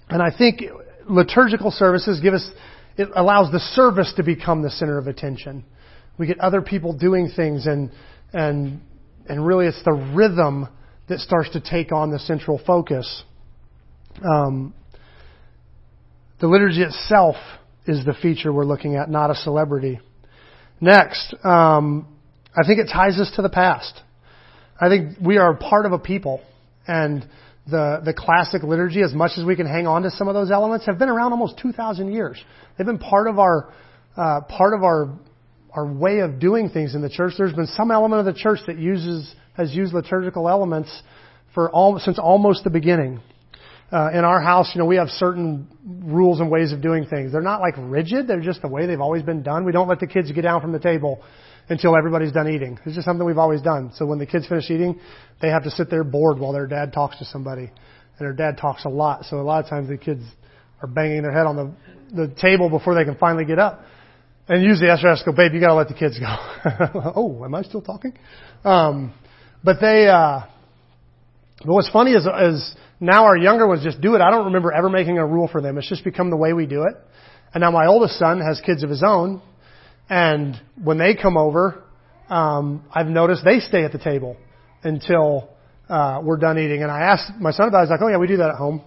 And 0.08 0.22
I 0.22 0.36
think 0.36 0.62
liturgical 1.08 1.72
services 1.72 2.20
give 2.20 2.34
us 2.34 2.48
it 2.96 3.08
allows 3.14 3.50
the 3.52 3.60
service 3.60 4.12
to 4.16 4.22
become 4.22 4.62
the 4.62 4.70
center 4.70 4.98
of 4.98 5.06
attention. 5.06 5.64
We 6.16 6.26
get 6.26 6.38
other 6.40 6.62
people 6.62 6.96
doing 6.96 7.30
things 7.34 7.66
and 7.66 7.90
and 8.32 8.80
and 9.28 9.46
really 9.46 9.66
it's 9.66 9.82
the 9.84 9.92
rhythm 9.92 10.68
that 11.08 11.20
starts 11.20 11.50
to 11.50 11.60
take 11.60 11.92
on 11.92 12.10
the 12.10 12.18
central 12.18 12.60
focus. 12.66 13.24
Um, 14.24 14.74
the 16.40 16.48
liturgy 16.48 16.82
itself 16.82 17.36
is 17.86 18.04
the 18.04 18.14
feature 18.14 18.52
we're 18.52 18.64
looking 18.64 18.96
at, 18.96 19.08
not 19.08 19.30
a 19.30 19.34
celebrity. 19.34 20.00
Next, 20.80 21.34
um, 21.44 22.06
I 22.54 22.66
think 22.66 22.80
it 22.80 22.90
ties 22.92 23.18
us 23.18 23.32
to 23.36 23.42
the 23.42 23.48
past. 23.48 24.00
I 24.80 24.88
think 24.88 25.16
we 25.24 25.38
are 25.38 25.54
part 25.54 25.86
of 25.86 25.92
a 25.92 25.98
people, 25.98 26.42
and 26.86 27.26
the 27.66 28.02
the 28.04 28.12
classic 28.12 28.62
liturgy, 28.62 29.02
as 29.02 29.14
much 29.14 29.32
as 29.38 29.44
we 29.44 29.56
can 29.56 29.66
hang 29.66 29.86
on 29.86 30.02
to 30.02 30.10
some 30.10 30.28
of 30.28 30.34
those 30.34 30.50
elements, 30.50 30.84
have 30.86 30.98
been 30.98 31.08
around 31.08 31.32
almost 31.32 31.58
2,000 31.58 32.12
years. 32.12 32.38
They've 32.76 32.86
been 32.86 32.98
part 32.98 33.26
of 33.26 33.38
our 33.38 33.72
uh, 34.16 34.40
part 34.42 34.74
of 34.74 34.82
our 34.84 35.18
our 35.76 35.86
way 35.86 36.18
of 36.20 36.40
doing 36.40 36.70
things 36.70 36.94
in 36.96 37.02
the 37.02 37.10
church. 37.10 37.34
There's 37.38 37.52
been 37.52 37.68
some 37.68 37.90
element 37.90 38.26
of 38.26 38.34
the 38.34 38.40
church 38.40 38.60
that 38.66 38.78
uses 38.78 39.32
has 39.52 39.72
used 39.74 39.94
liturgical 39.94 40.48
elements 40.48 40.90
for 41.54 41.70
all, 41.70 41.98
since 41.98 42.18
almost 42.18 42.64
the 42.64 42.70
beginning. 42.70 43.20
uh, 43.92 44.10
in 44.12 44.24
our 44.24 44.40
house, 44.40 44.72
you 44.74 44.80
know, 44.80 44.84
we 44.84 44.96
have 44.96 45.08
certain 45.08 45.68
rules 46.04 46.40
and 46.40 46.50
ways 46.50 46.72
of 46.72 46.82
doing 46.82 47.06
things. 47.06 47.32
They're 47.32 47.40
not 47.40 47.60
like 47.60 47.74
rigid. 47.78 48.26
They're 48.26 48.40
just 48.40 48.62
the 48.62 48.68
way 48.68 48.86
they've 48.86 49.00
always 49.00 49.22
been 49.22 49.42
done. 49.42 49.64
We 49.64 49.72
don't 49.72 49.88
let 49.88 50.00
the 50.00 50.08
kids 50.08 50.30
get 50.32 50.42
down 50.42 50.60
from 50.60 50.72
the 50.72 50.80
table 50.80 51.22
until 51.68 51.96
everybody's 51.96 52.32
done 52.32 52.48
eating. 52.48 52.78
It's 52.84 52.96
just 52.96 53.04
something 53.04 53.24
we've 53.24 53.38
always 53.38 53.62
done. 53.62 53.92
So 53.94 54.06
when 54.06 54.18
the 54.18 54.26
kids 54.26 54.46
finish 54.48 54.70
eating, 54.70 54.98
they 55.40 55.48
have 55.48 55.62
to 55.64 55.70
sit 55.70 55.88
there 55.88 56.02
bored 56.02 56.38
while 56.38 56.52
their 56.52 56.66
dad 56.66 56.92
talks 56.92 57.18
to 57.18 57.24
somebody. 57.24 57.70
And 58.18 58.18
their 58.18 58.32
dad 58.32 58.58
talks 58.60 58.84
a 58.84 58.88
lot. 58.88 59.24
So 59.26 59.38
a 59.38 59.42
lot 59.42 59.62
of 59.62 59.70
times 59.70 59.88
the 59.88 59.98
kids 59.98 60.22
are 60.82 60.88
banging 60.88 61.22
their 61.22 61.32
head 61.32 61.46
on 61.46 61.56
the, 61.56 62.26
the 62.26 62.34
table 62.40 62.68
before 62.68 62.94
they 62.94 63.04
can 63.04 63.16
finally 63.16 63.44
get 63.44 63.58
up. 63.58 63.82
And 64.48 64.62
usually 64.62 64.88
has 64.88 65.00
to 65.00 65.22
go, 65.24 65.32
babe, 65.32 65.54
you 65.54 65.60
gotta 65.60 65.74
let 65.74 65.88
the 65.88 65.94
kids 65.94 66.18
go. 66.18 66.26
oh, 67.16 67.44
am 67.44 67.54
I 67.54 67.62
still 67.62 67.82
talking? 67.82 68.16
Um, 68.64 69.12
but 69.64 69.78
they, 69.80 70.06
uh, 70.06 70.42
but 71.64 71.72
what's 71.72 71.90
funny 71.90 72.12
is, 72.12 72.26
is 72.26 72.76
now 73.00 73.24
our 73.24 73.36
younger 73.36 73.66
ones 73.66 73.82
just 73.82 74.00
do 74.00 74.14
it. 74.14 74.20
I 74.20 74.30
don't 74.30 74.46
remember 74.46 74.72
ever 74.72 74.88
making 74.88 75.18
a 75.18 75.26
rule 75.26 75.48
for 75.48 75.60
them. 75.60 75.78
It's 75.78 75.88
just 75.88 76.04
become 76.04 76.30
the 76.30 76.36
way 76.36 76.52
we 76.52 76.66
do 76.66 76.82
it. 76.82 76.94
And 77.54 77.62
now 77.62 77.70
my 77.70 77.86
oldest 77.86 78.18
son 78.18 78.40
has 78.40 78.60
kids 78.64 78.84
of 78.84 78.90
his 78.90 79.02
own, 79.04 79.42
and 80.08 80.60
when 80.82 80.98
they 80.98 81.14
come 81.14 81.36
over, 81.36 81.82
um, 82.28 82.84
I've 82.92 83.06
noticed 83.06 83.44
they 83.44 83.60
stay 83.60 83.84
at 83.84 83.92
the 83.92 83.98
table 83.98 84.36
until 84.82 85.48
uh, 85.88 86.20
we're 86.22 86.36
done 86.36 86.58
eating. 86.58 86.82
And 86.82 86.90
I 86.90 87.00
asked 87.00 87.32
my 87.40 87.50
son 87.50 87.68
about 87.68 87.80
it. 87.80 87.82
He's 87.84 87.90
like, 87.90 88.00
"Oh 88.02 88.08
yeah, 88.08 88.18
we 88.18 88.26
do 88.26 88.36
that 88.38 88.50
at 88.50 88.56
home." 88.56 88.82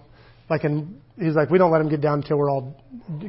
Like, 0.48 0.64
and 0.64 1.00
he's 1.18 1.34
like, 1.34 1.50
"We 1.50 1.58
don't 1.58 1.70
let 1.70 1.78
them 1.78 1.88
get 1.88 2.00
down 2.00 2.20
until 2.20 2.38
we're 2.38 2.50
all 2.50 2.76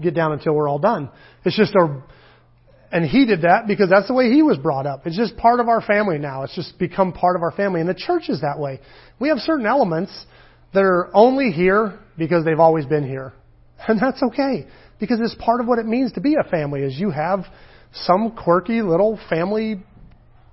get 0.02 0.14
down 0.14 0.34
until 0.34 0.54
we're 0.54 0.70
all 0.70 0.80
done." 0.80 1.10
It's 1.44 1.58
just 1.58 1.74
a 1.76 2.02
and 2.92 3.06
he 3.06 3.26
did 3.26 3.44
that 3.44 3.68
because 3.68 3.89
that's 3.89 4.08
the 4.08 4.14
way 4.14 4.30
he 4.30 4.44
was 4.44 4.58
brought 4.58 4.86
up. 4.86 5.08
It's 5.08 5.16
just 5.16 5.38
part 5.38 5.62
of 5.62 5.70
our 5.70 5.82
family 5.82 6.18
now. 6.18 6.44
It's 6.44 6.56
just 6.56 6.78
become 6.78 7.14
part 7.14 7.38
of 7.38 7.42
our 7.42 7.52
family. 7.52 7.80
And 7.80 7.89
the 7.89 7.96
church 7.96 8.24
is 8.28 8.42
that 8.42 8.60
way. 8.60 8.82
We 9.20 9.30
have 9.30 9.38
certain 9.39 9.66
elements 9.66 10.12
that 10.74 10.84
are 10.84 11.10
only 11.14 11.52
here 11.52 12.00
because 12.18 12.44
they've 12.44 12.60
always 12.60 12.86
been 12.86 13.08
here. 13.08 13.34
And 13.88 14.00
that's 14.00 14.22
okay. 14.22 14.68
Because 15.00 15.20
it's 15.22 15.34
part 15.44 15.60
of 15.60 15.66
what 15.66 15.80
it 15.80 15.88
means 15.88 16.12
to 16.12 16.22
be 16.22 16.36
a 16.36 16.48
family 16.48 16.82
is 16.82 17.00
you 17.00 17.10
have 17.10 17.46
some 17.94 18.38
quirky 18.38 18.84
little 18.84 19.20
family 19.28 19.82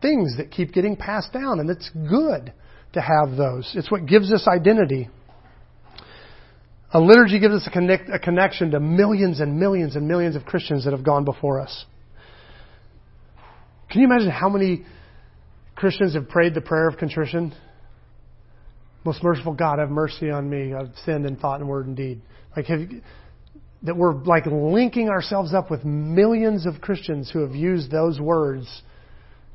things 0.01 0.39
that 0.39 0.51
keep 0.51 0.72
getting 0.72 0.97
passed 0.97 1.34
down. 1.34 1.61
And 1.61 1.68
it's 1.68 1.91
good 1.91 2.55
to 2.95 3.01
have 3.03 3.36
those. 3.36 3.70
It's 3.74 3.91
what 3.91 4.07
gives 4.07 4.32
us 4.32 4.49
identity. 4.49 5.11
A 6.93 7.01
liturgy 7.01 7.39
gives 7.39 7.53
us 7.53 7.66
a, 7.66 7.70
connect, 7.70 8.09
a 8.09 8.18
connection 8.18 8.70
to 8.70 8.80
millions 8.80 9.41
and 9.41 9.61
millions 9.61 9.95
and 9.95 10.09
millions 10.09 10.36
of 10.36 10.47
Christians 10.47 10.84
that 10.84 10.93
have 10.93 11.05
gone 11.05 11.26
before 11.26 11.61
us. 11.61 11.84
Can 13.91 14.01
you 14.01 14.07
imagine 14.07 14.30
how 14.30 14.49
many 14.49 14.84
Christians 15.74 16.14
have 16.14 16.28
prayed 16.28 16.55
the 16.55 16.61
prayer 16.61 16.89
of 16.89 16.99
contrition? 16.99 17.55
Most 19.05 19.22
merciful 19.22 19.55
God, 19.55 19.78
have 19.78 19.91
mercy 19.91 20.30
on 20.30 20.51
me. 20.51 20.74
I've 20.74 20.91
sinned 21.05 21.24
in 21.24 21.36
thought 21.36 21.61
and 21.61 21.68
word 21.68 21.86
and 21.86 21.97
deed. 21.97 22.20
Like 22.57 22.66
have, 22.66 22.80
that 23.82 23.97
we're 23.97 24.14
like 24.14 24.45
linking 24.47 25.09
ourselves 25.09 25.55
up 25.55 25.70
with 25.70 25.84
millions 25.84 26.66
of 26.66 26.80
Christians 26.80 27.30
who 27.32 27.41
have 27.41 27.55
used 27.55 27.91
those 27.91 28.20
words 28.20 28.82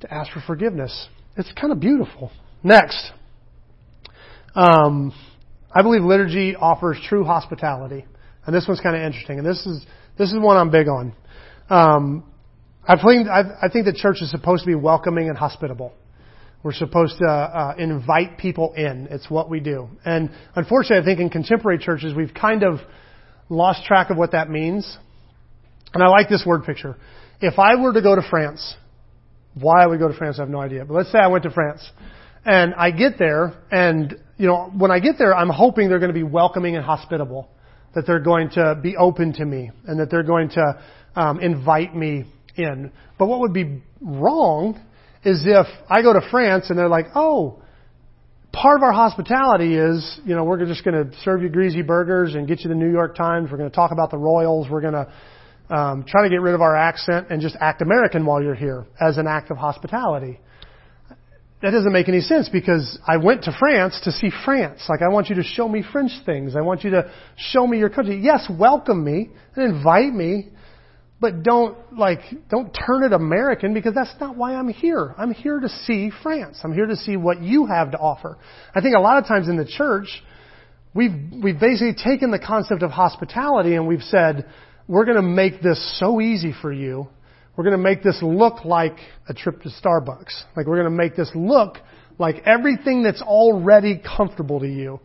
to 0.01 0.13
ask 0.13 0.31
for 0.31 0.41
forgiveness. 0.47 1.07
It's 1.37 1.51
kind 1.59 1.71
of 1.71 1.79
beautiful. 1.79 2.31
Next, 2.63 3.11
um, 4.55 5.13
I 5.73 5.81
believe 5.81 6.03
liturgy 6.03 6.55
offers 6.55 6.97
true 7.09 7.23
hospitality, 7.23 8.05
and 8.45 8.55
this 8.55 8.65
one's 8.67 8.79
kind 8.79 8.95
of 8.95 9.01
interesting. 9.01 9.39
And 9.39 9.47
this 9.47 9.65
is 9.65 9.85
this 10.17 10.31
is 10.31 10.39
one 10.39 10.55
I'm 10.55 10.71
big 10.71 10.87
on. 10.87 11.13
Um, 11.69 12.23
I 12.85 12.95
think, 13.01 13.27
I 13.29 13.69
think 13.71 13.85
the 13.85 13.93
church 13.93 14.17
is 14.21 14.29
supposed 14.29 14.63
to 14.63 14.67
be 14.67 14.75
welcoming 14.75 15.29
and 15.29 15.37
hospitable. 15.37 15.93
We're 16.63 16.73
supposed 16.73 17.17
to 17.19 17.25
uh, 17.25 17.75
invite 17.77 18.37
people 18.37 18.73
in. 18.73 19.07
It's 19.09 19.29
what 19.29 19.49
we 19.49 19.59
do. 19.59 19.89
And 20.05 20.29
unfortunately, 20.55 21.01
I 21.01 21.05
think 21.05 21.19
in 21.19 21.29
contemporary 21.29 21.77
churches, 21.77 22.13
we've 22.13 22.33
kind 22.33 22.63
of 22.63 22.79
lost 23.49 23.85
track 23.85 24.09
of 24.09 24.17
what 24.17 24.31
that 24.31 24.49
means. 24.49 24.97
And 25.93 26.03
I 26.03 26.07
like 26.07 26.29
this 26.29 26.43
word 26.45 26.63
picture. 26.63 26.95
If 27.39 27.59
I 27.59 27.75
were 27.75 27.93
to 27.93 28.01
go 28.01 28.15
to 28.15 28.21
France, 28.29 28.75
why 29.53 29.83
I 29.83 29.87
would 29.87 29.99
go 29.99 30.07
to 30.07 30.17
France, 30.17 30.37
I 30.39 30.43
have 30.43 30.49
no 30.49 30.61
idea. 30.61 30.85
But 30.85 30.93
let's 30.93 31.11
say 31.11 31.19
I 31.19 31.27
went 31.27 31.43
to 31.43 31.51
France. 31.51 31.87
And 32.45 32.73
I 32.73 32.91
get 32.91 33.17
there, 33.17 33.53
and, 33.71 34.17
you 34.37 34.47
know, 34.47 34.71
when 34.77 34.91
I 34.91 34.99
get 34.99 35.17
there, 35.17 35.33
I'm 35.33 35.49
hoping 35.49 35.87
they're 35.87 35.99
going 35.99 36.13
to 36.13 36.13
be 36.13 36.23
welcoming 36.23 36.75
and 36.75 36.83
hospitable. 36.83 37.49
That 37.95 38.05
they're 38.07 38.19
going 38.19 38.49
to 38.51 38.77
be 38.81 38.97
open 38.97 39.33
to 39.33 39.45
me, 39.45 39.71
and 39.85 39.99
that 39.99 40.09
they're 40.09 40.23
going 40.23 40.49
to 40.49 40.81
um, 41.15 41.39
invite 41.39 41.95
me 41.95 42.25
in. 42.55 42.91
But 43.17 43.27
what 43.27 43.41
would 43.41 43.53
be 43.53 43.81
wrong 44.01 44.79
is 45.23 45.43
if 45.45 45.67
I 45.89 46.01
go 46.01 46.13
to 46.13 46.21
France 46.29 46.69
and 46.69 46.77
they're 46.77 46.89
like, 46.89 47.07
oh, 47.15 47.61
part 48.51 48.77
of 48.77 48.83
our 48.83 48.91
hospitality 48.91 49.75
is, 49.75 50.19
you 50.25 50.35
know, 50.35 50.43
we're 50.43 50.63
just 50.65 50.83
going 50.83 51.09
to 51.09 51.17
serve 51.21 51.41
you 51.41 51.49
greasy 51.49 51.81
burgers 51.81 52.35
and 52.35 52.47
get 52.47 52.61
you 52.61 52.69
the 52.69 52.75
New 52.75 52.91
York 52.91 53.15
Times. 53.15 53.49
We're 53.51 53.57
going 53.57 53.69
to 53.69 53.75
talk 53.75 53.91
about 53.91 54.11
the 54.11 54.17
Royals. 54.17 54.67
We're 54.69 54.81
going 54.81 54.93
to 54.93 55.75
um, 55.75 56.05
try 56.07 56.23
to 56.23 56.29
get 56.29 56.41
rid 56.41 56.53
of 56.53 56.61
our 56.61 56.75
accent 56.75 57.27
and 57.29 57.41
just 57.41 57.55
act 57.59 57.81
American 57.81 58.25
while 58.25 58.41
you're 58.41 58.55
here 58.55 58.85
as 58.99 59.17
an 59.17 59.27
act 59.27 59.49
of 59.49 59.57
hospitality. 59.57 60.39
That 61.61 61.71
doesn't 61.71 61.93
make 61.93 62.09
any 62.09 62.19
sense 62.19 62.49
because 62.49 62.99
I 63.07 63.17
went 63.17 63.43
to 63.43 63.55
France 63.57 63.99
to 64.03 64.11
see 64.11 64.29
France. 64.43 64.83
Like 64.89 65.01
I 65.01 65.07
want 65.07 65.29
you 65.29 65.35
to 65.35 65.43
show 65.43 65.67
me 65.69 65.81
French 65.93 66.11
things. 66.25 66.57
I 66.57 66.61
want 66.61 66.83
you 66.83 66.89
to 66.91 67.09
show 67.37 67.65
me 67.65 67.77
your 67.79 67.89
country. 67.89 68.19
Yes, 68.21 68.45
welcome 68.49 69.03
me 69.03 69.29
and 69.55 69.73
invite 69.73 70.13
me 70.13 70.49
but 71.19 71.43
don't 71.43 71.97
like 71.97 72.19
don't 72.49 72.73
turn 72.73 73.03
it 73.03 73.13
American 73.13 73.73
because 73.73 73.93
that's 73.93 74.13
not 74.19 74.35
why 74.35 74.55
I'm 74.55 74.69
here. 74.69 75.15
I'm 75.17 75.33
here 75.33 75.59
to 75.59 75.69
see 75.69 76.11
France. 76.21 76.59
I'm 76.63 76.73
here 76.73 76.85
to 76.85 76.95
see 76.95 77.15
what 77.15 77.41
you 77.41 77.65
have 77.65 77.91
to 77.91 77.97
offer. 77.97 78.37
I 78.75 78.81
think 78.81 78.95
a 78.95 78.99
lot 78.99 79.17
of 79.17 79.27
times 79.27 79.47
in 79.47 79.55
the 79.55 79.65
church, 79.65 80.07
we've 80.93 81.13
we've 81.41 81.59
basically 81.59 81.93
taken 81.93 82.31
the 82.31 82.39
concept 82.39 82.83
of 82.83 82.91
hospitality 82.91 83.75
and 83.75 83.87
we've 83.87 84.01
said 84.01 84.49
we're 84.87 85.05
going 85.05 85.17
to 85.17 85.21
make 85.21 85.61
this 85.61 85.97
so 85.99 86.19
easy 86.19 86.53
for 86.61 86.73
you. 86.73 87.07
We're 87.55 87.63
going 87.63 87.77
to 87.77 87.83
make 87.83 88.03
this 88.03 88.19
look 88.21 88.65
like 88.65 88.97
a 89.29 89.33
trip 89.33 89.61
to 89.61 89.69
Starbucks. 89.69 90.43
Like 90.57 90.65
we're 90.65 90.81
going 90.81 90.91
to 90.91 90.97
make 90.97 91.15
this 91.15 91.31
look 91.35 91.77
like 92.19 92.43
everything 92.45 93.03
that's 93.03 93.21
already 93.21 94.01
comfortable 94.17 94.59
to 94.59 94.67
you. 94.67 94.99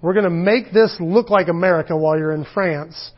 We're 0.00 0.14
going 0.14 0.24
to 0.24 0.30
make 0.30 0.72
this 0.72 0.94
look 1.00 1.30
like 1.30 1.48
America 1.48 1.96
while 1.96 2.18
you're 2.18 2.34
in 2.34 2.44
France 2.52 3.12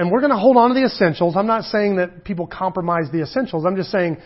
and 0.00 0.10
we're 0.10 0.20
going 0.20 0.32
to 0.32 0.38
hold 0.38 0.56
on 0.56 0.70
to 0.70 0.74
the 0.74 0.86
essentials. 0.86 1.36
I'm 1.36 1.46
not 1.46 1.64
saying 1.64 1.96
that 1.96 2.24
people 2.24 2.46
compromise 2.46 3.10
the 3.12 3.20
essentials. 3.22 3.66
I'm 3.66 3.76
just 3.76 3.90
saying 3.90 4.16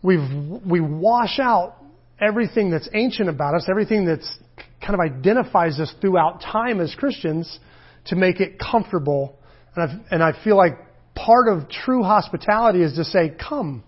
we've, 0.00 0.20
we 0.64 0.80
wash 0.80 1.40
out 1.40 1.74
everything 2.20 2.70
that's 2.70 2.88
ancient 2.94 3.28
about 3.28 3.56
us, 3.56 3.66
everything 3.68 4.06
that's 4.06 4.32
kind 4.80 4.94
of 4.94 5.00
identifies 5.00 5.80
us 5.80 5.92
throughout 6.00 6.40
time 6.40 6.78
as 6.80 6.94
Christians 6.94 7.58
to 8.06 8.14
make 8.14 8.38
it 8.38 8.60
comfortable. 8.60 9.36
And 9.74 9.90
I, 9.90 10.14
and 10.14 10.22
I 10.22 10.40
feel 10.44 10.56
like 10.56 10.74
part 11.16 11.48
of 11.48 11.68
true 11.68 12.04
hospitality 12.04 12.84
is 12.84 12.94
to 12.94 13.02
say, 13.02 13.32
come, 13.48 13.82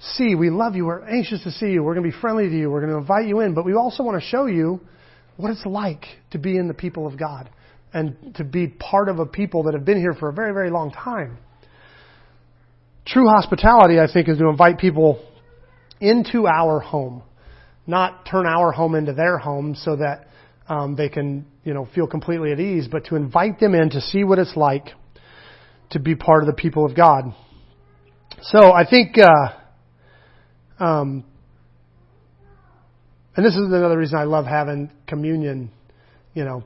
see, 0.00 0.34
we 0.34 0.48
love 0.48 0.76
you, 0.76 0.86
we're 0.86 1.04
anxious 1.04 1.42
to 1.42 1.50
see 1.50 1.66
you, 1.66 1.82
we're 1.82 1.92
going 1.92 2.10
to 2.10 2.16
be 2.16 2.20
friendly 2.22 2.48
to 2.48 2.56
you, 2.56 2.70
we're 2.70 2.80
going 2.80 2.92
to 2.92 2.98
invite 2.98 3.26
you 3.26 3.40
in, 3.40 3.52
but 3.52 3.66
we 3.66 3.74
also 3.74 4.02
want 4.02 4.18
to 4.18 4.26
show 4.26 4.46
you 4.46 4.80
what 5.36 5.50
it's 5.50 5.66
like 5.66 6.06
to 6.30 6.38
be 6.38 6.56
in 6.56 6.68
the 6.68 6.74
people 6.74 7.06
of 7.06 7.18
God 7.18 7.50
and 7.96 8.34
to 8.34 8.44
be 8.44 8.68
part 8.68 9.08
of 9.08 9.20
a 9.20 9.24
people 9.24 9.62
that 9.62 9.72
have 9.72 9.86
been 9.86 9.98
here 9.98 10.12
for 10.12 10.28
a 10.28 10.32
very, 10.32 10.52
very 10.52 10.68
long 10.68 10.90
time. 10.90 11.38
True 13.06 13.26
hospitality, 13.26 13.98
I 13.98 14.06
think, 14.12 14.28
is 14.28 14.36
to 14.36 14.48
invite 14.48 14.76
people 14.76 15.26
into 15.98 16.46
our 16.46 16.78
home, 16.78 17.22
not 17.86 18.26
turn 18.30 18.44
our 18.44 18.70
home 18.70 18.96
into 18.96 19.14
their 19.14 19.38
home 19.38 19.74
so 19.74 19.96
that 19.96 20.26
um, 20.68 20.94
they 20.94 21.08
can, 21.08 21.46
you 21.64 21.72
know, 21.72 21.88
feel 21.94 22.06
completely 22.06 22.52
at 22.52 22.60
ease, 22.60 22.86
but 22.86 23.06
to 23.06 23.16
invite 23.16 23.60
them 23.60 23.74
in 23.74 23.88
to 23.88 24.02
see 24.02 24.24
what 24.24 24.38
it's 24.38 24.56
like 24.56 24.88
to 25.88 25.98
be 25.98 26.14
part 26.14 26.42
of 26.42 26.48
the 26.48 26.52
people 26.52 26.84
of 26.84 26.94
God. 26.94 27.34
So 28.42 28.74
I 28.74 28.84
think, 28.84 29.16
uh, 29.18 30.84
um, 30.84 31.24
and 33.34 33.46
this 33.46 33.54
is 33.54 33.64
another 33.64 33.96
reason 33.96 34.18
I 34.18 34.24
love 34.24 34.44
having 34.44 34.90
communion, 35.06 35.70
you 36.34 36.44
know, 36.44 36.62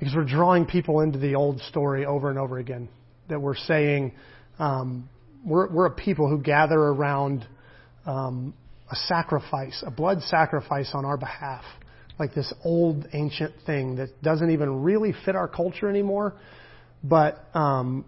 because 0.00 0.14
we're 0.14 0.24
drawing 0.24 0.64
people 0.64 1.00
into 1.00 1.18
the 1.18 1.34
old 1.34 1.60
story 1.60 2.06
over 2.06 2.30
and 2.30 2.38
over 2.38 2.58
again. 2.58 2.88
That 3.28 3.40
we're 3.40 3.54
saying 3.54 4.12
um, 4.58 5.08
we're, 5.44 5.70
we're 5.70 5.86
a 5.86 5.90
people 5.90 6.28
who 6.28 6.38
gather 6.42 6.78
around 6.78 7.46
um, 8.06 8.54
a 8.90 8.96
sacrifice, 8.96 9.84
a 9.86 9.90
blood 9.90 10.22
sacrifice 10.22 10.90
on 10.94 11.04
our 11.04 11.18
behalf, 11.18 11.64
like 12.18 12.34
this 12.34 12.52
old 12.64 13.06
ancient 13.12 13.52
thing 13.66 13.96
that 13.96 14.22
doesn't 14.22 14.50
even 14.50 14.82
really 14.82 15.12
fit 15.26 15.36
our 15.36 15.46
culture 15.46 15.88
anymore. 15.88 16.34
But 17.04 17.44
um, 17.54 18.06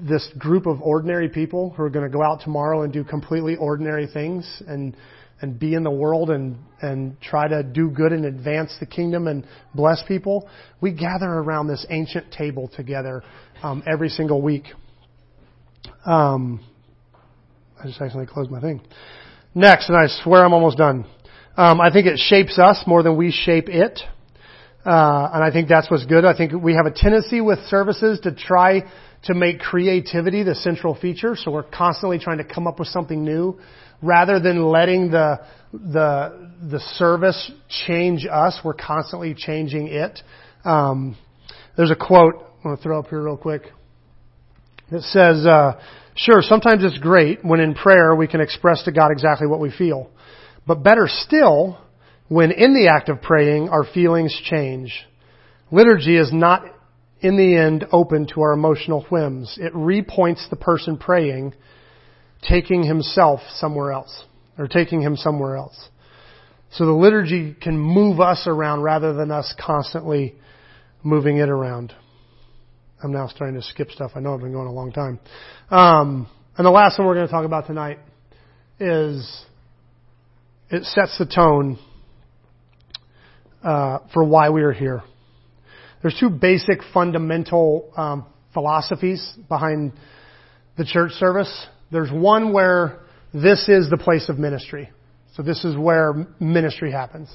this 0.00 0.26
group 0.38 0.66
of 0.66 0.80
ordinary 0.80 1.28
people 1.28 1.70
who 1.70 1.82
are 1.82 1.90
going 1.90 2.08
to 2.08 2.16
go 2.16 2.22
out 2.22 2.40
tomorrow 2.42 2.82
and 2.82 2.92
do 2.92 3.02
completely 3.02 3.56
ordinary 3.56 4.06
things 4.06 4.62
and 4.68 4.96
and 5.42 5.58
be 5.58 5.74
in 5.74 5.82
the 5.82 5.90
world 5.90 6.30
and, 6.30 6.56
and 6.80 7.20
try 7.20 7.48
to 7.48 7.64
do 7.64 7.90
good 7.90 8.12
and 8.12 8.24
advance 8.24 8.74
the 8.78 8.86
kingdom 8.86 9.26
and 9.26 9.44
bless 9.74 10.02
people, 10.06 10.48
we 10.80 10.92
gather 10.92 11.26
around 11.26 11.66
this 11.66 11.84
ancient 11.90 12.32
table 12.32 12.70
together 12.74 13.22
um, 13.62 13.82
every 13.86 14.08
single 14.08 14.40
week. 14.40 14.64
Um, 16.06 16.64
I 17.78 17.86
just 17.86 18.00
accidentally 18.00 18.32
closed 18.32 18.50
my 18.50 18.60
thing. 18.60 18.80
Next, 19.54 19.88
and 19.88 19.98
I 19.98 20.06
swear 20.22 20.44
I'm 20.44 20.54
almost 20.54 20.78
done. 20.78 21.04
Um, 21.56 21.80
I 21.80 21.92
think 21.92 22.06
it 22.06 22.18
shapes 22.18 22.58
us 22.58 22.84
more 22.86 23.02
than 23.02 23.16
we 23.16 23.32
shape 23.32 23.68
it. 23.68 24.00
Uh, 24.86 25.30
and 25.34 25.44
I 25.44 25.50
think 25.52 25.68
that's 25.68 25.90
what's 25.90 26.06
good. 26.06 26.24
I 26.24 26.36
think 26.36 26.52
we 26.52 26.74
have 26.74 26.86
a 26.86 26.92
tendency 26.94 27.40
with 27.40 27.58
services 27.66 28.20
to 28.20 28.34
try 28.34 28.82
to 29.24 29.34
make 29.34 29.60
creativity 29.60 30.42
the 30.42 30.54
central 30.54 30.94
feature. 30.94 31.36
So 31.36 31.50
we're 31.50 31.62
constantly 31.64 32.18
trying 32.18 32.38
to 32.38 32.44
come 32.44 32.66
up 32.66 32.78
with 32.78 32.88
something 32.88 33.24
new 33.24 33.60
rather 34.02 34.40
than 34.40 34.64
letting 34.64 35.10
the, 35.10 35.40
the, 35.72 36.50
the 36.70 36.80
service 36.96 37.50
change 37.86 38.26
us. 38.30 38.58
We're 38.64 38.74
constantly 38.74 39.34
changing 39.34 39.88
it. 39.88 40.20
Um, 40.64 41.16
there's 41.76 41.90
a 41.90 41.96
quote 41.96 42.34
I'm 42.58 42.62
going 42.62 42.76
to 42.76 42.82
throw 42.82 42.98
up 42.98 43.08
here 43.08 43.22
real 43.22 43.36
quick. 43.36 43.62
It 44.90 45.02
says, 45.02 45.46
uh, 45.46 45.80
sure, 46.14 46.42
sometimes 46.42 46.84
it's 46.84 46.98
great 46.98 47.44
when 47.44 47.60
in 47.60 47.74
prayer 47.74 48.14
we 48.14 48.28
can 48.28 48.40
express 48.40 48.84
to 48.84 48.92
God 48.92 49.10
exactly 49.10 49.46
what 49.46 49.58
we 49.58 49.70
feel. 49.70 50.10
But 50.66 50.84
better 50.84 51.06
still, 51.08 51.78
when 52.28 52.52
in 52.52 52.74
the 52.74 52.88
act 52.94 53.08
of 53.08 53.20
praying, 53.20 53.68
our 53.68 53.84
feelings 53.84 54.38
change. 54.44 54.94
Liturgy 55.70 56.16
is 56.16 56.30
not 56.32 56.62
in 57.20 57.36
the 57.36 57.56
end 57.56 57.86
open 57.90 58.26
to 58.34 58.42
our 58.42 58.52
emotional 58.52 59.06
whims. 59.10 59.56
It 59.60 59.72
repoints 59.72 60.48
the 60.50 60.56
person 60.56 60.98
praying, 60.98 61.54
taking 62.42 62.82
himself 62.82 63.40
somewhere 63.54 63.92
else, 63.92 64.24
or 64.58 64.66
taking 64.66 65.00
him 65.00 65.16
somewhere 65.16 65.56
else. 65.56 65.88
So 66.72 66.86
the 66.86 66.92
liturgy 66.92 67.54
can 67.60 67.78
move 67.78 68.20
us 68.20 68.44
around 68.46 68.82
rather 68.82 69.12
than 69.12 69.30
us 69.30 69.54
constantly 69.60 70.34
moving 71.02 71.36
it 71.36 71.48
around. 71.48 71.92
I'm 73.02 73.12
now 73.12 73.26
starting 73.28 73.60
to 73.60 73.62
skip 73.62 73.90
stuff. 73.90 74.12
I 74.14 74.20
know 74.20 74.34
I've 74.34 74.40
been 74.40 74.52
going 74.52 74.68
a 74.68 74.72
long 74.72 74.92
time. 74.92 75.18
Um, 75.70 76.28
and 76.56 76.64
the 76.64 76.70
last 76.70 76.98
one 76.98 77.06
we're 77.08 77.14
going 77.14 77.26
to 77.26 77.32
talk 77.32 77.44
about 77.44 77.66
tonight 77.66 77.98
is 78.78 79.44
it 80.70 80.84
sets 80.84 81.18
the 81.18 81.26
tone 81.26 81.78
uh, 83.62 83.98
for 84.14 84.24
why 84.24 84.50
we 84.50 84.62
are 84.62 84.72
here. 84.72 85.02
There's 86.00 86.16
two 86.18 86.30
basic 86.30 86.78
fundamental 86.94 87.92
um, 87.96 88.26
philosophies 88.54 89.34
behind 89.48 89.92
the 90.76 90.84
church 90.84 91.12
service. 91.12 91.66
There's 91.92 92.10
one 92.10 92.52
where 92.52 93.00
this 93.32 93.68
is 93.68 93.90
the 93.90 93.98
place 93.98 94.28
of 94.28 94.38
ministry. 94.38 94.90
So 95.36 95.42
this 95.42 95.64
is 95.64 95.76
where 95.76 96.26
ministry 96.40 96.90
happens. 96.90 97.28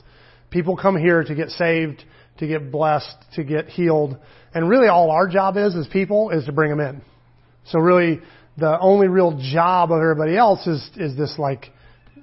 People 0.49 0.75
come 0.75 0.97
here 0.97 1.23
to 1.23 1.35
get 1.35 1.49
saved, 1.49 2.03
to 2.39 2.47
get 2.47 2.71
blessed, 2.71 3.15
to 3.35 3.43
get 3.43 3.67
healed. 3.67 4.17
And 4.53 4.67
really 4.67 4.87
all 4.87 5.11
our 5.11 5.27
job 5.27 5.57
is 5.57 5.75
as 5.75 5.87
people 5.87 6.31
is 6.31 6.45
to 6.45 6.51
bring 6.51 6.69
them 6.69 6.79
in. 6.79 7.01
So 7.67 7.79
really 7.79 8.19
the 8.57 8.79
only 8.79 9.07
real 9.07 9.39
job 9.53 9.91
of 9.91 9.99
everybody 9.99 10.35
else 10.35 10.65
is, 10.65 10.89
is 10.97 11.15
this 11.15 11.35
like, 11.37 11.67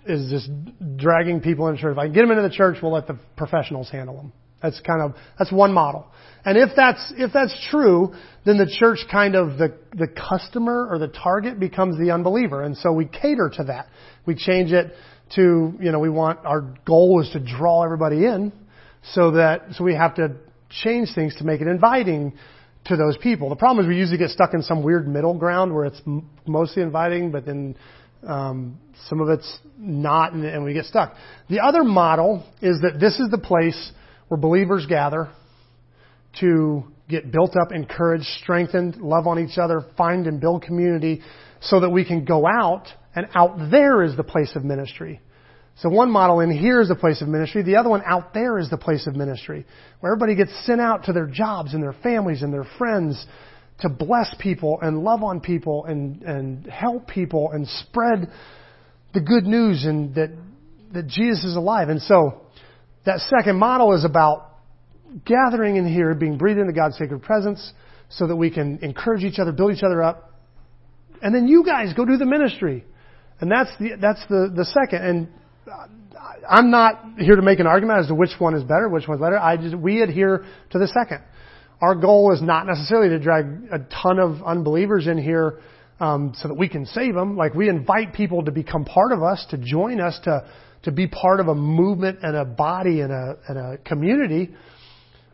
is 0.06 0.30
just 0.30 0.50
dragging 0.96 1.40
people 1.40 1.68
into 1.68 1.80
church. 1.80 1.92
If 1.92 1.98
I 1.98 2.06
can 2.06 2.14
get 2.14 2.22
them 2.22 2.30
into 2.30 2.42
the 2.42 2.54
church, 2.54 2.78
we'll 2.82 2.92
let 2.92 3.06
the 3.06 3.18
professionals 3.36 3.90
handle 3.90 4.16
them. 4.16 4.32
That's 4.64 4.80
kind 4.80 5.02
of, 5.02 5.14
that's 5.38 5.52
one 5.52 5.74
model. 5.74 6.06
And 6.42 6.56
if 6.56 6.70
that's, 6.74 7.12
if 7.18 7.34
that's 7.34 7.54
true, 7.70 8.14
then 8.46 8.56
the 8.56 8.74
church 8.78 9.00
kind 9.12 9.34
of, 9.34 9.58
the, 9.58 9.76
the 9.92 10.08
customer 10.08 10.88
or 10.90 10.98
the 10.98 11.08
target 11.08 11.60
becomes 11.60 11.98
the 11.98 12.12
unbeliever. 12.12 12.62
And 12.62 12.74
so 12.74 12.90
we 12.90 13.04
cater 13.04 13.52
to 13.58 13.64
that. 13.64 13.88
We 14.24 14.34
change 14.34 14.72
it 14.72 14.94
to, 15.34 15.74
you 15.78 15.92
know, 15.92 15.98
we 15.98 16.08
want, 16.08 16.38
our 16.46 16.62
goal 16.86 17.20
is 17.20 17.28
to 17.34 17.40
draw 17.40 17.84
everybody 17.84 18.24
in 18.24 18.54
so 19.12 19.32
that, 19.32 19.66
so 19.72 19.84
we 19.84 19.94
have 19.94 20.14
to 20.14 20.36
change 20.70 21.10
things 21.14 21.36
to 21.36 21.44
make 21.44 21.60
it 21.60 21.66
inviting 21.66 22.32
to 22.86 22.96
those 22.96 23.18
people. 23.18 23.50
The 23.50 23.56
problem 23.56 23.84
is 23.84 23.88
we 23.88 23.98
usually 23.98 24.18
get 24.18 24.30
stuck 24.30 24.54
in 24.54 24.62
some 24.62 24.82
weird 24.82 25.06
middle 25.06 25.36
ground 25.36 25.74
where 25.74 25.84
it's 25.84 26.00
mostly 26.46 26.82
inviting, 26.82 27.32
but 27.32 27.44
then 27.44 27.76
um, 28.26 28.78
some 29.10 29.20
of 29.20 29.28
it's 29.28 29.58
not, 29.76 30.32
and, 30.32 30.42
and 30.46 30.64
we 30.64 30.72
get 30.72 30.86
stuck. 30.86 31.16
The 31.50 31.60
other 31.60 31.84
model 31.84 32.46
is 32.62 32.80
that 32.80 32.98
this 32.98 33.20
is 33.20 33.28
the 33.30 33.38
place 33.38 33.92
where 34.28 34.38
believers 34.38 34.86
gather 34.86 35.28
to 36.40 36.84
get 37.08 37.30
built 37.30 37.54
up, 37.56 37.72
encouraged, 37.72 38.26
strengthened, 38.42 38.96
love 38.96 39.26
on 39.26 39.38
each 39.38 39.58
other, 39.58 39.84
find 39.96 40.26
and 40.26 40.40
build 40.40 40.62
community 40.62 41.22
so 41.60 41.80
that 41.80 41.90
we 41.90 42.04
can 42.04 42.24
go 42.24 42.46
out 42.46 42.86
and 43.14 43.28
out 43.34 43.70
there 43.70 44.02
is 44.02 44.16
the 44.16 44.24
place 44.24 44.54
of 44.56 44.64
ministry. 44.64 45.20
So 45.76 45.88
one 45.88 46.10
model 46.10 46.40
in 46.40 46.50
here 46.56 46.80
is 46.80 46.88
the 46.88 46.94
place 46.94 47.20
of 47.20 47.28
ministry. 47.28 47.62
The 47.62 47.76
other 47.76 47.88
one 47.88 48.02
out 48.06 48.32
there 48.32 48.58
is 48.58 48.70
the 48.70 48.76
place 48.76 49.06
of 49.06 49.16
ministry, 49.16 49.66
where 50.00 50.12
everybody 50.12 50.36
gets 50.36 50.52
sent 50.66 50.80
out 50.80 51.04
to 51.04 51.12
their 51.12 51.26
jobs 51.26 51.74
and 51.74 51.82
their 51.82 51.94
families 52.02 52.42
and 52.42 52.52
their 52.52 52.66
friends 52.78 53.24
to 53.80 53.88
bless 53.88 54.32
people 54.38 54.78
and 54.82 55.02
love 55.02 55.24
on 55.24 55.40
people 55.40 55.84
and, 55.86 56.22
and 56.22 56.66
help 56.66 57.08
people 57.08 57.50
and 57.52 57.66
spread 57.66 58.30
the 59.14 59.20
good 59.20 59.44
news 59.44 59.84
and 59.84 60.14
that, 60.14 60.30
that 60.92 61.08
Jesus 61.08 61.44
is 61.44 61.56
alive. 61.56 61.88
And 61.88 62.00
so 62.02 62.43
that 63.04 63.20
second 63.20 63.58
model 63.58 63.94
is 63.94 64.04
about 64.04 64.50
gathering 65.24 65.76
in 65.76 65.86
here, 65.86 66.14
being 66.14 66.38
breathed 66.38 66.58
into 66.58 66.72
God's 66.72 66.96
sacred 66.96 67.22
presence 67.22 67.72
so 68.08 68.26
that 68.26 68.36
we 68.36 68.50
can 68.50 68.78
encourage 68.82 69.24
each 69.24 69.38
other, 69.38 69.52
build 69.52 69.72
each 69.72 69.82
other 69.82 70.02
up. 70.02 70.32
And 71.22 71.34
then 71.34 71.48
you 71.48 71.64
guys 71.64 71.92
go 71.94 72.04
do 72.04 72.16
the 72.16 72.26
ministry. 72.26 72.84
And 73.40 73.50
that's 73.50 73.70
the, 73.78 73.96
that's 74.00 74.20
the, 74.28 74.52
the 74.54 74.64
second. 74.64 75.04
And 75.04 75.28
I'm 76.48 76.70
not 76.70 77.02
here 77.18 77.36
to 77.36 77.42
make 77.42 77.60
an 77.60 77.66
argument 77.66 78.00
as 78.00 78.06
to 78.08 78.14
which 78.14 78.30
one 78.38 78.54
is 78.54 78.62
better, 78.62 78.88
which 78.88 79.08
one's 79.08 79.20
better. 79.20 79.38
I 79.38 79.56
just, 79.56 79.76
we 79.76 80.02
adhere 80.02 80.44
to 80.70 80.78
the 80.78 80.88
second. 80.88 81.22
Our 81.80 81.94
goal 81.94 82.32
is 82.32 82.40
not 82.40 82.66
necessarily 82.66 83.10
to 83.10 83.18
drag 83.18 83.46
a 83.72 83.78
ton 84.02 84.18
of 84.18 84.42
unbelievers 84.42 85.06
in 85.06 85.18
here 85.18 85.60
um, 86.00 86.32
so 86.36 86.48
that 86.48 86.54
we 86.54 86.68
can 86.68 86.86
save 86.86 87.14
them. 87.14 87.36
Like 87.36 87.54
we 87.54 87.68
invite 87.68 88.14
people 88.14 88.44
to 88.44 88.52
become 88.52 88.84
part 88.84 89.12
of 89.12 89.22
us, 89.22 89.44
to 89.50 89.58
join 89.58 90.00
us, 90.00 90.18
to 90.24 90.48
to 90.84 90.92
be 90.92 91.06
part 91.06 91.40
of 91.40 91.48
a 91.48 91.54
movement 91.54 92.18
and 92.22 92.36
a 92.36 92.44
body 92.44 93.00
and 93.00 93.12
a, 93.12 93.36
and 93.48 93.58
a 93.58 93.78
community. 93.78 94.54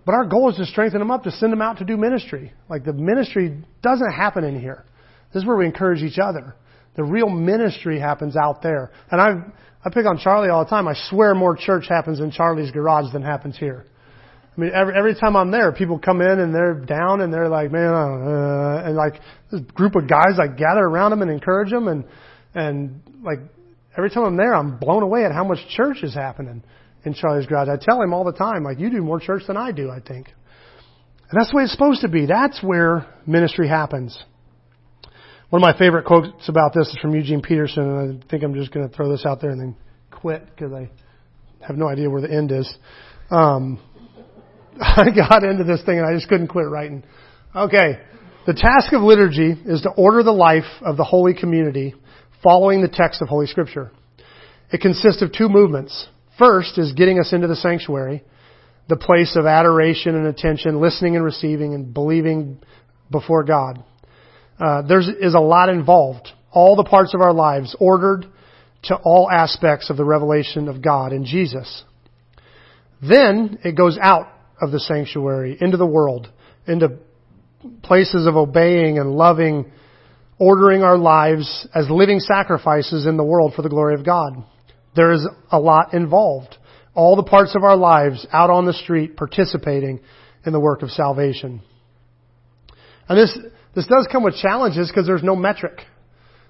But 0.07 0.15
our 0.15 0.25
goal 0.25 0.51
is 0.51 0.57
to 0.57 0.67
strengthen 0.67 0.99
them 0.99 1.11
up, 1.11 1.25
to 1.25 1.31
send 1.31 1.53
them 1.53 1.63
out 1.63 1.79
to 1.79 1.85
do 1.85 1.97
ministry. 1.97 2.53
Like 2.69 2.85
the 2.85 2.93
ministry 2.93 3.63
doesn't 3.83 4.13
happen 4.13 4.45
in 4.45 4.59
here. 4.59 4.85
This 5.33 5.43
is 5.43 5.47
where 5.47 5.57
we 5.57 5.67
encourage 5.67 6.03
each 6.03 6.19
other. 6.19 6.55
The 6.97 7.05
real 7.05 7.29
ministry 7.29 8.01
happens 8.01 8.37
out 8.37 8.63
there. 8.63 8.91
And 9.11 9.21
I 9.21 9.29
I 9.85 9.89
pick 9.91 10.05
on 10.07 10.19
Charlie 10.19 10.51
all 10.51 10.65
the 10.65 10.71
time. 10.71 10.89
I 10.89 10.95
swear 11.09 11.35
more 11.35 11.57
church 11.57 11.87
happens 11.89 12.21
in 12.21 12.31
Charlie's 12.31 12.71
garage 12.71 13.13
than 13.13 13.23
happens 13.23 13.57
here. 13.57 13.87
I 14.57 14.61
mean, 14.61 14.73
every 14.75 14.95
every 14.97 15.15
time 15.15 15.37
I'm 15.37 15.51
there, 15.51 15.73
people 15.73 15.99
come 15.99 16.21
in 16.21 16.39
and 16.41 16.55
they're 16.55 16.75
down 16.75 17.21
and 17.21 17.33
they're 17.33 17.49
like, 17.49 17.71
man, 17.71 17.95
uh, 17.95 18.83
and 18.85 18.97
like 18.97 19.21
this 19.51 19.61
group 19.73 19.95
of 19.95 20.09
guys 20.09 20.37
like 20.37 20.59
gather 20.59 20.81
around 20.83 21.13
them 21.13 21.23
and 21.23 21.31
encourage 21.31 21.71
them 21.71 21.89
and 21.89 22.05
and 22.55 23.01
like 23.23 23.39
every 23.97 24.11
time 24.11 24.25
I'm 24.25 24.37
there, 24.37 24.55
I'm 24.55 24.79
blown 24.79 25.03
away 25.03 25.25
at 25.25 25.33
how 25.33 25.45
much 25.45 25.59
church 25.71 26.03
is 26.03 26.15
happening 26.15 26.63
in 27.05 27.15
Charlie's 27.15 27.47
garage. 27.47 27.69
I 27.69 27.77
tell 27.81 28.01
him 28.03 28.13
all 28.13 28.25
the 28.25 28.33
time, 28.33 28.65
like, 28.65 28.79
you 28.79 28.91
do 28.91 29.03
more 29.03 29.21
church 29.21 29.43
than 29.47 29.57
I 29.57 29.73
do, 29.73 29.91
I 29.91 30.01
think. 30.01 30.29
And 31.31 31.39
that's 31.39 31.51
the 31.51 31.57
way 31.57 31.63
it's 31.63 31.73
supposed 31.73 32.01
to 32.03 32.09
be. 32.09 32.27
That's 32.27 32.63
where 32.63 33.07
ministry 33.27 33.69
happens. 33.69 34.19
One 35.51 35.63
of 35.63 35.67
my 35.67 35.77
favorite 35.79 36.05
quotes 36.05 36.49
about 36.49 36.73
this 36.75 36.89
is 36.89 36.99
from 37.01 37.15
Eugene 37.15 37.43
Peterson, 37.43 37.83
and 37.83 38.23
I 38.23 38.27
think 38.29 38.43
I'm 38.43 38.55
just 38.55 38.73
going 38.73 38.89
to 38.89 38.95
throw 38.95 39.11
this 39.11 39.25
out 39.27 39.41
there 39.41 39.51
and 39.51 39.61
then 39.61 39.77
quit 40.11 40.45
because 40.47 40.73
I 40.73 40.91
have 41.67 41.77
no 41.77 41.89
idea 41.89 42.09
where 42.09 42.21
the 42.21 42.33
end 42.33 42.53
is. 42.53 42.73
Um, 43.31 43.81
I 44.81 45.11
got 45.11 45.45
into 45.45 45.65
this 45.65 45.83
thing 45.85 45.99
and 45.99 46.07
I 46.07 46.15
just 46.15 46.29
couldn't 46.29 46.49
quit 46.49 46.67
writing. 46.69 47.03
Okay. 47.55 48.01
The 48.47 48.55
task 48.55 48.93
of 48.93 49.03
liturgy 49.03 49.55
is 49.67 49.83
to 49.83 49.91
order 49.91 50.23
the 50.23 50.33
life 50.33 50.65
of 50.83 50.97
the 50.97 51.05
holy 51.05 51.35
community 51.35 51.95
following 52.43 52.83
the 52.83 52.89
text 52.89 53.23
of 53.23 53.29
Holy 53.29 53.47
Scripture. 53.47 53.91
It 54.73 54.81
consists 54.81 55.23
of 55.23 55.33
two 55.33 55.49
movements. 55.49 56.07
First 56.39 56.79
is 56.79 56.93
getting 56.93 57.19
us 57.19 57.33
into 57.33 57.49
the 57.49 57.57
sanctuary, 57.57 58.23
the 58.89 58.97
place 58.97 59.37
of 59.37 59.47
adoration 59.47 60.15
and 60.15 60.27
attention, 60.27 60.81
listening 60.81 61.17
and 61.17 61.25
receiving 61.25 61.75
and 61.75 61.93
believing 61.93 62.61
before 63.11 63.45
God. 63.45 63.83
Uh, 64.59 64.83
there 64.83 65.01
is 65.01 65.35
a 65.35 65.41
lot 65.41 65.69
involved. 65.69 66.29
All 66.53 66.77
the 66.77 66.85
parts 66.85 67.15
of 67.15 67.21
our 67.21 67.33
lives 67.33 67.75
ordered 67.79 68.27
to 68.85 68.97
all 68.97 69.31
aspects 69.31 69.91
of 69.91 69.97
the 69.97 70.05
revelation 70.05 70.69
of 70.69 70.83
God 70.83 71.13
in 71.13 71.25
Jesus. 71.25 71.85
Then 73.03 73.59
it 73.65 73.77
goes 73.77 73.99
out 74.01 74.27
of 74.61 74.71
the 74.71 74.81
sanctuary 74.81 75.57
into 75.61 75.77
the 75.77 75.87
world, 75.87 76.29
into 76.67 76.99
places 77.83 78.27
of 78.27 78.37
obeying 78.37 78.99
and 78.99 79.13
loving 79.13 79.71
ordering 80.41 80.83
our 80.83 80.97
lives 80.97 81.69
as 81.75 81.89
living 81.91 82.19
sacrifices 82.19 83.07
in 83.07 83.19
the 83.19 83.25
world 83.25 83.53
for 83.55 83.61
the 83.61 83.69
glory 83.69 83.95
of 83.95 84.05
God. 84.05 84.43
There 84.97 85.13
is 85.13 85.29
a 85.53 85.61
lot 85.61 85.93
involved. 85.93 86.57
All 86.95 87.15
the 87.15 87.23
parts 87.23 87.55
of 87.55 87.63
our 87.63 87.77
lives 87.77 88.27
out 88.33 88.49
on 88.51 88.65
the 88.65 88.73
street 88.73 89.17
participating 89.17 90.01
in 90.45 90.53
the 90.53 90.59
work 90.59 90.83
of 90.83 90.91
salvation. 90.91 91.61
And 93.07 93.19
this, 93.19 93.39
this 93.75 93.87
does 93.87 94.09
come 94.11 94.25
with 94.25 94.35
challenges 94.37 94.89
because 94.89 95.07
there's 95.07 95.23
no 95.23 95.37
metric. 95.37 95.79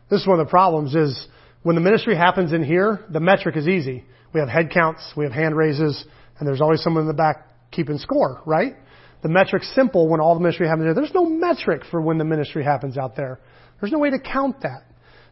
This 0.09 0.23
is 0.23 0.27
one 0.27 0.39
of 0.39 0.47
the 0.47 0.51
problems 0.51 0.95
is 0.95 1.27
when 1.63 1.75
the 1.75 1.83
ministry 1.83 2.17
happens 2.17 2.53
in 2.53 2.63
here, 2.63 3.05
the 3.11 3.21
metric 3.21 3.57
is 3.57 3.67
easy. 3.67 4.05
We 4.33 4.41
have 4.41 4.49
head 4.49 4.71
counts, 4.71 5.03
we 5.17 5.25
have 5.25 5.33
hand 5.33 5.57
raises, 5.57 6.05
and 6.39 6.47
there's 6.47 6.61
always 6.61 6.81
someone 6.81 7.03
in 7.03 7.09
the 7.09 7.15
back 7.15 7.49
keeping 7.73 7.99
score, 7.99 8.41
right? 8.47 8.75
The 9.23 9.29
metric's 9.29 9.71
simple 9.75 10.09
when 10.09 10.21
all 10.21 10.35
the 10.35 10.41
ministry 10.41 10.69
happens 10.69 10.87
there. 10.87 10.95
There's 10.95 11.13
no 11.13 11.27
metric 11.27 11.83
for 11.91 12.01
when 12.01 12.19
the 12.19 12.25
ministry 12.25 12.65
happens 12.65 12.97
out 12.97 13.17
there. 13.17 13.41
There's 13.81 13.93
no 13.93 13.99
way 13.99 14.11
to 14.11 14.19
count 14.19 14.61
that. 14.63 14.83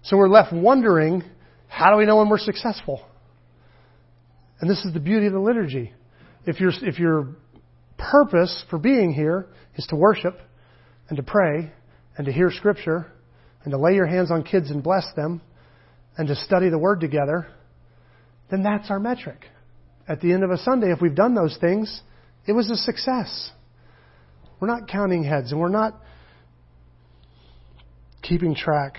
So 0.02 0.16
we're 0.16 0.28
left 0.28 0.52
wondering, 0.52 1.22
how 1.68 1.90
do 1.90 1.98
we 1.98 2.06
know 2.06 2.16
when 2.16 2.28
we're 2.28 2.38
successful? 2.38 3.04
And 4.60 4.70
this 4.70 4.84
is 4.84 4.92
the 4.92 5.00
beauty 5.00 5.26
of 5.26 5.32
the 5.32 5.40
liturgy. 5.40 5.92
If 6.46 6.60
you're, 6.60 6.72
if 6.82 6.98
you're 6.98 7.28
purpose 7.98 8.64
for 8.70 8.78
being 8.78 9.12
here 9.12 9.46
is 9.76 9.86
to 9.88 9.96
worship 9.96 10.38
and 11.08 11.16
to 11.16 11.22
pray 11.22 11.72
and 12.16 12.26
to 12.26 12.32
hear 12.32 12.50
Scripture 12.50 13.12
and 13.64 13.72
to 13.72 13.78
lay 13.78 13.94
your 13.94 14.06
hands 14.06 14.30
on 14.30 14.42
kids 14.42 14.70
and 14.70 14.82
bless 14.82 15.06
them 15.14 15.40
and 16.16 16.28
to 16.28 16.34
study 16.34 16.70
the 16.70 16.78
Word 16.78 17.00
together, 17.00 17.48
then 18.50 18.62
that's 18.62 18.90
our 18.90 18.98
metric. 18.98 19.44
At 20.08 20.20
the 20.20 20.32
end 20.32 20.42
of 20.42 20.50
a 20.50 20.58
Sunday, 20.58 20.90
if 20.90 21.00
we've 21.02 21.14
done 21.14 21.34
those 21.34 21.56
things, 21.60 22.02
it 22.46 22.52
was 22.52 22.70
a 22.70 22.76
success. 22.76 23.50
We're 24.58 24.68
not 24.68 24.88
counting 24.88 25.22
heads 25.22 25.52
and 25.52 25.60
we're 25.60 25.68
not 25.68 26.00
keeping 28.28 28.54
track. 28.54 28.98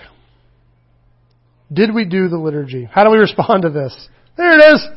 Did 1.72 1.94
we 1.94 2.06
do 2.06 2.28
the 2.30 2.38
liturgy? 2.38 2.90
How 2.92 3.04
do 3.04 3.12
we 3.12 3.18
respond 3.18 3.62
to 3.64 3.70
this? 3.70 4.10
There 4.38 4.52
it 4.52 4.74
is! 4.74 4.88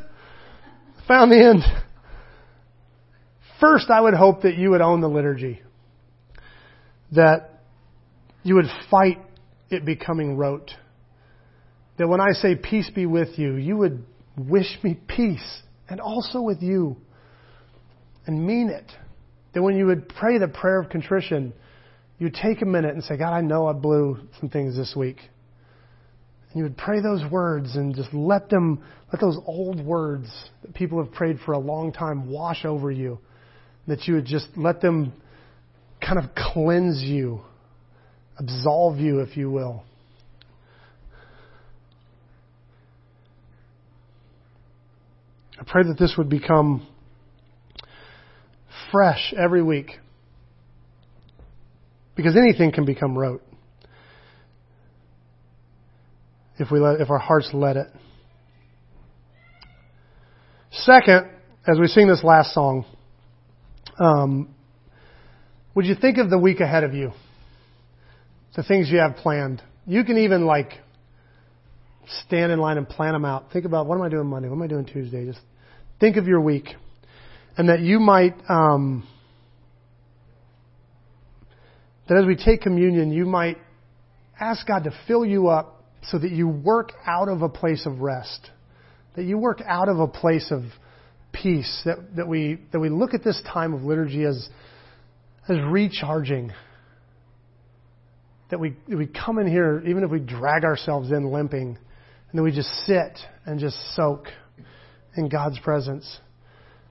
Found 1.06 1.30
the 1.30 1.44
end. 1.44 1.62
First, 3.60 3.90
I 3.90 4.00
would 4.00 4.14
hope 4.14 4.42
that 4.42 4.56
you 4.56 4.70
would 4.70 4.80
own 4.80 5.00
the 5.00 5.08
liturgy. 5.08 5.60
That 7.12 7.60
you 8.42 8.54
would 8.54 8.66
fight 8.90 9.18
it 9.70 9.84
becoming 9.84 10.36
rote. 10.36 10.70
That 11.98 12.08
when 12.08 12.20
I 12.20 12.32
say 12.32 12.56
peace 12.56 12.90
be 12.94 13.06
with 13.06 13.38
you, 13.38 13.56
you 13.56 13.76
would 13.76 14.04
wish 14.36 14.78
me 14.82 14.98
peace 15.06 15.62
and 15.88 16.00
also 16.00 16.40
with 16.40 16.62
you 16.62 16.96
and 18.26 18.46
mean 18.46 18.70
it. 18.70 18.90
That 19.52 19.62
when 19.62 19.76
you 19.76 19.86
would 19.86 20.08
pray 20.08 20.38
the 20.38 20.48
prayer 20.48 20.80
of 20.80 20.88
contrition, 20.88 21.52
you 22.22 22.26
would 22.26 22.34
take 22.34 22.62
a 22.62 22.64
minute 22.64 22.94
and 22.94 23.02
say, 23.02 23.16
God, 23.16 23.32
I 23.32 23.40
know 23.40 23.66
I 23.66 23.72
blew 23.72 24.16
some 24.38 24.48
things 24.48 24.76
this 24.76 24.94
week. 24.96 25.16
And 25.16 26.56
you 26.56 26.62
would 26.62 26.76
pray 26.76 27.00
those 27.00 27.28
words 27.28 27.74
and 27.74 27.96
just 27.96 28.14
let 28.14 28.48
them, 28.48 28.80
let 29.12 29.20
those 29.20 29.36
old 29.44 29.84
words 29.84 30.32
that 30.62 30.72
people 30.72 31.02
have 31.02 31.12
prayed 31.12 31.38
for 31.44 31.50
a 31.50 31.58
long 31.58 31.92
time 31.92 32.30
wash 32.30 32.64
over 32.64 32.92
you. 32.92 33.18
That 33.88 34.06
you 34.06 34.14
would 34.14 34.26
just 34.26 34.46
let 34.56 34.80
them 34.80 35.12
kind 36.00 36.16
of 36.16 36.26
cleanse 36.36 37.02
you, 37.02 37.40
absolve 38.38 39.00
you, 39.00 39.18
if 39.18 39.36
you 39.36 39.50
will. 39.50 39.82
I 45.58 45.64
pray 45.66 45.82
that 45.82 45.98
this 45.98 46.14
would 46.16 46.28
become 46.28 46.86
fresh 48.92 49.34
every 49.36 49.64
week. 49.64 49.98
Because 52.14 52.36
anything 52.36 52.72
can 52.72 52.84
become 52.84 53.16
rote 53.16 53.42
if 56.58 56.70
we 56.70 56.78
let, 56.78 57.00
if 57.00 57.10
our 57.10 57.18
hearts 57.18 57.50
let 57.52 57.76
it. 57.76 57.88
Second, 60.70 61.28
as 61.66 61.78
we 61.78 61.86
sing 61.86 62.08
this 62.08 62.22
last 62.24 62.54
song, 62.54 62.84
um, 63.98 64.54
would 65.74 65.86
you 65.86 65.94
think 65.94 66.18
of 66.18 66.30
the 66.30 66.38
week 66.38 66.60
ahead 66.60 66.84
of 66.84 66.94
you? 66.94 67.12
The 68.56 68.62
things 68.62 68.90
you 68.90 68.98
have 68.98 69.16
planned. 69.16 69.62
You 69.86 70.04
can 70.04 70.18
even 70.18 70.44
like 70.44 70.72
stand 72.26 72.52
in 72.52 72.58
line 72.58 72.76
and 72.76 72.88
plan 72.88 73.12
them 73.12 73.24
out. 73.24 73.50
Think 73.52 73.64
about 73.64 73.86
what 73.86 73.96
am 73.96 74.02
I 74.02 74.08
doing 74.08 74.26
Monday? 74.26 74.48
What 74.48 74.56
am 74.56 74.62
I 74.62 74.66
doing 74.66 74.84
Tuesday? 74.84 75.24
Just 75.24 75.40
think 76.00 76.16
of 76.16 76.26
your 76.26 76.40
week, 76.40 76.68
and 77.56 77.68
that 77.68 77.80
you 77.80 77.98
might. 77.98 78.34
Um, 78.48 79.06
that 82.08 82.18
as 82.18 82.26
we 82.26 82.36
take 82.36 82.62
communion, 82.62 83.12
you 83.12 83.24
might 83.24 83.58
ask 84.40 84.66
God 84.66 84.84
to 84.84 84.92
fill 85.06 85.24
you 85.24 85.48
up 85.48 85.84
so 86.04 86.18
that 86.18 86.30
you 86.32 86.48
work 86.48 86.92
out 87.06 87.28
of 87.28 87.42
a 87.42 87.48
place 87.48 87.86
of 87.86 88.00
rest, 88.00 88.50
that 89.14 89.24
you 89.24 89.38
work 89.38 89.60
out 89.66 89.88
of 89.88 90.00
a 90.00 90.08
place 90.08 90.50
of 90.50 90.62
peace, 91.32 91.82
that, 91.84 92.16
that, 92.16 92.26
we, 92.26 92.58
that 92.72 92.80
we 92.80 92.88
look 92.88 93.14
at 93.14 93.22
this 93.22 93.40
time 93.52 93.72
of 93.72 93.82
liturgy 93.82 94.24
as, 94.24 94.48
as 95.48 95.56
recharging. 95.68 96.52
That 98.50 98.58
we, 98.58 98.76
that 98.88 98.96
we 98.96 99.06
come 99.06 99.38
in 99.38 99.46
here, 99.46 99.82
even 99.86 100.04
if 100.04 100.10
we 100.10 100.18
drag 100.18 100.64
ourselves 100.64 101.10
in 101.10 101.30
limping, 101.32 101.68
and 101.68 102.38
then 102.38 102.42
we 102.42 102.52
just 102.52 102.68
sit 102.86 103.18
and 103.46 103.58
just 103.60 103.76
soak 103.94 104.26
in 105.16 105.28
God's 105.28 105.58
presence. 105.60 106.18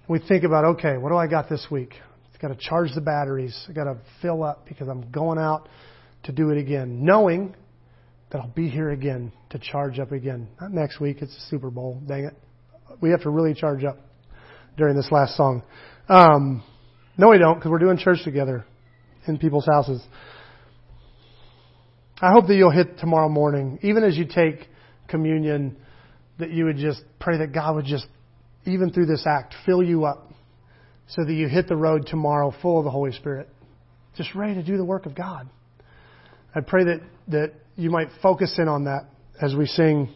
We 0.07 0.19
think 0.19 0.43
about, 0.43 0.65
okay, 0.75 0.97
what 0.97 1.09
do 1.09 1.17
I 1.17 1.27
got 1.27 1.49
this 1.49 1.67
week? 1.69 1.93
Got 2.41 2.47
to 2.47 2.55
charge 2.55 2.89
the 2.95 3.01
batteries. 3.01 3.55
I've 3.69 3.75
got 3.75 3.83
to 3.83 3.97
fill 4.21 4.43
up 4.43 4.65
because 4.67 4.87
I'm 4.87 5.11
going 5.11 5.37
out 5.37 5.69
to 6.23 6.31
do 6.31 6.49
it 6.49 6.57
again. 6.57 7.05
Knowing 7.05 7.55
that 8.31 8.39
I'll 8.39 8.47
be 8.47 8.67
here 8.67 8.89
again 8.89 9.31
to 9.51 9.59
charge 9.59 9.99
up 9.99 10.11
again. 10.11 10.47
Not 10.59 10.71
next 10.71 10.99
week, 10.99 11.17
it's 11.21 11.33
the 11.33 11.41
Super 11.49 11.69
Bowl, 11.69 12.01
dang 12.07 12.25
it. 12.25 12.33
We 12.99 13.11
have 13.11 13.21
to 13.21 13.29
really 13.29 13.53
charge 13.53 13.83
up 13.83 13.97
during 14.77 14.95
this 14.95 15.09
last 15.11 15.37
song. 15.37 15.63
Um, 16.09 16.63
no, 17.17 17.29
we 17.29 17.37
don't, 17.37 17.55
because 17.55 17.69
we're 17.69 17.79
doing 17.79 17.97
church 17.97 18.23
together 18.23 18.65
in 19.27 19.37
people's 19.37 19.67
houses. 19.71 20.01
I 22.19 22.31
hope 22.31 22.47
that 22.47 22.55
you'll 22.55 22.71
hit 22.71 22.97
tomorrow 22.97 23.29
morning, 23.29 23.79
even 23.83 24.03
as 24.03 24.17
you 24.17 24.25
take 24.25 24.67
communion, 25.07 25.77
that 26.39 26.51
you 26.51 26.65
would 26.65 26.77
just 26.77 27.01
pray 27.19 27.37
that 27.39 27.53
God 27.53 27.75
would 27.75 27.85
just, 27.85 28.07
even 28.65 28.91
through 28.91 29.07
this 29.07 29.25
act, 29.27 29.53
fill 29.65 29.83
you 29.83 30.05
up 30.05 30.30
so 31.11 31.25
that 31.25 31.33
you 31.33 31.47
hit 31.47 31.67
the 31.67 31.75
road 31.75 32.07
tomorrow 32.07 32.53
full 32.61 32.79
of 32.79 32.85
the 32.85 32.89
Holy 32.89 33.11
Spirit, 33.11 33.49
just 34.15 34.33
ready 34.33 34.55
to 34.55 34.63
do 34.63 34.77
the 34.77 34.85
work 34.85 35.05
of 35.05 35.15
God. 35.15 35.49
I 36.55 36.61
pray 36.61 36.85
that, 36.85 37.01
that 37.29 37.53
you 37.75 37.89
might 37.89 38.07
focus 38.21 38.55
in 38.57 38.67
on 38.67 38.85
that 38.85 39.09
as 39.41 39.55
we 39.55 39.65
sing 39.65 40.13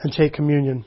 and 0.00 0.12
take 0.12 0.32
communion. 0.32 0.84